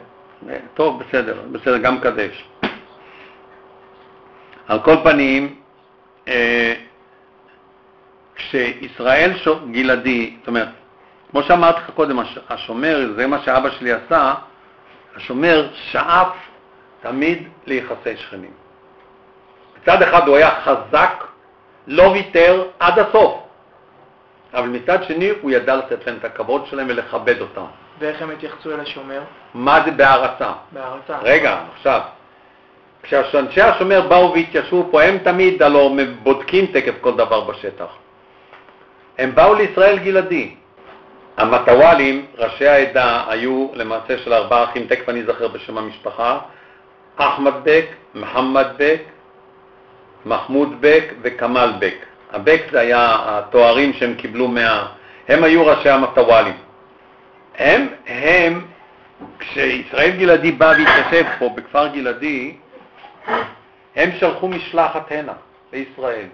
אה, 0.49 0.57
טוב, 0.74 1.03
בסדר, 1.03 1.41
בסדר, 1.53 1.79
גם 1.79 2.01
קדש. 2.01 2.49
על 4.68 4.79
כל 4.79 4.97
פנים, 5.05 5.55
אה, 6.29 6.74
כשישראל 8.39 9.36
ש- 9.36 9.49
גלעדי, 9.70 10.36
זאת 10.39 10.49
אומרת, 10.49 10.68
כמו 11.30 11.43
שאמרתי 11.43 11.78
לך 11.80 11.91
קודם, 11.91 12.18
הש- 12.18 12.39
השומר, 12.49 13.12
זה 13.16 13.26
מה 13.26 13.39
שאבא 13.45 13.70
שלי 13.70 13.93
עשה, 13.93 14.34
השומר 15.16 15.68
שאף 15.74 16.28
תמיד 17.03 17.49
ליחסי 17.66 18.16
שכנים. 18.16 18.51
מצד 19.82 20.03
אחד 20.03 20.28
הוא 20.28 20.36
היה 20.36 20.51
חזק, 20.64 21.24
לא 21.86 22.03
ויתר 22.03 22.64
עד 22.80 22.99
הסוף, 22.99 23.34
אבל 24.55 24.68
מצד 24.68 25.05
שני 25.05 25.30
הוא 25.41 25.51
ידע 25.51 25.76
לתת 25.76 26.07
להם 26.07 26.16
את 26.20 26.24
הכבוד 26.24 26.66
שלהם 26.66 26.86
ולכבד 26.91 27.41
אותם. 27.41 27.64
ואיך 27.99 28.22
הם 28.22 28.30
התייחסו 28.30 28.74
אל 28.74 28.80
השומר? 28.80 29.20
מה 29.55 29.80
זה 29.84 29.91
בהערצה? 29.91 30.53
בהערצה. 30.72 31.18
רגע, 31.22 31.59
עכשיו, 31.76 32.01
כשאנשי 33.03 33.61
השומר 33.62 34.01
באו 34.09 34.32
והתיישבו 34.32 34.89
פה, 34.91 35.03
הם 35.03 35.18
תמיד 35.18 35.62
הלוא 35.62 35.97
בודקים 36.22 36.66
תקף 36.66 36.95
כל 37.01 37.16
דבר 37.16 37.41
בשטח. 37.41 37.86
הם 39.19 39.35
באו 39.35 39.55
לישראל 39.55 39.99
גלעדי. 39.99 40.55
המטוואלים, 41.37 42.27
ראשי 42.39 42.66
העדה, 42.69 43.25
היו 43.29 43.69
למעשה 43.75 44.19
של 44.19 44.33
ארבעה 44.33 44.64
אחים, 44.64 44.87
תכף 44.87 45.09
אני 45.09 45.21
אזכר 45.21 45.49
בשם 45.49 45.79
המשפחה, 45.79 46.39
אחמד 47.16 47.53
בק, 47.62 47.87
מוחמד 48.14 48.66
בק, 48.77 49.01
מחמוד 50.27 50.77
בק 50.81 51.05
וכמאל 51.23 51.73
בק. 51.79 51.95
הבק 52.33 52.62
זה 52.71 52.81
היה 52.81 53.16
התוארים 53.21 53.93
שהם 53.93 54.14
קיבלו 54.14 54.49
מה... 54.49 54.87
הם 55.29 55.45
היו 55.45 55.66
ראשי 55.66 55.89
המטוואלים. 55.89 56.57
הם, 57.59 57.87
הם, 58.07 58.64
כשישראל 59.39 60.11
גלעדי 60.11 60.53
בא 60.53 60.75
והתיישב 60.79 61.25
פה 61.39 61.49
בכפר 61.55 61.87
גלעדי, 61.87 62.57
הם 63.97 64.11
שלחו 64.19 64.49
משלחת 64.49 65.12
הנה, 65.12 65.33
לישראל, 65.73 66.27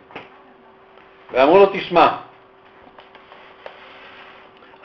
ואמרו 1.33 1.59
לו, 1.59 1.67
תשמע, 1.73 2.09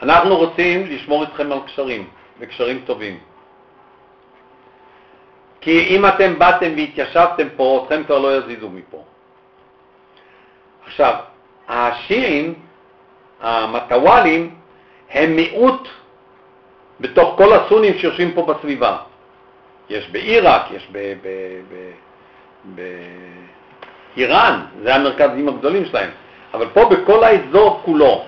אנחנו 0.02 0.36
רוצים 0.36 0.86
לשמור 0.86 1.22
איתכם 1.22 1.52
על 1.52 1.58
קשרים, 1.66 2.08
וקשרים 2.40 2.80
טובים. 2.86 3.18
כי 5.60 5.86
אם 5.88 6.06
אתם 6.06 6.38
באתם 6.38 6.72
והתיישבתם 6.76 7.48
פה, 7.56 7.82
אתכם 7.84 8.04
כבר 8.04 8.18
לא 8.18 8.36
יזיזו 8.36 8.68
מפה. 8.70 9.02
עכשיו, 10.86 11.14
השיעים, 11.68 12.54
המטוואלים, 13.40 14.54
הם 15.10 15.36
מיעוט 15.36 15.88
בתוך 17.00 17.34
כל 17.36 17.52
הסונים 17.52 17.98
שיושבים 17.98 18.32
פה 18.32 18.42
בסביבה. 18.42 18.96
יש 19.88 20.10
בעיראק, 20.10 20.70
יש 20.70 20.90
באיראן, 24.14 24.60
זה 24.82 24.94
המרכזים 24.94 25.48
הגדולים 25.48 25.84
שלהם, 25.84 26.10
אבל 26.54 26.66
פה 26.66 26.84
בכל 26.84 27.24
האזור 27.24 27.80
כולו, 27.84 28.24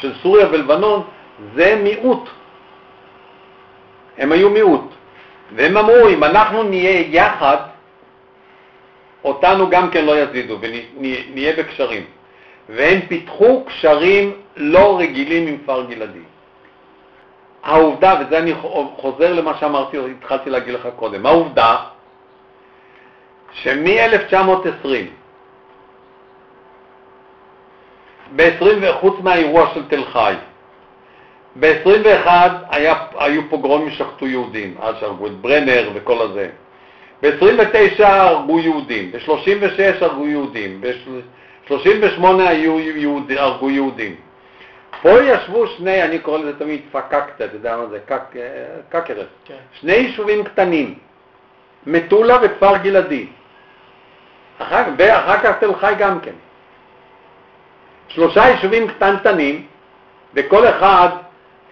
של 0.00 0.12
סוריה 0.22 0.46
ולבנון, 0.50 1.02
זה 1.54 1.80
מיעוט. 1.82 2.28
הם 4.18 4.32
היו 4.32 4.50
מיעוט. 4.50 4.90
והם 5.56 5.76
אמרו, 5.76 6.08
אם 6.08 6.24
אנחנו 6.24 6.62
נהיה 6.62 7.00
יחד, 7.00 7.56
אותנו 9.24 9.70
גם 9.70 9.90
כן 9.90 10.04
לא 10.04 10.18
יזיזו 10.18 10.58
ונהיה 10.60 11.52
בקשרים. 11.56 12.04
והם 12.68 13.00
פיתחו 13.08 13.64
קשרים 13.64 14.32
לא 14.56 14.98
רגילים 14.98 15.46
עם 15.46 15.58
כפר 15.58 15.84
גלעדי. 15.84 16.18
העובדה, 17.62 18.20
וזה 18.20 18.38
אני 18.38 18.54
חוזר 18.96 19.32
למה 19.32 19.58
שאמרתי, 19.60 19.96
התחלתי 20.18 20.50
להגיד 20.50 20.74
לך 20.74 20.88
קודם, 20.96 21.26
העובדה 21.26 21.76
שמ-1920, 23.52 24.86
ב-20, 28.36 28.92
חוץ 29.00 29.14
מהאירוע 29.22 29.70
של 29.74 29.88
תל 29.88 30.04
חי, 30.04 30.34
ב-21 31.60 32.28
היה, 32.70 32.94
היו 33.18 33.42
פוגרומים 33.50 33.90
שחטו 33.90 34.26
יהודים, 34.26 34.74
אז 34.80 34.94
שהרגו 35.00 35.26
את 35.26 35.32
ברנר 35.32 35.90
וכל 35.94 36.22
הזה. 36.22 36.48
ב-29 37.22 38.04
הרגו 38.04 38.58
יהודים, 38.58 39.12
ב-36 39.12 40.04
הרגו 40.04 40.26
יהודים, 40.26 40.80
ב-38 40.80 42.24
היו 42.38 42.80
יהוד, 42.80 43.32
הרגו 43.32 43.70
יהודים. 43.70 44.14
פה 45.02 45.22
ישבו 45.22 45.66
שני, 45.66 46.02
אני 46.02 46.18
קורא 46.18 46.38
לזה 46.38 46.58
תמיד 46.58 46.80
פקקטה, 46.92 47.44
אתה 47.44 47.56
יודע 47.56 47.76
מה 47.76 47.86
זה, 47.86 47.98
קק, 48.06 48.34
קקרס, 48.88 49.26
כן. 49.44 49.54
שני 49.80 49.92
יישובים 49.92 50.44
קטנים, 50.44 50.94
מטולה 51.86 52.38
וכפר 52.42 52.76
גלעדי. 52.76 53.26
אחר, 54.58 54.82
ואחר 54.98 55.38
כך 55.38 55.58
תל 55.60 55.74
חי 55.74 55.94
גם 55.98 56.20
כן. 56.20 56.32
שלושה 58.14 58.48
יישובים 58.48 58.88
קטנטנים, 58.88 59.66
וכל 60.34 60.68
אחד, 60.68 61.08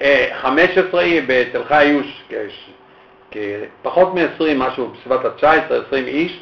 אה, 0.03 0.29
15, 0.41 1.05
בתל 1.27 1.65
חי 1.65 1.75
היו 1.77 2.01
פחות 3.83 4.15
מ-20, 4.15 4.55
משהו 4.57 4.89
בסביבת 4.89 5.25
ה-19, 5.25 5.75
20 5.87 6.07
איש, 6.07 6.41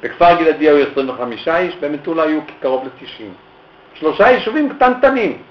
בכפר 0.00 0.34
גלעדי 0.34 0.68
היו 0.68 0.86
25 0.92 1.48
איש, 1.48 1.76
במטולה 1.80 2.22
היו 2.22 2.40
קרוב 2.60 2.84
ל-90. 2.84 3.22
שלושה 3.94 4.30
יישובים 4.30 4.68
קטנטנים, 4.74 5.42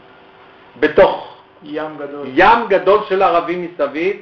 בתוך 0.80 1.38
ים 1.64 1.98
גדול. 1.98 2.28
ים 2.34 2.68
גדול 2.68 3.00
של 3.10 3.22
ערבים 3.22 3.68
מסביב, 3.68 4.18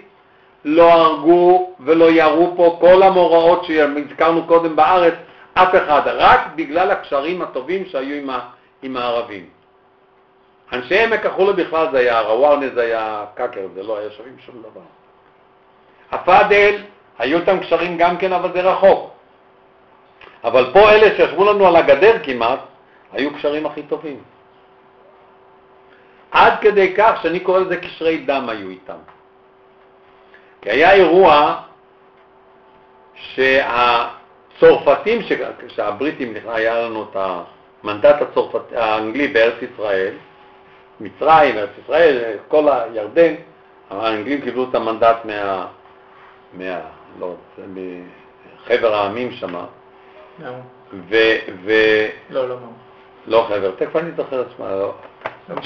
לא 0.66 0.92
הרגו 0.92 1.74
ולא 1.80 2.12
ירו 2.12 2.54
פה 2.56 2.78
כל 2.80 3.04
המאורעות 3.04 3.66
שהזכרנו 3.66 4.44
קודם 4.44 4.76
בארץ, 4.76 5.14
אף 5.54 5.76
אחד, 5.76 6.02
רק 6.06 6.40
בגלל 6.56 6.92
הקשרים 6.92 7.42
הטובים 7.42 7.86
שהיו 7.86 8.16
עם, 8.16 8.30
ה, 8.30 8.40
עם 8.88 8.98
הערבים. 8.98 9.50
אנשי 10.74 11.00
עמק 11.00 11.26
החולה 11.26 11.54
בכלל 11.54 11.88
זה 11.92 11.98
היה, 11.98 12.22
רווארנה 12.22 12.66
זה 12.74 12.82
היה 12.82 13.26
קקר, 13.34 13.68
זה 13.76 13.84
לא 13.84 13.98
היה 13.98 14.12
שווים 14.12 14.36
שום 14.46 14.56
דבר. 14.60 14.82
הפאדל, 16.12 16.76
היו 17.20 17.40
אותם 17.40 17.60
קשרים 17.60 17.98
גם 17.98 18.18
כן, 18.18 18.34
אבל 18.34 18.54
זה 18.54 18.62
רחוק. 18.62 19.12
אבל 20.44 20.74
פה 20.74 20.92
אלה 20.92 21.18
שישבו 21.18 21.46
לנו 21.46 21.68
על 21.68 21.76
הגדר 21.76 22.24
כמעט, 22.24 22.60
היו 23.14 23.34
קשרים 23.34 23.66
הכי 23.66 23.84
טובים. 23.84 24.24
עד 26.32 26.54
כדי 26.62 26.94
כך 26.98 27.20
שאני 27.22 27.40
קורא 27.40 27.60
לזה 27.60 27.78
קשרי 27.78 28.18
דם 28.18 28.50
היו 28.50 28.70
איתם. 28.70 28.98
כי 30.62 30.70
היה 30.70 30.94
אירוע 30.94 31.56
שהצרפתים, 33.16 35.22
ש- 35.22 35.32
כשהבריטים, 35.68 36.34
היה 36.48 36.80
לנו 36.80 37.04
את 37.04 37.16
המנדט 37.84 38.22
הצרפת, 38.22 38.74
האנגלי 38.76 39.28
בארץ 39.28 39.56
ישראל, 39.62 40.14
מצרים, 41.00 41.58
ארץ 41.58 41.70
ישראל, 41.84 42.38
כל 42.48 42.70
הירדן, 42.70 43.34
האנגלים 43.90 44.42
קיבלו 44.42 44.70
את 44.70 44.76
המנדט 44.76 45.18
מה... 45.26 45.66
מה... 46.54 46.80
לא, 47.20 47.34
מחבר 48.66 48.96
העמים 48.96 49.32
נו, 50.40 50.50
ו... 50.94 51.16
ו... 51.64 51.72
לא, 52.30 52.50
לא, 52.50 52.50
לא. 52.50 52.68
לא 53.28 53.46
חבר, 53.48 53.72
תכף 53.72 53.96
אני 53.96 54.12
זוכר 54.18 54.42
את 54.42 54.48
שמה, 54.58 54.70
לא, 54.70 54.80
לא. 54.80 54.94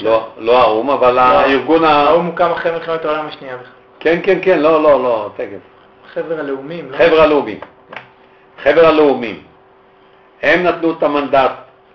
לא, 0.00 0.28
לא 0.38 0.62
האו"ם, 0.62 0.90
אבל 0.90 1.18
הארגון 1.18 1.84
ה... 1.84 1.88
האו"ם 1.88 2.26
הוקם 2.26 2.50
אחרי 2.50 2.72
מלחמת 2.72 3.04
העולם 3.04 3.26
השנייה 3.26 3.56
בכלל. 3.56 3.72
כן, 4.00 4.20
כן, 4.22 4.38
כן, 4.42 4.58
לא, 4.58 4.82
לא, 4.82 5.02
לא, 5.02 5.30
תכף. 5.36 5.58
חבר 6.12 6.38
הלאומים, 6.40 6.90
לא? 6.90 6.96
חבר 6.96 7.20
הלאומים. 7.20 7.60
חבר 8.62 8.86
הלאומים. 8.86 9.42
הם 10.42 10.62
נתנו 10.62 10.92
את 10.92 11.02
המנדט 11.02 11.52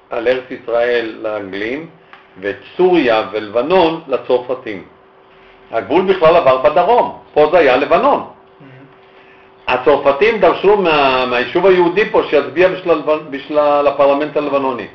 על 0.10 0.28
ארץ 0.28 0.44
ישראל 0.52 1.16
לאנגלים, 1.22 1.90
ואת 2.40 2.56
סוריה 2.78 3.28
ולבנון 3.32 4.02
לצרפתים. 4.08 4.84
הגבול 5.72 6.06
בכלל 6.06 6.36
עבר 6.36 6.58
בדרום, 6.58 7.20
פה 7.34 7.50
זה 7.52 7.58
היה 7.58 7.78
לבנון. 7.78 8.20
מהמם. 8.60 8.86
הצרפתים 9.68 10.40
דרשו 10.40 10.78
מה, 10.78 11.26
מהיישוב 11.26 11.66
היהודי 11.66 12.10
פה 12.10 12.22
שיצביע 12.30 12.70
בשביל, 13.30 13.60
הפרלמנט 13.60 14.38
הלבנוני. 14.38 14.88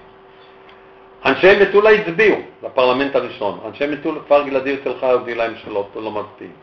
אנשי 1.27 1.63
מטולה 1.63 1.91
הצביעו 1.91 2.37
לפרלמנט 2.63 3.17
הראשון. 3.17 3.61
אנשי 3.67 3.87
מטולה, 3.87 4.21
כפר 4.21 4.43
גלעדי 4.43 4.77
תל 4.77 4.93
חי 5.01 5.11
הודיע 5.11 5.35
להם 5.35 5.55
שלא 5.65 5.87
לא 5.95 6.11
מצביעים. 6.11 6.55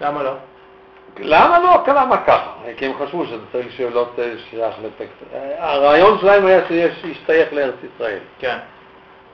למה 0.00 0.22
לא? 0.22 0.30
למה 1.18 1.58
לא? 1.58 1.94
למה 1.94 2.16
ככה? 2.16 2.52
כי 2.76 2.86
הם 2.86 2.92
חשבו 2.98 3.26
שזה 3.26 3.42
צריך 3.52 3.80
להיות 3.80 4.18
אה, 4.18 4.32
שייך 4.50 4.74
לטקסט. 4.84 5.34
הרעיון 5.58 6.18
שלהם 6.20 6.46
היה 6.46 6.60
שישתייך 7.00 7.52
לארץ 7.52 7.74
ישראל. 7.94 8.18
כן. 8.38 8.58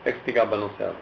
טקסט 0.04 0.18
תיגע 0.24 0.44
בנושא 0.44 0.84
הזה. 0.84 0.92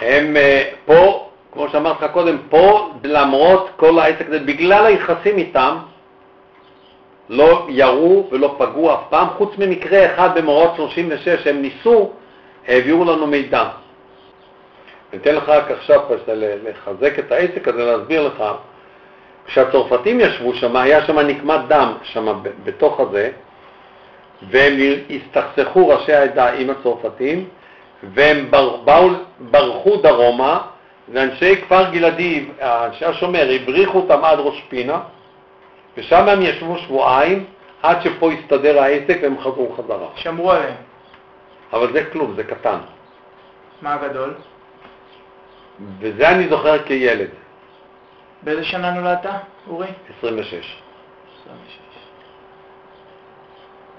הם 0.00 0.36
אה, 0.36 0.70
פה, 0.86 1.30
כמו 1.52 1.68
שאמרתי 1.68 2.04
לך 2.04 2.10
קודם, 2.10 2.38
פה 2.50 2.92
למרות 3.04 3.70
כל 3.76 3.98
העסק 3.98 4.26
הזה, 4.26 4.38
בגלל 4.38 4.86
היחסים 4.86 5.38
איתם, 5.38 5.76
לא 7.28 7.66
ירו 7.68 8.28
ולא 8.32 8.54
פגעו 8.58 8.94
אף 8.94 9.00
פעם, 9.08 9.28
חוץ 9.28 9.58
ממקרה 9.58 10.14
אחד 10.14 10.38
במאורעות 10.38 10.76
36, 10.76 11.46
הם 11.46 11.62
ניסו, 11.62 12.12
העבירו 12.68 13.04
לנו 13.04 13.26
מידע. 13.26 13.68
אני 15.12 15.20
אתן 15.20 15.34
לך 15.34 15.48
רק 15.48 15.70
עכשיו 15.70 16.00
לחזק 16.36 17.18
את 17.18 17.32
העסק 17.32 17.68
הזה, 17.68 17.84
להסביר 17.84 18.26
לך. 18.26 18.44
כשהצרפתים 19.48 20.20
ישבו 20.20 20.54
שם, 20.54 20.76
היה 20.76 21.06
שם 21.06 21.18
נקמת 21.18 21.60
דם 21.68 21.92
שם 22.02 22.40
בתוך 22.64 23.00
הזה, 23.00 23.30
והם 24.50 24.72
הסתכסכו 25.10 25.88
ראשי 25.88 26.12
העדה 26.12 26.52
עם 26.52 26.70
הצרפתים, 26.70 27.48
והם 28.14 28.50
בר, 28.50 28.76
באו, 28.76 29.08
ברחו 29.40 29.96
דרומה, 29.96 30.60
ואנשי 31.12 31.56
כפר 31.56 31.90
גלעדי, 31.90 32.46
אנשי 32.60 33.04
השומר, 33.04 33.48
הבריחו 33.50 33.98
אותם 33.98 34.24
עד 34.24 34.38
ראש 34.38 34.62
פינה, 34.68 35.00
ושם 35.96 36.28
הם 36.28 36.42
ישבו 36.42 36.78
שבועיים, 36.78 37.44
עד 37.82 38.02
שפה 38.02 38.30
הסתדר 38.32 38.82
העסק 38.82 39.18
והם 39.22 39.38
חזרו 39.38 39.76
חזרה. 39.76 40.08
שמרו 40.16 40.52
עליהם. 40.52 40.74
אבל 41.72 41.92
זה 41.92 42.04
כלום, 42.04 42.34
זה 42.36 42.44
קטן. 42.44 42.78
מה 43.82 43.94
הגדול? 43.94 44.34
וזה 46.00 46.28
אני 46.28 46.48
זוכר 46.48 46.78
כילד, 46.82 47.28
באיזה 48.42 48.64
שנה 48.64 48.90
נולדת, 48.90 49.26
אורי? 49.70 49.86
26. 50.18 50.54
26. 50.54 51.78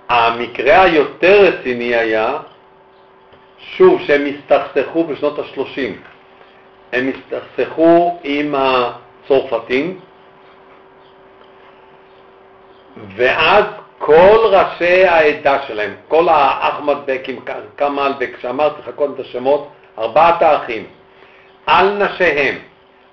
המקרה 0.10 0.82
היותר 0.82 1.42
רציני 1.42 1.96
היה, 1.96 2.38
שוב, 3.60 4.02
שהם 4.02 4.26
הסתכסכו 4.26 5.04
בשנות 5.04 5.40
ה-30. 5.40 5.92
הם 6.94 7.12
הסתכסכו 7.16 8.20
עם 8.24 8.56
הצרפתים, 8.58 10.00
ואז 13.16 13.64
כל 14.00 14.40
ראשי 14.52 15.06
העדה 15.06 15.58
שלהם, 15.68 15.96
כל 16.08 16.30
האחמד 16.30 16.96
בקים, 17.06 17.40
כמאל 17.78 18.14
בק, 18.20 18.40
שאמרתי 18.42 18.82
לך 18.82 18.90
קודם 18.96 19.14
את 19.14 19.20
השמות, 19.20 19.70
ארבעת 19.98 20.42
האחים, 20.42 20.86
על 21.66 22.04
נשיהם, 22.04 22.56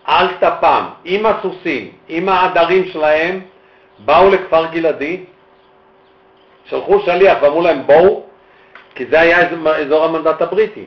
על 0.07 0.29
טפם, 0.41 0.85
עם 1.05 1.27
הסוסים, 1.27 1.91
עם 2.09 2.29
העדרים 2.29 2.85
שלהם, 2.89 3.41
באו 3.99 4.31
לכפר 4.31 4.67
גלעדי, 4.67 5.25
שלחו 6.65 7.01
שליח 7.01 7.39
ואמרו 7.43 7.63
להם 7.63 7.87
בואו, 7.87 8.23
כי 8.95 9.07
זה 9.07 9.21
היה 9.21 9.39
אזור 9.77 10.05
המנדט 10.05 10.43
הבריטי, 10.43 10.87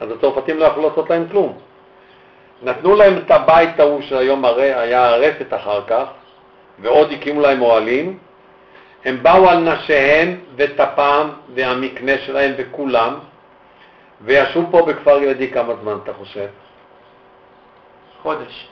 אז 0.00 0.10
הצרפתים 0.10 0.58
לא 0.58 0.64
יכלו 0.64 0.88
לעשות 0.88 1.10
להם 1.10 1.26
כלום. 1.30 1.58
נתנו 2.62 2.94
להם 2.94 3.16
את 3.16 3.30
הבית 3.30 3.80
ההוא 3.80 4.02
שהיום 4.02 4.44
הרי 4.44 4.74
היה 4.74 5.08
הרפת 5.08 5.54
אחר 5.54 5.80
כך, 5.86 6.04
ועוד 6.78 7.12
הקימו 7.12 7.40
להם 7.40 7.62
אוהלים. 7.62 8.18
הם 9.04 9.22
באו 9.22 9.48
על 9.48 9.58
נשיהם 9.58 10.40
וטפם 10.56 11.28
והמקנה 11.54 12.12
שלהם 12.18 12.52
וכולם, 12.56 13.14
וישבו 14.20 14.66
פה 14.70 14.82
בכפר 14.86 15.22
ילדי 15.22 15.50
כמה 15.50 15.74
זמן 15.82 15.96
אתה 16.02 16.12
חושב? 16.12 16.46
חודש. 18.24 18.68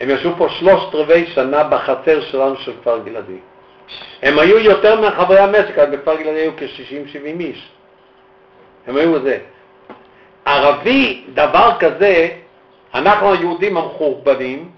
הם 0.00 0.10
ישבו 0.10 0.34
פה 0.36 0.48
שלושת 0.48 0.94
רבעי 0.94 1.26
שנה 1.26 1.64
בחצר 1.64 2.20
שלנו 2.20 2.56
של 2.56 2.72
כפר 2.80 2.98
גלעדי. 3.04 3.38
הם 4.22 4.38
היו 4.38 4.58
יותר 4.58 5.00
מחברי 5.00 5.38
המשק, 5.38 5.78
אז 5.78 5.88
בכפר 5.90 6.16
גלעדי 6.16 6.40
היו 6.40 6.52
כ-60-70 6.56 7.40
איש. 7.40 7.68
הם 8.86 8.96
היו 8.96 9.22
זה. 9.22 9.38
ערבי, 10.44 11.24
דבר 11.34 11.70
כזה, 11.80 12.28
אנחנו 12.94 13.32
היהודים 13.32 13.76
המחורבנים, 13.76 14.70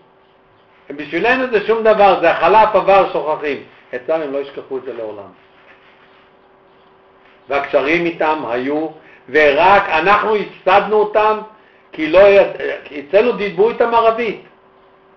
בשבילנו 0.90 1.44
זה 1.50 1.66
שום 1.66 1.82
דבר, 1.82 2.20
זה 2.20 2.30
החלף 2.30 2.74
עבר 2.74 3.12
שוכחים. 3.12 3.62
אצלם 3.94 4.20
הם 4.20 4.32
לא 4.32 4.38
ישכחו 4.38 4.78
את 4.78 4.82
זה 4.82 4.92
לעולם. 4.92 5.30
והקשרים 7.48 8.06
איתם 8.06 8.42
היו, 8.50 8.88
ורק 9.28 9.88
אנחנו 9.88 10.36
הפסדנו 10.36 10.96
אותם, 10.96 11.38
כי 12.00 12.06
לא. 12.06 12.20
כי 12.84 13.02
אצלנו 13.08 13.32
דיברו 13.32 13.70
איתם 13.70 13.94
ערבית, 13.94 14.40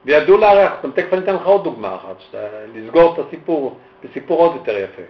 וידעו 0.05 0.37
לארח 0.37 0.71
אותם. 0.71 0.91
תכף 0.91 1.13
אני 1.13 1.21
אתן 1.21 1.35
לך 1.35 1.45
עוד 1.45 1.63
דוגמה 1.63 1.95
אחת, 1.95 2.15
שאתה, 2.19 2.37
לסגור 2.75 3.13
את 3.13 3.25
הסיפור, 3.27 3.77
בסיפור 4.03 4.39
עוד 4.39 4.55
יותר 4.55 4.77
יפה. 4.77 5.01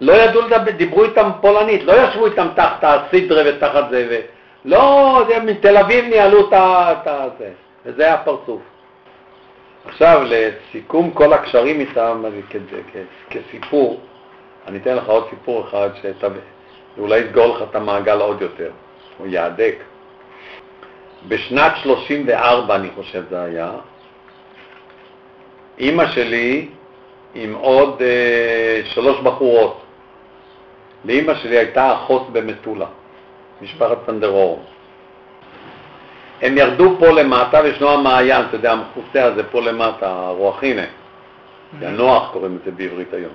לא 0.00 0.12
ידעו 0.12 0.40
לדבר, 0.40 0.70
דיברו 0.70 1.04
איתם 1.04 1.30
פולנית, 1.40 1.82
לא 1.82 1.92
ישבו 1.92 2.26
איתם 2.26 2.48
תחת 2.56 2.78
הסידרה 2.82 3.42
ותחת 3.46 3.90
זה, 3.90 4.06
ו... 4.10 4.20
לא, 4.64 5.22
זה 5.28 5.38
מתל 5.38 5.76
אביב 5.76 6.04
ניהלו 6.04 6.48
את 6.48 6.52
ה... 6.52 7.28
זה, 7.38 7.50
וזה 7.86 8.02
היה 8.02 8.14
הפרצוף. 8.14 8.60
עכשיו, 9.84 10.22
לסיכום 10.24 11.10
כל 11.10 11.32
הקשרים 11.32 11.80
איתם. 11.80 12.24
כסיפור, 13.30 14.00
אני 14.66 14.78
אתן 14.78 14.96
לך 14.96 15.08
עוד 15.08 15.26
סיפור 15.30 15.64
אחד 15.68 15.88
שאולי 16.96 17.18
יסגור 17.18 17.56
לך 17.56 17.62
את 17.70 17.74
המעגל 17.74 18.20
עוד 18.20 18.42
יותר, 18.42 18.70
הוא 19.20 19.28
יהדק. 19.28 19.74
בשנת 21.28 21.72
34, 21.82 22.74
אני 22.74 22.88
חושב 22.94 23.24
זה 23.30 23.42
היה, 23.42 23.72
אימא 25.78 26.06
שלי 26.06 26.68
עם 27.34 27.54
עוד 27.54 28.02
אה, 28.02 28.80
שלוש 28.84 29.20
בחורות. 29.20 29.82
לאימא 31.04 31.34
שלי 31.34 31.58
הייתה 31.58 31.94
אחות 31.94 32.32
במטולה, 32.32 32.86
משפחת 33.62 33.98
פנדרור. 34.06 34.62
הם 36.42 36.58
ירדו 36.58 36.96
פה 36.98 37.06
למטה, 37.06 37.60
וישנו 37.64 37.90
המעיין, 37.90 38.42
אתה 38.48 38.56
יודע, 38.56 38.72
המכוסה 38.72 39.24
הזה 39.24 39.42
פה 39.44 39.60
למטה, 39.60 40.10
הרוחינה, 40.10 40.82
הנוח 41.82 42.30
קוראים 42.32 42.58
לזה 42.62 42.70
בעברית 42.70 43.14
היום. 43.14 43.32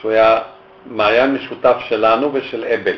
שהוא 0.00 0.10
היה 0.10 0.38
מעיין 0.86 1.34
משותף 1.34 1.76
שלנו 1.88 2.30
ושל 2.32 2.64
אבל. 2.64 2.96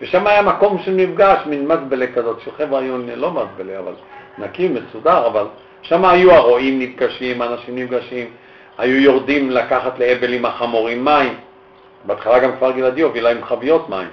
ושם 0.00 0.26
היה 0.26 0.42
מקום 0.42 0.78
של 0.84 0.94
מפגש, 0.94 1.38
מין 1.46 1.68
מזבלה 1.68 2.06
כזאת, 2.06 2.40
שחבר'ה 2.40 2.80
היו, 2.80 2.98
לא 3.16 3.30
מזבלה, 3.30 3.78
אבל 3.78 3.94
נקי, 4.38 4.68
מסודר, 4.68 5.26
אבל 5.26 5.46
שם 5.82 6.04
היו 6.04 6.32
הרועים 6.32 6.78
נפגשים, 6.78 7.42
אנשים 7.42 7.78
נפגשים, 7.78 8.26
היו 8.78 9.00
יורדים 9.00 9.50
לקחת 9.50 9.98
לאבל 9.98 10.32
עם 10.32 10.44
החמורים 10.44 11.04
מים. 11.04 11.34
בהתחלה 12.04 12.38
גם 12.38 12.52
כפר 12.52 12.70
גלעדי 12.70 13.00
הוביל 13.00 13.24
להם 13.24 13.44
חביות 13.44 13.88
מים. 13.88 14.08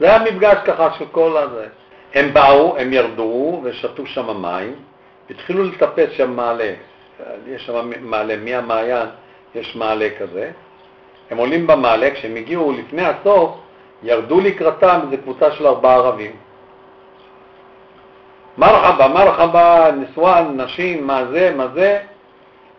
זה 0.00 0.06
היה 0.06 0.18
מפגש 0.18 0.56
ככה 0.64 0.88
של 0.98 1.04
כל 1.12 1.36
הזה. 1.36 1.66
הם 2.14 2.34
באו, 2.34 2.76
הם 2.78 2.92
ירדו 2.92 3.60
ושתו 3.64 4.06
שם 4.06 4.42
מים, 4.42 4.74
התחילו 5.30 5.64
לטפס 5.64 6.10
שם 6.16 6.30
מעלה. 6.36 6.72
יש 7.46 7.66
שם 7.66 7.90
מעלה, 8.00 8.36
מהמעיין 8.36 9.08
יש 9.54 9.76
מעלה 9.76 10.08
כזה. 10.18 10.50
הם 11.30 11.38
עולים 11.38 11.66
במעלה, 11.66 12.10
כשהם 12.10 12.36
הגיעו 12.36 12.72
לפני 12.72 13.02
הסוף, 13.02 13.56
ירדו 14.02 14.40
לקראתם 14.40 15.00
איזו 15.02 15.22
קבוצה 15.22 15.52
של 15.52 15.66
ארבעה 15.66 15.94
ערבים. 15.94 16.32
מרחבה, 18.58 19.08
מרחבה, 19.08 19.90
נשואן, 19.92 20.60
נשים, 20.60 21.06
מה 21.06 21.24
זה, 21.26 21.52
מה 21.56 21.68
זה, 21.74 22.00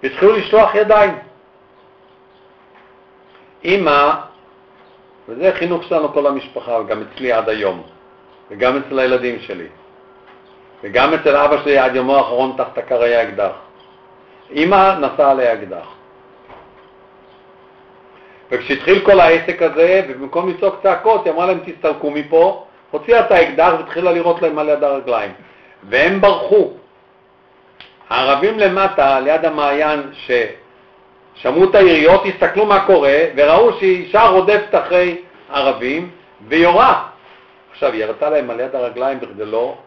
והתחילו 0.04 0.36
לשלוח 0.36 0.76
ידיים. 0.76 1.18
אמא, 3.66 4.12
וזה 5.30 5.52
חינוך 5.54 5.84
שלנו 5.84 6.14
כל 6.14 6.28
המשפחה, 6.28 6.80
וגם 6.80 7.02
אצלי 7.02 7.32
עד 7.32 7.50
היום, 7.50 7.84
וגם 8.52 8.78
אצל 8.78 9.00
הילדים 9.00 9.40
שלי, 9.40 9.68
וגם 10.84 11.14
אצל 11.14 11.36
אבא 11.36 11.64
שלי 11.64 11.78
עד 11.78 11.96
יומו 11.96 12.16
האחרון 12.18 12.54
תחת 12.58 12.78
הקרי 12.78 13.16
האקדח. 13.16 13.52
אמא 14.52 14.96
נשאה 15.00 15.32
עליה 15.32 15.54
אקדח. 15.54 16.01
וכשהתחיל 18.52 19.06
כל 19.06 19.20
העסק 19.20 19.62
הזה, 19.62 20.02
ובמקום 20.10 20.50
לצעוק 20.50 20.76
צעקות, 20.84 21.26
היא 21.26 21.34
אמרה 21.34 21.46
להם 21.46 21.60
תסתלקו 21.66 22.12
מפה, 22.12 22.66
הוציאה 22.92 23.20
את 23.20 23.32
האקדח 23.32 23.74
והתחילה 23.78 24.12
לירות 24.12 24.42
להם 24.42 24.60
על 24.60 24.70
יד 24.70 24.84
הרגליים. 24.84 25.32
והם 25.90 26.22
ברחו. 26.22 26.72
הערבים 28.10 28.60
למטה, 28.60 29.20
ליד 29.20 29.46
המעיין, 29.46 30.02
ששמעו 30.14 31.64
את 31.64 31.76
היריות, 31.76 32.22
הסתכלו 32.26 32.66
מה 32.66 32.86
קורה, 32.86 33.18
וראו 33.36 33.74
שהיא 33.74 34.06
אישה 34.06 34.28
רודפת 34.28 34.76
אחרי 34.76 35.22
ערבים, 35.50 36.10
ויורה. 36.48 37.04
עכשיו, 37.72 37.94
היא 37.94 38.04
ירתה 38.04 38.30
להם 38.30 38.50
על 38.50 38.60
יד 38.60 38.76
הרגליים 38.76 39.20
בכדי 39.20 39.46
לא, 39.46 39.78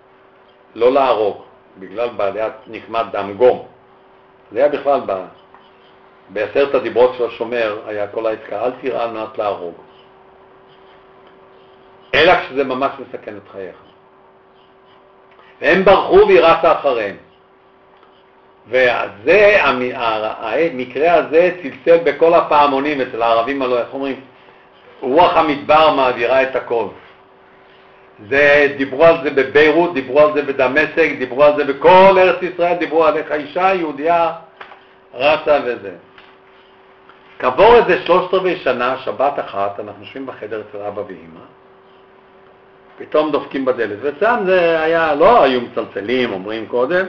לא 0.74 0.92
להרוג, 0.92 1.36
בגלל 1.78 2.08
בעליית 2.08 2.52
נקמת 2.66 3.06
דם 3.12 3.34
גום. 3.36 3.66
זה 4.52 4.58
היה 4.58 4.68
בכלל 4.68 5.00
ב... 5.06 5.12
בעשרת 6.28 6.74
הדיברות 6.74 7.14
של 7.18 7.24
השומר 7.24 7.78
היה 7.86 8.06
כל 8.06 8.26
העסקה, 8.26 8.64
אל 8.64 8.70
תיראה 8.70 9.04
על 9.04 9.10
מנת 9.10 9.38
להרוג. 9.38 9.74
אלא 12.14 12.32
כשזה 12.40 12.64
ממש 12.64 12.92
מסכן 12.98 13.36
את 13.36 13.48
חייך. 13.52 13.76
והם 15.60 15.84
ברחו 15.84 16.26
והיא 16.26 16.40
רצה 16.40 16.72
אחריהם. 16.72 17.16
וזה, 18.68 19.56
המקרה 19.62 21.14
הזה 21.14 21.50
צלצל 21.62 21.96
בכל 22.04 22.34
הפעמונים 22.34 23.00
אצל 23.00 23.22
הערבים 23.22 23.62
הלא, 23.62 23.78
איך 23.78 23.88
אומרים? 23.94 24.20
רוח 25.00 25.36
המדבר 25.36 25.94
מעבירה 25.94 26.42
את 26.42 26.56
הכל. 26.56 26.86
זה, 28.28 28.74
דיברו 28.76 29.04
על 29.04 29.16
זה 29.22 29.30
בביירות, 29.30 29.94
דיברו 29.94 30.20
על 30.20 30.32
זה 30.34 30.42
בדמשק, 30.42 31.10
דיברו 31.18 31.44
על 31.44 31.56
זה 31.56 31.64
בכל 31.64 32.18
ארץ 32.18 32.42
ישראל, 32.42 32.74
דיברו 32.74 33.04
על 33.04 33.16
איך 33.16 33.30
האישה 33.30 33.68
היהודייה 33.68 34.32
רצה 35.14 35.58
וזה. 35.64 35.90
כעבור 37.44 37.76
איזה 37.76 38.02
שלושת 38.06 38.34
רבעי 38.34 38.56
שנה, 38.56 38.96
שבת 38.98 39.38
אחת, 39.38 39.80
אנחנו 39.80 40.04
יושבים 40.04 40.26
בחדר 40.26 40.62
אצל 40.70 40.78
אבא 40.78 41.00
ואימא, 41.00 41.40
פתאום 42.98 43.30
דופקים 43.30 43.64
בדלת, 43.64 43.98
ואצלם 44.02 44.42
זה 44.46 44.80
היה, 44.82 45.14
לא 45.14 45.42
היו 45.42 45.60
מצלצלים, 45.60 46.32
אומרים 46.32 46.66
קודם, 46.66 47.06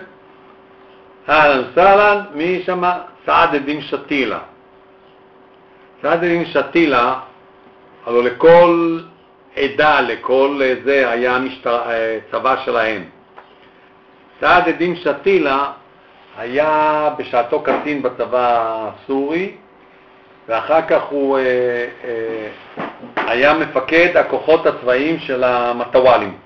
אהלן 1.30 1.64
סהלן, 1.76 2.22
מי 2.34 2.64
שמע? 2.66 2.94
סעד 3.26 3.56
א-דין 3.56 3.82
שתילה. 3.82 4.40
סעד 6.02 6.24
א-דין 6.24 6.46
שתילה, 6.46 7.20
הלוא 8.06 8.24
לכל 8.24 9.00
עדה, 9.56 10.02
לכל 10.02 10.62
זה, 10.84 11.10
היה 11.10 11.40
משטר, 11.40 11.90
אה, 11.90 12.20
צבא 12.32 12.56
שלהם. 12.66 13.04
סעד 14.42 14.68
א-דין 14.68 14.96
שתילה 14.96 15.72
היה 16.38 17.10
בשעתו 17.18 17.62
קצין 17.62 18.02
בצבא 18.02 18.90
הסורי, 18.90 19.56
ואחר 20.48 20.82
כך 20.82 21.04
הוא 21.04 21.38
אה, 21.38 21.44
אה, 22.04 22.48
היה 23.28 23.54
מפקד 23.54 24.18
הכוחות 24.18 24.66
הצבאיים 24.66 25.20
של 25.20 25.44
המטוואלים. 25.44 26.38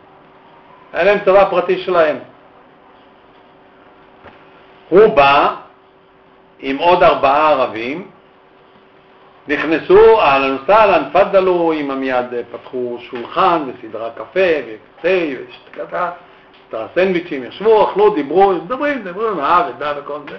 היה 0.93 1.03
להם 1.03 1.19
צבא 1.25 1.49
פרטי 1.49 1.77
שלהם. 1.77 2.17
הוא 4.89 5.15
בא 5.15 5.55
עם 6.59 6.77
עוד 6.77 7.03
ארבעה 7.03 7.49
ערבים, 7.49 8.07
נכנסו, 9.47 10.21
אהלן 10.21 10.57
וסהלן, 10.63 11.03
תפדלו, 11.09 11.73
אמא 11.73 11.95
מיד 11.95 12.25
פתחו 12.51 12.97
שולחן 12.99 13.61
וסדרה 13.67 14.09
קפה 14.09 14.49
ותה 14.67 15.09
ושתקתה, 15.49 16.11
את 16.69 16.73
הסנדוויצ'ים, 16.73 17.43
ישבו, 17.43 17.83
אכלו, 17.83 18.09
דיברו, 18.15 18.53
מדברים, 18.53 19.03
דיברו, 19.03 19.41
אה 19.41 19.69
ודה 19.69 19.93
וכל 19.97 20.19
זה. 20.29 20.37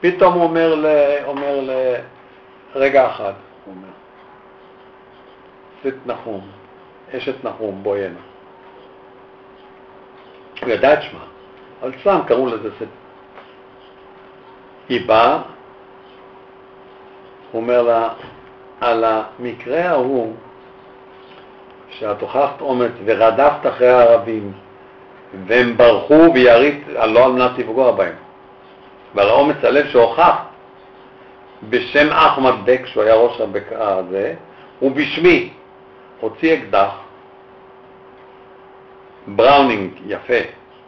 פתאום 0.00 0.34
הוא 0.34 0.42
אומר 0.42 0.74
ל... 0.74 0.86
אומר 1.26 1.60
ל... 1.60 1.70
רגע 2.74 3.10
אחד, 3.10 3.32
הוא 3.64 3.74
אומר, 3.74 3.88
צאת 5.82 6.06
נחום, 6.06 6.48
אשת 7.16 7.44
נחום, 7.44 7.82
בואי 7.82 8.04
הנה. 8.04 8.18
הוא 10.60 10.70
ידע 10.70 10.94
את 10.94 11.02
שמה, 11.02 11.24
אבל 11.82 11.92
סתם 12.00 12.20
קראו 12.26 12.46
לזה 12.46 12.70
סט. 12.78 12.86
היא 14.88 15.08
באה, 15.08 15.42
הוא 17.52 17.60
אומר 17.60 17.82
לה, 17.82 18.08
על 18.80 19.04
המקרה 19.04 19.88
ההוא, 19.88 20.34
שאת 21.90 22.20
הוכחת 22.20 22.60
אומץ 22.60 22.92
ורדפת 23.04 23.66
אחרי 23.68 23.88
הערבים, 23.88 24.52
והם 25.46 25.76
ברחו 25.76 26.34
וירית, 26.34 26.84
לא 26.88 27.24
על 27.24 27.32
מנת 27.32 27.58
לפגוע 27.58 27.92
בהם, 27.92 28.14
ועל 29.14 29.28
האומץ 29.28 29.56
הלב 29.62 29.86
שהוכחת 29.86 30.51
בשם 31.70 32.10
אחמד 32.10 32.52
בק, 32.64 32.86
שהוא 32.86 33.02
היה 33.02 33.14
ראש 33.14 33.40
הבקעה 33.40 33.96
הזה, 33.96 34.34
ובשמי 34.82 35.52
הוציא 36.20 36.54
אקדח, 36.54 36.90
בראונינג 39.26 39.90
יפה 40.06 40.40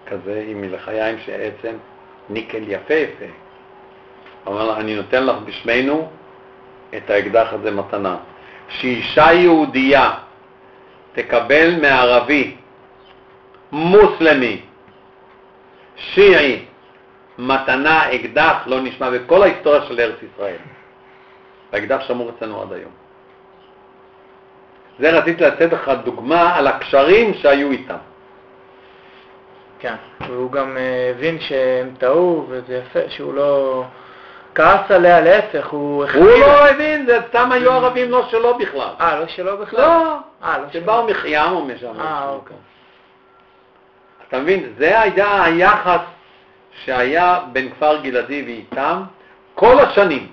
כזה, 0.06 0.44
עם 0.48 0.60
מלחיים 0.60 1.18
שעצם, 1.18 1.76
ניקל 2.30 2.62
יפה 2.68 2.94
יפה. 2.94 3.24
לה, 4.46 4.76
אני 4.76 4.94
נותן 4.94 5.26
לך 5.26 5.36
בשמנו 5.44 6.08
את 6.96 7.10
האקדח 7.10 7.52
הזה 7.52 7.70
מתנה. 7.70 8.16
שאישה 8.68 9.32
יהודייה 9.32 10.10
תקבל 11.12 11.80
מערבי 11.80 12.54
מוסלמי, 13.72 14.60
שיעי, 15.96 16.64
מתנה, 17.38 18.14
אקדח, 18.14 18.62
לא 18.66 18.80
נשמע 18.80 19.10
בכל 19.10 19.42
ההיסטוריה 19.42 19.82
של 19.82 20.00
ארץ 20.00 20.16
ישראל. 20.22 20.56
האקדח 21.72 22.00
שמור 22.00 22.30
אצלנו 22.30 22.62
עד 22.62 22.72
היום. 22.72 22.90
זה 24.98 25.10
רציתי 25.10 25.44
לתת 25.44 25.72
לך 25.72 25.90
דוגמה 26.04 26.56
על 26.56 26.66
הקשרים 26.66 27.34
שהיו 27.34 27.70
איתם. 27.70 27.96
כן, 29.78 29.94
והוא 30.20 30.52
גם 30.52 30.76
אה, 30.76 31.12
הבין 31.16 31.40
שהם 31.40 31.94
טעו, 31.98 32.46
וזה 32.48 32.74
יפה 32.74 33.00
שהוא 33.08 33.34
לא 33.34 33.84
כעס 34.54 34.90
עליה, 34.90 35.20
להפך, 35.20 35.66
הוא 35.66 36.04
הוא 36.14 36.26
לא 36.26 36.68
הבין, 36.68 37.06
זה 37.06 37.18
סתם 37.28 37.52
היו 37.52 37.72
ערבים 37.72 38.10
לא 38.10 38.28
שלו 38.30 38.58
בכלל. 38.58 38.88
אה, 39.00 39.20
לא 39.20 39.26
שלו 39.26 39.58
בכלל? 39.58 39.80
לא, 39.80 40.16
אה, 40.44 40.58
לא 40.58 40.64
שבאו 40.72 41.06
מחיים 41.06 41.52
או 41.52 41.64
משם. 41.64 42.00
אה, 42.00 42.28
אוקיי. 42.28 42.56
אתה 44.28 44.38
מבין? 44.38 44.72
זה 44.78 45.00
היה 45.00 45.44
היחס 45.44 46.00
שהיה 46.84 47.40
בין 47.52 47.70
כפר 47.70 48.00
גלעדי 48.02 48.42
ואיתם 48.42 49.02
כל 49.54 49.78
השנים. 49.78 50.26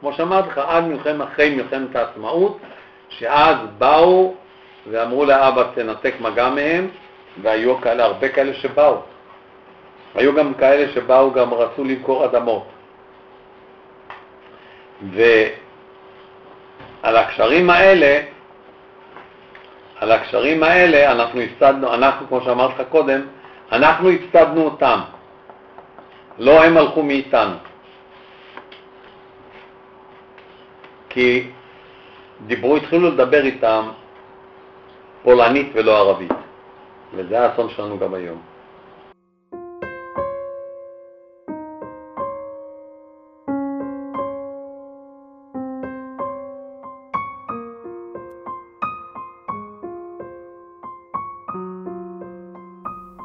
כמו 0.00 0.12
שאמרתי 0.12 0.48
לך, 0.48 0.58
עד 0.58 0.84
מלחמת, 0.84 1.28
אחרי 1.28 1.54
מלחמת 1.54 1.96
העצמאות, 1.96 2.58
שאז 3.08 3.56
באו 3.78 4.34
ואמרו 4.90 5.24
לאבא 5.24 5.64
תנתק 5.74 6.14
מגע 6.20 6.48
מהם, 6.50 6.88
והיו 7.42 7.80
כאלה, 7.80 8.04
הרבה 8.04 8.28
כאלה 8.28 8.54
שבאו. 8.54 8.96
היו 10.14 10.34
גם 10.34 10.54
כאלה 10.54 10.92
שבאו, 10.92 11.32
גם 11.32 11.54
רצו 11.54 11.84
למכור 11.84 12.24
אדמות. 12.24 12.66
ועל 15.10 15.56
הקשרים 17.16 17.70
האלה, 17.70 18.20
על 20.00 20.12
הקשרים 20.12 20.62
האלה 20.62 21.12
אנחנו 21.12 21.40
הפסדנו, 21.40 21.94
אנחנו, 21.94 22.28
כמו 22.28 22.40
שאמרתי 22.40 22.74
לך 22.74 22.88
קודם, 22.88 23.20
אנחנו 23.72 24.10
הפסדנו 24.10 24.64
אותם. 24.64 25.00
לא 26.40 26.64
הם 26.64 26.76
הלכו 26.76 27.02
מאיתנו. 27.02 27.54
כי 31.08 31.50
דיברו, 32.46 32.76
התחילו 32.76 33.10
לדבר 33.10 33.44
איתם 33.44 33.88
פולנית 35.22 35.70
ולא 35.74 35.98
ערבית. 35.98 36.32
וזה 37.14 37.40
האסון 37.40 37.70
שלנו 37.70 37.98
גם 37.98 38.14
היום. 38.14 38.49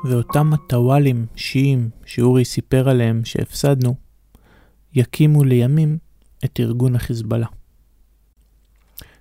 ואותם 0.09 0.53
הטוואלים 0.53 1.25
שיעים 1.35 1.89
שאורי 2.05 2.45
סיפר 2.45 2.89
עליהם 2.89 3.25
שהפסדנו, 3.25 3.95
יקימו 4.93 5.43
לימים 5.43 5.97
את 6.45 6.59
ארגון 6.59 6.95
החיזבאללה. 6.95 7.47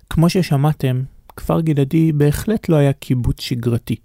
כמו 0.09 0.29
ששמעתם, 0.29 1.03
כפר 1.35 1.61
גלעדי 1.61 2.11
בהחלט 2.11 2.69
לא 2.69 2.75
היה 2.75 2.93
קיבוץ 2.93 3.41
שגרתי, 3.41 3.95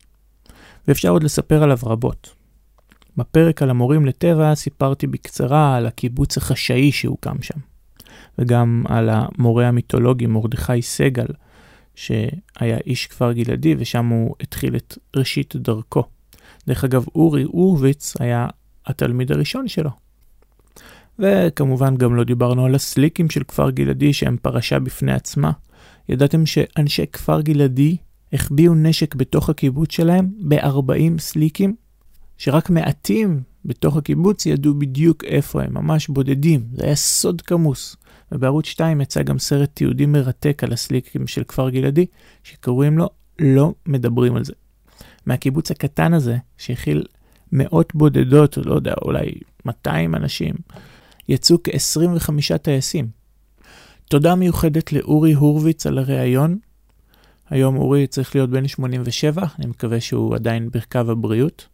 ואפשר 0.88 1.08
עוד 1.08 1.22
לספר 1.22 1.62
עליו 1.62 1.78
רבות. 1.82 2.34
בפרק 3.16 3.62
על 3.62 3.70
המורים 3.70 4.06
לטבע 4.06 4.54
סיפרתי 4.54 5.06
בקצרה 5.06 5.76
על 5.76 5.86
הקיבוץ 5.86 6.36
החשאי 6.36 6.92
שהוקם 6.92 7.42
שם, 7.42 7.58
וגם 8.38 8.84
על 8.88 9.08
המורה 9.12 9.68
המיתולוגי 9.68 10.26
מרדכי 10.26 10.82
סגל, 10.82 11.26
שהיה 11.94 12.78
איש 12.86 13.06
כפר 13.06 13.32
גלעדי 13.32 13.74
ושם 13.78 14.06
הוא 14.06 14.34
התחיל 14.40 14.76
את 14.76 14.98
ראשית 15.16 15.56
דרכו. 15.56 16.04
דרך 16.66 16.84
אגב, 16.84 17.04
אורי 17.14 17.42
הורוביץ 17.42 18.14
היה 18.20 18.46
התלמיד 18.86 19.32
הראשון 19.32 19.68
שלו. 19.68 19.90
וכמובן 21.18 21.96
גם 21.96 22.14
לא 22.14 22.24
דיברנו 22.24 22.64
על 22.64 22.74
הסליקים 22.74 23.30
של 23.30 23.44
כפר 23.44 23.70
גלעדי 23.70 24.12
שהם 24.12 24.36
פרשה 24.42 24.78
בפני 24.78 25.12
עצמה. 25.12 25.50
ידעתם 26.08 26.46
שאנשי 26.46 27.06
כפר 27.12 27.40
גלעדי 27.40 27.96
החביאו 28.32 28.74
נשק 28.74 29.14
בתוך 29.14 29.50
הקיבוץ 29.50 29.92
שלהם 29.92 30.28
ב-40 30.48 31.18
סליקים? 31.18 31.74
שרק 32.38 32.70
מעטים 32.70 33.42
בתוך 33.64 33.96
הקיבוץ 33.96 34.46
ידעו 34.46 34.74
בדיוק 34.74 35.24
איפה 35.24 35.62
הם, 35.62 35.74
ממש 35.74 36.08
בודדים, 36.08 36.64
זה 36.72 36.84
היה 36.84 36.94
סוד 36.94 37.40
כמוס. 37.40 37.96
ובערוץ 38.32 38.66
2 38.66 39.00
יצא 39.00 39.22
גם 39.22 39.38
סרט 39.38 39.70
תיעודי 39.74 40.06
מרתק 40.06 40.64
על 40.64 40.72
הסליקים 40.72 41.26
של 41.26 41.44
כפר 41.44 41.70
גלעדי, 41.70 42.06
שקוראים 42.44 42.98
לו 42.98 43.08
לא 43.38 43.74
מדברים 43.86 44.36
על 44.36 44.44
זה. 44.44 44.52
מהקיבוץ 45.26 45.70
הקטן 45.70 46.12
הזה, 46.12 46.36
שהכיל 46.58 47.04
מאות 47.52 47.94
בודדות, 47.94 48.56
לא 48.56 48.74
יודע, 48.74 48.94
אולי 49.02 49.30
200 49.64 50.14
אנשים, 50.14 50.54
יצאו 51.28 51.56
כ-25 51.64 52.58
טייסים. 52.58 53.08
תודה 54.08 54.34
מיוחדת 54.34 54.92
לאורי 54.92 55.32
הורוביץ 55.32 55.86
על 55.86 55.98
הריאיון. 55.98 56.58
היום 57.50 57.76
אורי 57.76 58.06
צריך 58.06 58.34
להיות 58.34 58.50
בן 58.50 58.68
87, 58.68 59.46
אני 59.58 59.66
מקווה 59.66 60.00
שהוא 60.00 60.34
עדיין 60.34 60.70
בקו 60.70 60.98
הבריאות. 60.98 61.68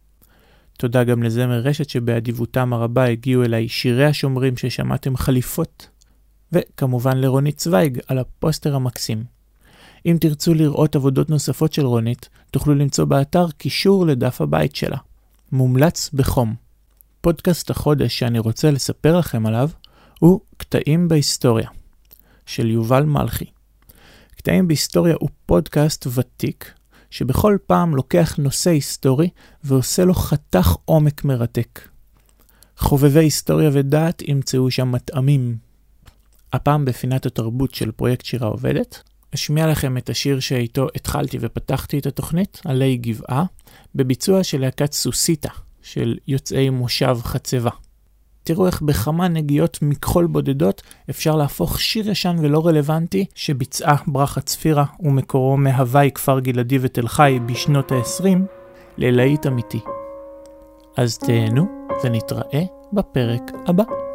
תודה 0.77 1.03
גם 1.03 1.23
לזמר 1.23 1.59
רשת 1.59 1.89
שבאדיבותם 1.89 2.73
הרבה 2.73 3.05
הגיעו 3.05 3.43
אליי 3.43 3.67
שירי 3.67 4.05
השומרים 4.05 4.57
ששמעתם 4.57 5.17
חליפות. 5.17 5.87
וכמובן 6.51 7.17
לרונית 7.17 7.57
צוויג 7.57 7.99
על 8.07 8.17
הפוסטר 8.17 8.75
המקסים. 8.75 9.36
אם 10.05 10.17
תרצו 10.19 10.53
לראות 10.53 10.95
עבודות 10.95 11.29
נוספות 11.29 11.73
של 11.73 11.85
רונית, 11.85 12.29
תוכלו 12.51 12.75
למצוא 12.75 13.05
באתר 13.05 13.51
קישור 13.51 14.05
לדף 14.05 14.41
הבית 14.41 14.75
שלה. 14.75 14.97
מומלץ 15.51 16.09
בחום. 16.13 16.55
פודקאסט 17.21 17.69
החודש 17.69 18.19
שאני 18.19 18.39
רוצה 18.39 18.71
לספר 18.71 19.17
לכם 19.17 19.45
עליו 19.45 19.69
הוא 20.19 20.39
קטעים 20.57 21.07
בהיסטוריה. 21.07 21.69
של 22.47 22.69
יובל 22.69 23.03
מלכי. 23.03 23.45
קטעים 24.35 24.67
בהיסטוריה 24.67 25.15
הוא 25.19 25.29
פודקאסט 25.45 26.07
ותיק, 26.13 26.73
שבכל 27.09 27.57
פעם 27.67 27.95
לוקח 27.95 28.35
נושא 28.37 28.69
היסטורי 28.69 29.29
ועושה 29.63 30.05
לו 30.05 30.13
חתך 30.13 30.75
עומק 30.85 31.23
מרתק. 31.23 31.87
חובבי 32.77 33.19
היסטוריה 33.19 33.69
ודעת 33.73 34.21
ימצאו 34.21 34.71
שם 34.71 34.91
מטעמים. 34.91 35.57
הפעם 36.53 36.85
בפינת 36.85 37.25
התרבות 37.25 37.73
של 37.73 37.91
פרויקט 37.91 38.25
שירה 38.25 38.47
עובדת, 38.47 39.03
אשמיע 39.37 39.67
לכם 39.67 39.97
את 39.97 40.09
השיר 40.09 40.39
שאיתו 40.39 40.87
התחלתי 40.95 41.37
ופתחתי 41.41 41.99
את 41.99 42.05
התוכנית, 42.05 42.61
עלי 42.65 42.97
גבעה, 42.97 43.43
בביצוע 43.95 44.43
של 44.43 44.61
להקת 44.61 44.93
סוסיתא, 44.93 45.49
של 45.81 46.17
יוצאי 46.27 46.69
מושב 46.69 47.17
חצבה. 47.23 47.69
תראו 48.43 48.65
איך 48.65 48.81
בכמה 48.81 49.27
נגיעות 49.27 49.79
מכחול 49.81 50.27
בודדות 50.27 50.81
אפשר 51.09 51.35
להפוך 51.35 51.81
שיר 51.81 52.09
ישן 52.09 52.35
ולא 52.39 52.67
רלוונטי 52.67 53.25
שביצעה 53.35 53.95
ברכה 54.07 54.41
צפירה 54.41 54.85
ומקורו 54.99 55.57
מהוואי 55.57 56.11
כפר 56.15 56.39
גלעדי 56.39 56.77
ותל 56.81 57.07
חי 57.07 57.39
בשנות 57.45 57.91
ה-20 57.91 58.25
ללהיט 58.97 59.47
אמיתי. 59.47 59.79
אז 60.97 61.17
תהנו 61.17 61.65
ונתראה 62.03 62.63
בפרק 62.93 63.51
הבא. 63.67 64.06